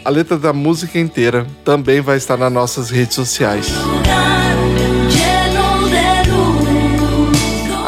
A 0.04 0.10
letra 0.10 0.36
da 0.36 0.52
música 0.52 0.98
inteira 0.98 1.46
também 1.64 2.02
vai 2.02 2.18
estar 2.18 2.36
nas 2.36 2.52
nossas 2.52 2.90
redes 2.90 3.14
sociais. 3.14 3.72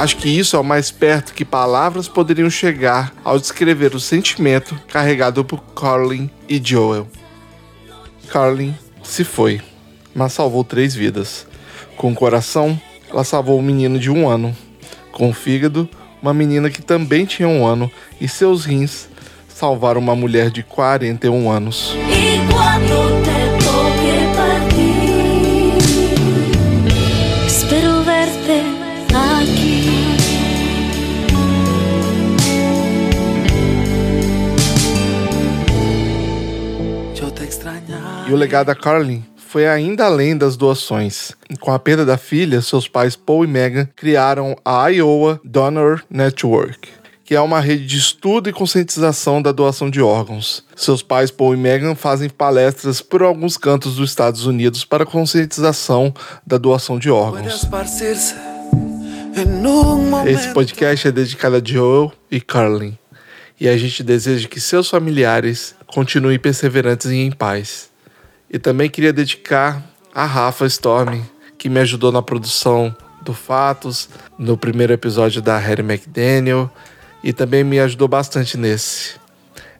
Acho 0.05 0.19
que 0.19 0.29
isso 0.29 0.55
é 0.55 0.59
o 0.59 0.63
mais 0.63 0.91
perto 0.91 1.33
que 1.33 1.47
palavras 1.47 2.09
poderiam 2.09 2.51
chegar 2.51 3.15
ao 3.25 3.39
descrever 3.39 3.95
o 3.95 3.99
sentimento 3.99 4.79
carregado 4.87 5.43
por 5.43 5.63
Carlin 5.75 6.29
e 6.47 6.61
Joel. 6.63 7.09
Carlin 8.29 8.75
se 9.03 9.25
foi, 9.25 9.63
mas 10.15 10.35
salvou 10.35 10.63
três 10.63 10.95
vidas. 10.95 11.47
Com 11.97 12.13
o 12.13 12.15
coração, 12.15 12.79
ela 13.11 13.25
salvou 13.25 13.59
um 13.59 13.63
menino 13.63 13.99
de 13.99 14.11
um 14.11 14.29
ano. 14.29 14.55
Com 15.11 15.31
o 15.31 15.33
fígado, 15.33 15.89
uma 16.21 16.35
menina 16.35 16.69
que 16.69 16.83
também 16.83 17.25
tinha 17.25 17.49
um 17.49 17.65
ano. 17.65 17.91
E 18.21 18.29
seus 18.29 18.67
rins 18.67 19.09
salvaram 19.49 20.03
uma 20.03 20.15
mulher 20.15 20.51
de 20.51 20.63
41 20.63 21.51
anos. 21.51 21.97
Espero 22.11 23.34
O 38.35 38.37
legado 38.37 38.66
da 38.66 38.74
Carlin 38.74 39.22
foi 39.37 39.64
ainda 39.68 40.07
além 40.07 40.37
das 40.37 40.57
doações. 40.57 41.35
Com 41.61 41.70
a 41.70 41.78
perda 41.78 42.05
da 42.05 42.18
filha, 42.18 42.61
seus 42.61 42.89
pais 42.89 43.14
Paul 43.14 43.45
e 43.45 43.47
Megan 43.47 43.89
criaram 43.95 44.57
a 44.64 44.89
Iowa 44.89 45.41
Donor 45.45 46.03
Network, 46.11 46.89
que 47.24 47.37
é 47.37 47.41
uma 47.41 47.61
rede 47.61 47.87
de 47.87 47.97
estudo 47.97 48.49
e 48.49 48.53
conscientização 48.53 49.41
da 49.41 49.53
doação 49.53 49.89
de 49.89 50.03
órgãos. 50.03 50.64
Seus 50.74 51.01
pais 51.01 51.30
Paul 51.30 51.55
e 51.55 51.57
Megan 51.57 51.95
fazem 51.95 52.28
palestras 52.28 53.01
por 53.01 53.22
alguns 53.22 53.57
cantos 53.57 53.95
dos 53.95 54.11
Estados 54.11 54.47
Unidos 54.47 54.85
para 54.85 55.07
conscientização 55.07 56.12
da 56.45 56.59
doação 56.59 56.99
de 56.99 57.12
órgãos. 57.12 57.64
Esse 60.26 60.53
podcast 60.53 61.07
é 61.07 61.12
dedicado 61.12 61.55
a 61.55 61.62
Joel 61.64 62.12
e 62.28 62.41
Carlin, 62.41 62.99
e 63.61 63.68
a 63.68 63.76
gente 63.76 64.03
deseja 64.03 64.49
que 64.49 64.61
seus 64.61 64.91
familiares 64.91 65.76
continuem 65.87 66.37
perseverantes 66.37 67.12
e 67.12 67.14
em 67.14 67.30
paz. 67.30 67.93
E 68.55 68.59
também 68.61 68.89
queria 68.89 69.13
dedicar 69.13 69.83
a 70.15 70.25
Rafa 70.25 70.65
Storm, 70.67 71.21
que 71.59 71.69
me 71.69 71.81
ajudou 71.81 72.13
na 72.13 72.23
produção 72.23 72.95
do 73.21 73.35
Fatos, 73.35 74.09
no 74.39 74.57
primeiro 74.57 74.93
episódio 74.93 75.43
da 75.43 75.59
Harry 75.59 75.83
McDaniel, 75.83 76.71
e 77.21 77.33
também 77.33 77.65
me 77.65 77.81
ajudou 77.81 78.07
bastante 78.07 78.57
nesse. 78.57 79.17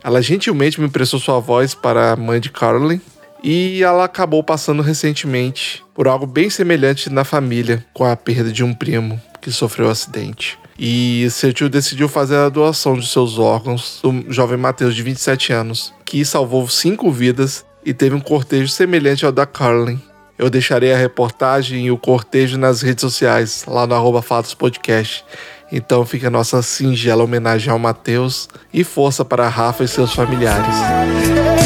Ela 0.03 0.21
gentilmente 0.21 0.81
me 0.81 0.89
emprestou 0.89 1.21
sua 1.21 1.39
voz 1.39 1.73
para 1.73 2.15
a 2.15 2.17
mãe 2.17 2.41
de 2.41 2.51
Carolyn, 2.51 3.01
e 3.45 3.81
ela 3.81 4.07
acabou 4.07 4.43
passando 4.43 4.83
recentemente 4.83 5.85
por 5.95 6.09
algo 6.09 6.27
bem 6.27 6.51
semelhante 6.51 7.09
na 7.09 7.23
família, 7.23 7.87
com 7.95 8.05
a 8.05 8.17
perda 8.17 8.51
de 8.51 8.65
um 8.65 8.75
primo 8.75 9.23
que 9.41 9.53
sofreu 9.53 9.87
um 9.87 9.91
acidente. 9.91 10.59
E 10.77 11.29
seu 11.31 11.53
tio 11.53 11.69
decidiu 11.69 12.09
fazer 12.09 12.39
a 12.39 12.49
doação 12.49 12.99
de 12.99 13.07
seus 13.07 13.39
órgãos 13.39 14.01
do 14.03 14.33
jovem 14.33 14.59
Matheus, 14.59 14.97
de 14.97 15.03
27 15.05 15.53
anos, 15.53 15.95
que 16.05 16.25
salvou 16.25 16.69
cinco 16.69 17.13
vidas 17.13 17.65
e 17.85 17.93
teve 17.93 18.15
um 18.15 18.21
cortejo 18.21 18.69
semelhante 18.69 19.25
ao 19.25 19.33
da 19.33 19.47
Carlin. 19.47 20.01
Eu 20.37 20.51
deixarei 20.51 20.93
a 20.93 20.97
reportagem 20.97 21.87
e 21.87 21.91
o 21.91 21.99
cortejo 21.99 22.59
nas 22.59 22.83
redes 22.83 23.03
sociais, 23.03 23.65
lá 23.69 23.87
no 23.87 23.95
arroba 23.95 24.21
Fatos 24.21 24.55
Podcast. 24.55 25.25
Então 25.71 26.05
fica 26.05 26.27
a 26.27 26.31
nossa 26.31 26.61
singela 26.63 27.25
homenagem 27.25 27.71
ao 27.71 27.79
Matheus 27.79 28.49
e 28.73 28.85
força 28.85 29.25
para 29.25 29.47
a 29.47 29.49
Rafa 29.49 29.85
e 29.85 29.89
seus 29.89 30.13
familiares. 30.13 31.64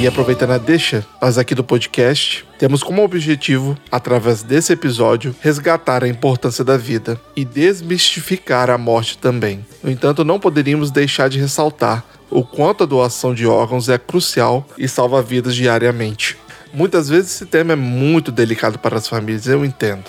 E 0.00 0.06
aproveitando 0.06 0.52
a 0.52 0.58
deixa, 0.58 1.04
nós 1.20 1.38
aqui 1.38 1.56
do 1.56 1.64
podcast 1.64 2.46
temos 2.56 2.84
como 2.84 3.02
objetivo, 3.02 3.76
através 3.90 4.44
desse 4.44 4.72
episódio, 4.72 5.34
resgatar 5.40 6.04
a 6.04 6.08
importância 6.08 6.62
da 6.64 6.76
vida 6.76 7.20
e 7.34 7.44
desmistificar 7.44 8.70
a 8.70 8.78
morte 8.78 9.18
também. 9.18 9.66
No 9.82 9.90
entanto, 9.90 10.24
não 10.24 10.38
poderíamos 10.38 10.92
deixar 10.92 11.28
de 11.28 11.40
ressaltar 11.40 12.04
o 12.30 12.44
quanto 12.44 12.84
a 12.84 12.86
doação 12.86 13.34
de 13.34 13.44
órgãos 13.44 13.88
é 13.88 13.98
crucial 13.98 14.64
e 14.78 14.86
salva 14.86 15.20
vidas 15.20 15.56
diariamente. 15.56 16.38
Muitas 16.72 17.08
vezes 17.08 17.32
esse 17.32 17.46
tema 17.46 17.72
é 17.72 17.76
muito 17.76 18.30
delicado 18.30 18.78
para 18.78 18.98
as 18.98 19.08
famílias, 19.08 19.48
eu 19.48 19.64
entendo. 19.64 20.04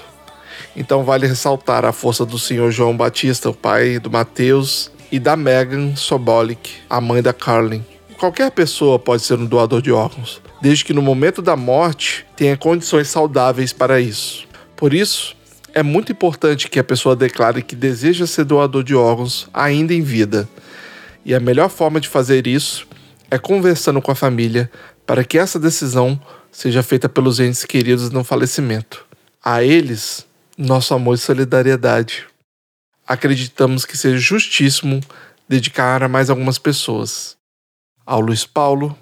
Então 0.76 1.04
vale 1.04 1.26
ressaltar 1.26 1.84
a 1.84 1.92
força 1.92 2.24
do 2.24 2.38
senhor 2.38 2.70
João 2.70 2.96
Batista, 2.96 3.50
o 3.50 3.56
pai 3.56 3.98
do 3.98 4.12
Mateus, 4.12 4.92
e 5.12 5.18
da 5.20 5.36
Megan 5.36 5.96
Sobolik, 5.96 6.74
a 6.88 7.02
mãe 7.02 7.24
da 7.24 7.34
Carlin, 7.34 7.84
qualquer 8.20 8.52
pessoa 8.52 9.00
pode 9.00 9.24
ser 9.24 9.40
um 9.40 9.46
doador 9.46 9.82
de 9.82 9.94
órgãos, 9.94 10.42
desde 10.62 10.84
que 10.84 10.94
no 10.94 11.02
momento 11.02 11.42
da 11.42 11.56
morte 11.56 12.26
tenha 12.36 12.58
condições 12.58 13.08
saudáveis 13.08 13.72
para 13.72 14.02
isso. 14.02 14.46
Por 14.76 14.94
isso, 14.94 15.36
é 15.74 15.82
muito 15.82 16.12
importante 16.12 16.70
que 16.70 16.78
a 16.78 16.84
pessoa 16.84 17.16
declare 17.16 17.64
que 17.64 17.76
deseja 17.78 18.28
ser 18.28 18.44
doador 18.44 18.84
de 18.84 18.94
órgãos 18.94 19.48
ainda 19.54 19.94
em 19.94 20.02
vida. 20.02 20.50
E 21.24 21.34
a 21.34 21.40
melhor 21.40 21.70
forma 21.70 22.02
de 22.02 22.10
fazer 22.10 22.46
isso 22.46 22.86
é 23.32 23.38
conversando 23.38 24.02
com 24.02 24.12
a 24.12 24.16
família 24.16 24.70
para 25.06 25.24
que 25.24 25.38
essa 25.38 25.58
decisão 25.58 26.20
seja 26.52 26.84
feita 26.84 27.08
pelos 27.08 27.40
entes 27.40 27.64
queridos 27.64 28.10
no 28.10 28.24
falecimento. 28.24 29.06
A 29.44 29.64
eles, 29.64 30.26
nosso 30.58 30.94
amor 30.94 31.16
e 31.16 31.18
solidariedade. 31.18 32.26
Acreditamos 33.08 33.86
que 33.86 33.98
seja 33.98 34.18
justíssimo 34.18 35.00
dedicar 35.48 36.04
a 36.04 36.10
mais 36.10 36.30
algumas 36.30 36.58
pessoas 36.58 37.39
ao 38.10 38.20
Luiz 38.20 38.44
Paulo, 38.44 38.98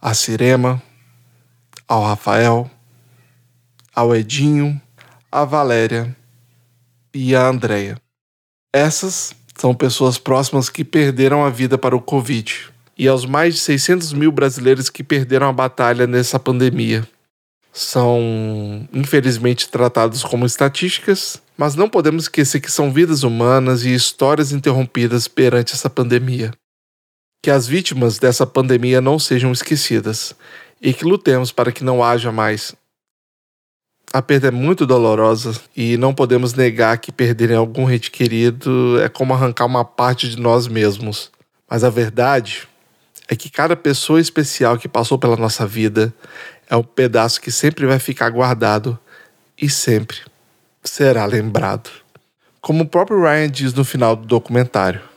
a 0.00 0.14
Cirema, 0.14 0.80
ao 1.88 2.04
Rafael, 2.04 2.70
ao 3.92 4.14
Edinho, 4.14 4.80
a 5.32 5.44
Valéria 5.44 6.16
e 7.12 7.34
a 7.34 7.48
Andréia. 7.48 8.00
Essas 8.72 9.34
são 9.56 9.74
pessoas 9.74 10.16
próximas 10.16 10.70
que 10.70 10.84
perderam 10.84 11.44
a 11.44 11.50
vida 11.50 11.76
para 11.76 11.96
o 11.96 12.00
Covid 12.00 12.70
e 12.96 13.08
aos 13.08 13.26
mais 13.26 13.54
de 13.54 13.60
600 13.62 14.12
mil 14.12 14.30
brasileiros 14.30 14.88
que 14.88 15.02
perderam 15.02 15.48
a 15.48 15.52
batalha 15.52 16.06
nessa 16.06 16.38
pandemia. 16.38 17.04
São, 17.72 18.88
infelizmente, 18.92 19.68
tratados 19.68 20.22
como 20.22 20.46
estatísticas, 20.46 21.42
mas 21.58 21.74
não 21.74 21.90
podemos 21.90 22.24
esquecer 22.24 22.60
que 22.60 22.70
são 22.70 22.92
vidas 22.92 23.24
humanas 23.24 23.84
e 23.84 23.92
histórias 23.92 24.52
interrompidas 24.52 25.26
perante 25.26 25.74
essa 25.74 25.90
pandemia 25.90 26.52
que 27.42 27.50
as 27.50 27.66
vítimas 27.66 28.18
dessa 28.18 28.46
pandemia 28.46 29.00
não 29.00 29.18
sejam 29.18 29.52
esquecidas 29.52 30.34
e 30.80 30.92
que 30.92 31.04
lutemos 31.04 31.52
para 31.52 31.72
que 31.72 31.84
não 31.84 32.02
haja 32.02 32.30
mais. 32.30 32.74
A 34.12 34.20
perda 34.20 34.48
é 34.48 34.50
muito 34.50 34.84
dolorosa 34.84 35.58
e 35.76 35.96
não 35.96 36.12
podemos 36.12 36.52
negar 36.52 36.98
que 36.98 37.12
perderem 37.12 37.56
algum 37.56 37.88
ente 37.88 38.10
querido 38.10 39.00
é 39.00 39.08
como 39.08 39.32
arrancar 39.32 39.66
uma 39.66 39.84
parte 39.84 40.28
de 40.28 40.40
nós 40.40 40.66
mesmos. 40.66 41.30
Mas 41.68 41.84
a 41.84 41.90
verdade 41.90 42.66
é 43.28 43.36
que 43.36 43.48
cada 43.48 43.76
pessoa 43.76 44.20
especial 44.20 44.76
que 44.76 44.88
passou 44.88 45.16
pela 45.16 45.36
nossa 45.36 45.64
vida 45.64 46.12
é 46.68 46.74
um 46.74 46.82
pedaço 46.82 47.40
que 47.40 47.52
sempre 47.52 47.86
vai 47.86 48.00
ficar 48.00 48.30
guardado 48.30 48.98
e 49.56 49.70
sempre 49.70 50.18
será 50.82 51.24
lembrado. 51.24 51.88
Como 52.60 52.82
o 52.82 52.88
próprio 52.88 53.22
Ryan 53.22 53.48
diz 53.48 53.72
no 53.72 53.84
final 53.84 54.16
do 54.16 54.26
documentário. 54.26 55.09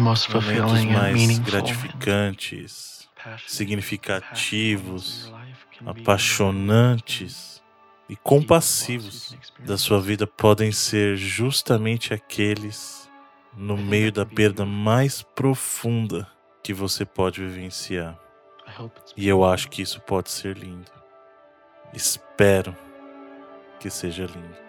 Momentos 0.00 0.84
mais 0.84 1.38
gratificantes, 1.38 3.08
significativos, 3.46 5.32
apaixonantes 5.84 7.62
e 8.08 8.16
compassivos 8.16 9.36
da 9.60 9.76
sua 9.76 10.00
vida 10.00 10.26
podem 10.26 10.72
ser 10.72 11.16
justamente 11.16 12.14
aqueles 12.14 13.10
no 13.56 13.76
meio 13.76 14.12
da 14.12 14.24
perda 14.24 14.64
mais 14.64 15.22
profunda 15.22 16.28
que 16.62 16.72
você 16.72 17.04
pode 17.04 17.40
vivenciar. 17.40 18.18
E 19.16 19.26
eu 19.26 19.44
acho 19.44 19.68
que 19.68 19.82
isso 19.82 20.00
pode 20.00 20.30
ser 20.30 20.56
lindo. 20.56 20.90
Espero 21.92 22.76
que 23.80 23.90
seja 23.90 24.26
lindo. 24.26 24.67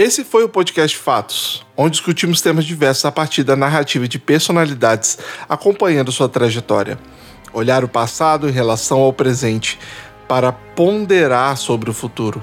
Esse 0.00 0.24
foi 0.24 0.42
o 0.42 0.48
podcast 0.48 0.96
Fatos, 0.96 1.62
onde 1.76 1.90
discutimos 1.90 2.40
temas 2.40 2.64
diversos 2.64 3.04
a 3.04 3.12
partir 3.12 3.42
da 3.42 3.54
narrativa 3.54 4.08
de 4.08 4.18
personalidades 4.18 5.18
acompanhando 5.46 6.10
sua 6.10 6.26
trajetória. 6.26 6.98
Olhar 7.52 7.84
o 7.84 7.88
passado 7.88 8.48
em 8.48 8.50
relação 8.50 8.98
ao 8.98 9.12
presente 9.12 9.78
para 10.26 10.52
ponderar 10.52 11.54
sobre 11.58 11.90
o 11.90 11.92
futuro. 11.92 12.42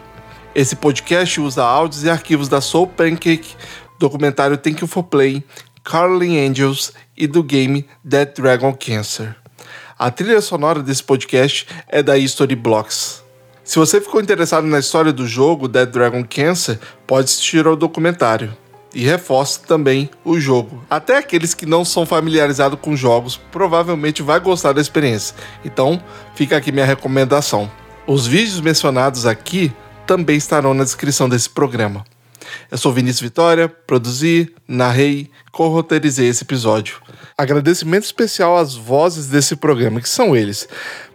Esse 0.54 0.76
podcast 0.76 1.42
usa 1.42 1.64
áudios 1.64 2.04
e 2.04 2.12
arquivos 2.12 2.48
da 2.48 2.62
Soul 2.62 2.86
Pancake, 2.86 3.56
documentário 3.98 4.56
Thank 4.56 4.82
You 4.82 4.88
for 4.88 5.02
Play, 5.02 5.44
Carly 5.84 6.38
Angels 6.38 6.94
e 7.18 7.26
do 7.26 7.42
game 7.42 7.88
Dead 8.04 8.36
Dragon 8.36 8.72
Cancer. 8.72 9.36
A 9.98 10.12
trilha 10.12 10.42
sonora 10.42 10.84
desse 10.84 11.04
podcast 11.04 11.66
é 11.88 12.04
da 12.04 12.20
History 12.20 12.56
Blocks. 12.56 13.26
Se 13.68 13.78
você 13.78 14.00
ficou 14.00 14.22
interessado 14.22 14.66
na 14.66 14.80
história 14.80 15.12
do 15.12 15.28
jogo 15.28 15.68
Dead 15.68 15.90
Dragon 15.90 16.24
Cancer, 16.24 16.80
pode 17.06 17.26
assistir 17.26 17.68
ao 17.68 17.76
documentário. 17.76 18.56
E 18.96 19.04
reforço 19.04 19.60
também 19.68 20.10
o 20.24 20.40
jogo. 20.40 20.82
Até 20.90 21.18
aqueles 21.18 21.54
que 21.54 21.66
não 21.66 21.84
são 21.84 22.06
familiarizados 22.06 22.80
com 22.80 22.96
jogos 22.96 23.36
provavelmente 23.52 24.24
vai 24.24 24.40
gostar 24.40 24.72
da 24.72 24.80
experiência. 24.80 25.36
Então, 25.66 26.02
fica 26.34 26.56
aqui 26.56 26.72
minha 26.72 26.86
recomendação. 26.86 27.70
Os 28.08 28.26
vídeos 28.26 28.62
mencionados 28.62 29.26
aqui 29.26 29.74
também 30.06 30.38
estarão 30.38 30.74
na 30.74 30.86
descrição 30.86 31.28
desse 31.28 31.50
programa. 31.50 32.06
Eu 32.72 32.78
sou 32.78 32.94
Vinícius 32.94 33.22
Vitória, 33.22 33.68
produzi, 33.68 34.50
narrei, 34.66 35.30
corroteirizei 35.52 36.30
esse 36.30 36.46
episódio. 36.46 37.02
Agradecimento 37.38 38.06
especial 38.06 38.58
às 38.58 38.74
vozes 38.76 39.28
desse 39.28 39.56
programa, 39.56 40.02
que 40.02 40.10
são 40.10 40.36
eles. 40.36 40.68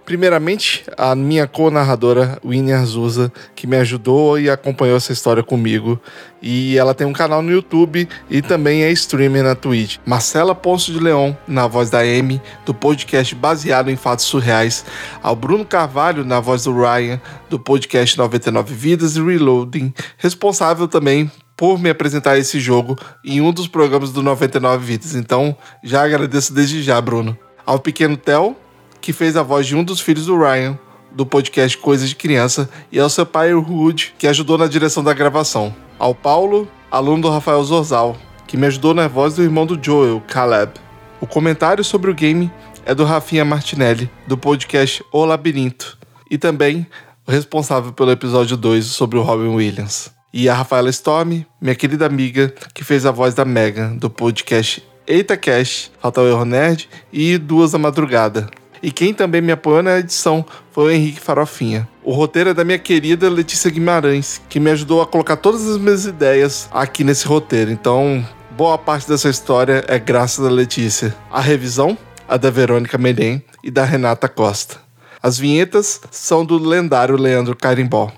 Primeiramente, 0.05 0.85
a 0.99 1.15
minha 1.15 1.47
co-narradora, 1.47 2.39
Winnie 2.45 2.73
Arzusa, 2.73 3.33
que 3.55 3.67
me 3.67 3.77
ajudou 3.77 4.39
e 4.39 4.51
acompanhou 4.51 4.97
essa 4.97 5.13
história 5.13 5.43
comigo. 5.43 6.01
E 6.43 6.77
ela 6.77 6.93
tem 6.93 7.07
um 7.07 7.13
canal 7.13 7.41
no 7.41 7.53
YouTube 7.53 8.09
e 8.29 8.43
também 8.43 8.83
é 8.83 8.91
streamer 8.91 9.45
na 9.45 9.55
Twitch. 9.55 9.99
Marcela 10.05 10.57
Ponce 10.57 10.91
de 10.91 10.99
Leão, 10.99 11.37
na 11.47 11.69
voz 11.69 11.89
da 11.89 12.01
Amy, 12.01 12.43
do 12.67 12.75
podcast 12.75 13.33
baseado 13.37 13.91
em 13.91 13.97
fatos 13.97 14.25
surreais. 14.25 14.85
Ao 15.23 15.37
Bruno 15.37 15.65
Carvalho, 15.65 16.25
na 16.25 16.41
voz 16.41 16.65
do 16.65 16.75
Ryan, 16.75 17.21
do 17.49 17.59
podcast 17.61 18.19
99 18.19 18.75
Vidas 18.75 19.17
e 19.17 19.23
Reloading, 19.23 19.95
responsável 20.19 20.89
também 20.89 21.31
por 21.57 21.79
me 21.79 21.91
apresentar 21.91 22.39
esse 22.39 22.59
jogo 22.59 22.99
em 23.25 23.41
um 23.41 23.53
dos 23.53 23.69
programas 23.69 24.11
do 24.11 24.21
99 24.21 24.85
Vidas. 24.85 25.15
Então, 25.15 25.57
já 25.85 26.03
agradeço 26.03 26.53
desde 26.53 26.83
já, 26.83 27.01
Bruno. 27.01 27.39
Ao 27.65 27.79
pequeno 27.79 28.17
Theo, 28.17 28.57
que 29.03 29.13
fez 29.13 29.37
a 29.37 29.43
voz 29.43 29.67
de 29.67 29.75
um 29.75 29.83
dos 29.83 30.01
filhos 30.01 30.27
do 30.27 30.39
Ryan, 30.39 30.79
do 31.11 31.27
podcast 31.27 31.77
Coisas 31.77 32.09
de 32.09 32.15
Criança, 32.15 32.71
e 32.91 33.01
ao 33.01 33.11
seu 33.11 33.27
pai 33.27 33.53
Wood, 33.53 34.15
que 34.17 34.29
ajudou 34.29 34.57
na 34.57 34.69
direção 34.69 35.03
da 35.03 35.13
gravação. 35.13 35.75
Ao 35.99 36.15
Paulo, 36.15 36.69
aluno 36.89 37.23
do 37.23 37.29
Rafael 37.29 37.63
Zorzal, 37.65 38.17
que 38.47 38.57
me 38.57 38.67
ajudou 38.67 38.95
na 38.95 39.09
voz 39.09 39.35
do 39.35 39.43
irmão 39.43 39.67
do 39.67 39.79
Joel, 39.83 40.23
Caleb. 40.29 40.73
O 41.21 41.27
comentário 41.27 41.83
sobre 41.83 42.13
o 42.13 42.15
game 42.15 42.51
é 42.87 42.95
do 42.95 43.05
Rafinha 43.05 43.45
Martinelli, 43.45 44.09
do 44.27 44.39
podcast 44.39 45.05
O 45.13 45.25
Labirinto, 45.25 45.99
e 46.31 46.39
também 46.39 46.87
o 47.27 47.31
responsável 47.31 47.93
pelo 47.93 48.13
episódio 48.13 48.57
2 48.57 48.85
sobre 48.85 49.19
o 49.19 49.23
Robin 49.23 49.49
Williams. 49.49 50.13
E 50.33 50.49
a 50.49 50.55
Rafaela 50.55 50.91
Storm, 50.91 51.45
minha 51.61 51.75
querida 51.75 52.07
amiga, 52.07 52.55
que 52.73 52.85
fez 52.85 53.05
a 53.05 53.11
voz 53.11 53.35
da 53.35 53.45
Megan, 53.45 53.97
do 53.97 54.09
podcast 54.09 54.83
Eita 55.07 55.37
Cash, 55.37 55.91
Falta 56.01 56.21
o 56.21 56.29
Erro 56.29 56.45
Nerd 56.45 56.89
e 57.13 57.37
Duas 57.37 57.73
da 57.73 57.79
Madrugada. 57.79 58.49
E 58.83 58.91
quem 58.91 59.15
também 59.15 59.41
me 59.41 59.53
apoiou 59.53 59.83
na 59.83 59.99
edição 59.99 60.45
foi 60.73 60.85
o 60.85 60.91
Henrique 60.91 61.21
Farofinha. 61.21 61.89
O 62.03 62.13
roteiro 62.13 62.51
é 62.51 62.55
da 62.55 62.65
minha 62.65 62.79
querida 62.79 63.31
Letícia 63.31 63.71
Guimarães, 63.71 64.43
que 64.49 64.59
me 64.59 64.71
ajudou 64.71 65.01
a 65.01 65.07
colocar 65.07 65.37
todas 65.37 65.69
as 65.69 65.79
minhas 65.79 66.05
ideias 66.05 66.69
aqui 66.73 67.05
nesse 67.05 67.25
roteiro. 67.27 67.71
Então, 67.71 68.27
boa 68.51 68.77
parte 68.77 69.09
dessa 69.09 69.29
história 69.29 69.85
é 69.87 70.01
graças 70.01 70.45
a 70.45 70.51
Letícia. 70.51 71.15
A 71.31 71.41
revisão, 71.41 71.97
a 72.29 72.37
da 72.37 72.51
Verônica 72.51 72.99
Medem 72.99 73.41
e 73.63 73.71
da 73.71 73.85
Renata 73.85 74.29
Costa. 74.29 74.77
As 75.23 75.39
vinhetas 75.39 76.01
são 76.11 76.45
do 76.45 76.59
lendário 76.59 77.17
Leandro 77.17 77.55
Carimbó. 77.55 78.13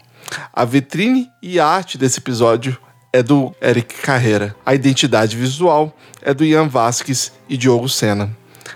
A 0.50 0.64
vitrine 0.64 1.28
e 1.42 1.60
a 1.60 1.66
arte 1.66 1.98
desse 1.98 2.20
episódio 2.20 2.78
é 3.12 3.22
do 3.22 3.54
Eric 3.62 3.94
Carreira. 4.00 4.56
A 4.64 4.74
identidade 4.74 5.36
visual 5.36 5.94
é 6.22 6.32
do 6.32 6.42
Ian 6.42 6.66
Vasques 6.66 7.30
e 7.48 7.58
Diogo 7.58 7.88
Sena. 7.88 8.34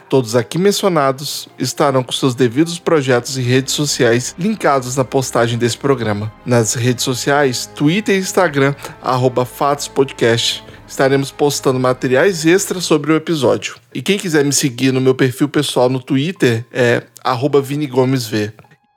Todos 0.09 0.35
aqui 0.35 0.59
mencionados 0.59 1.49
estarão 1.59 2.03
com 2.03 2.13
seus 2.13 2.35
devidos 2.35 2.79
projetos 2.79 3.37
e 3.37 3.43
redes 3.43 3.75
sociais 3.75 4.35
linkados 4.39 4.97
na 4.97 5.05
postagem 5.05 5.59
desse 5.59 5.77
programa. 5.77 6.33
Nas 6.45 6.75
redes 6.75 7.05
sociais, 7.05 7.67
Twitter 7.75 8.17
e 8.17 8.19
Instagram, 8.19 8.75
arroba 9.03 9.45
Fatos 9.45 9.89
Podcast, 9.89 10.65
estaremos 10.87 11.31
postando 11.31 11.79
materiais 11.79 12.47
extras 12.47 12.85
sobre 12.85 13.13
o 13.13 13.17
episódio. 13.17 13.77
E 13.95 14.01
quem 14.01 14.19
quiser 14.19 14.45
me 14.45 14.53
seguir 14.53 14.93
no 14.93 15.01
meu 15.01 15.15
perfil 15.15 15.49
pessoal 15.49 15.89
no 15.89 16.01
Twitter 16.01 16.65
é 16.73 17.03
arroba 17.23 17.61
Vini 17.61 17.87
Gomes 17.87 18.27
V. 18.27 18.53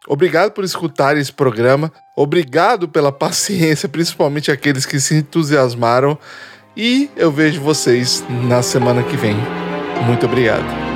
Obrigado 0.07 0.51
por 0.51 0.63
escutarem 0.63 1.21
esse 1.21 1.31
programa, 1.31 1.91
obrigado 2.17 2.87
pela 2.87 3.11
paciência, 3.11 3.87
principalmente 3.87 4.51
aqueles 4.51 4.85
que 4.85 4.99
se 4.99 5.15
entusiasmaram. 5.15 6.17
E 6.75 7.09
eu 7.15 7.31
vejo 7.31 7.61
vocês 7.61 8.23
na 8.29 8.61
semana 8.63 9.03
que 9.03 9.17
vem. 9.17 9.70
Muito 10.06 10.26
obrigado. 10.26 10.90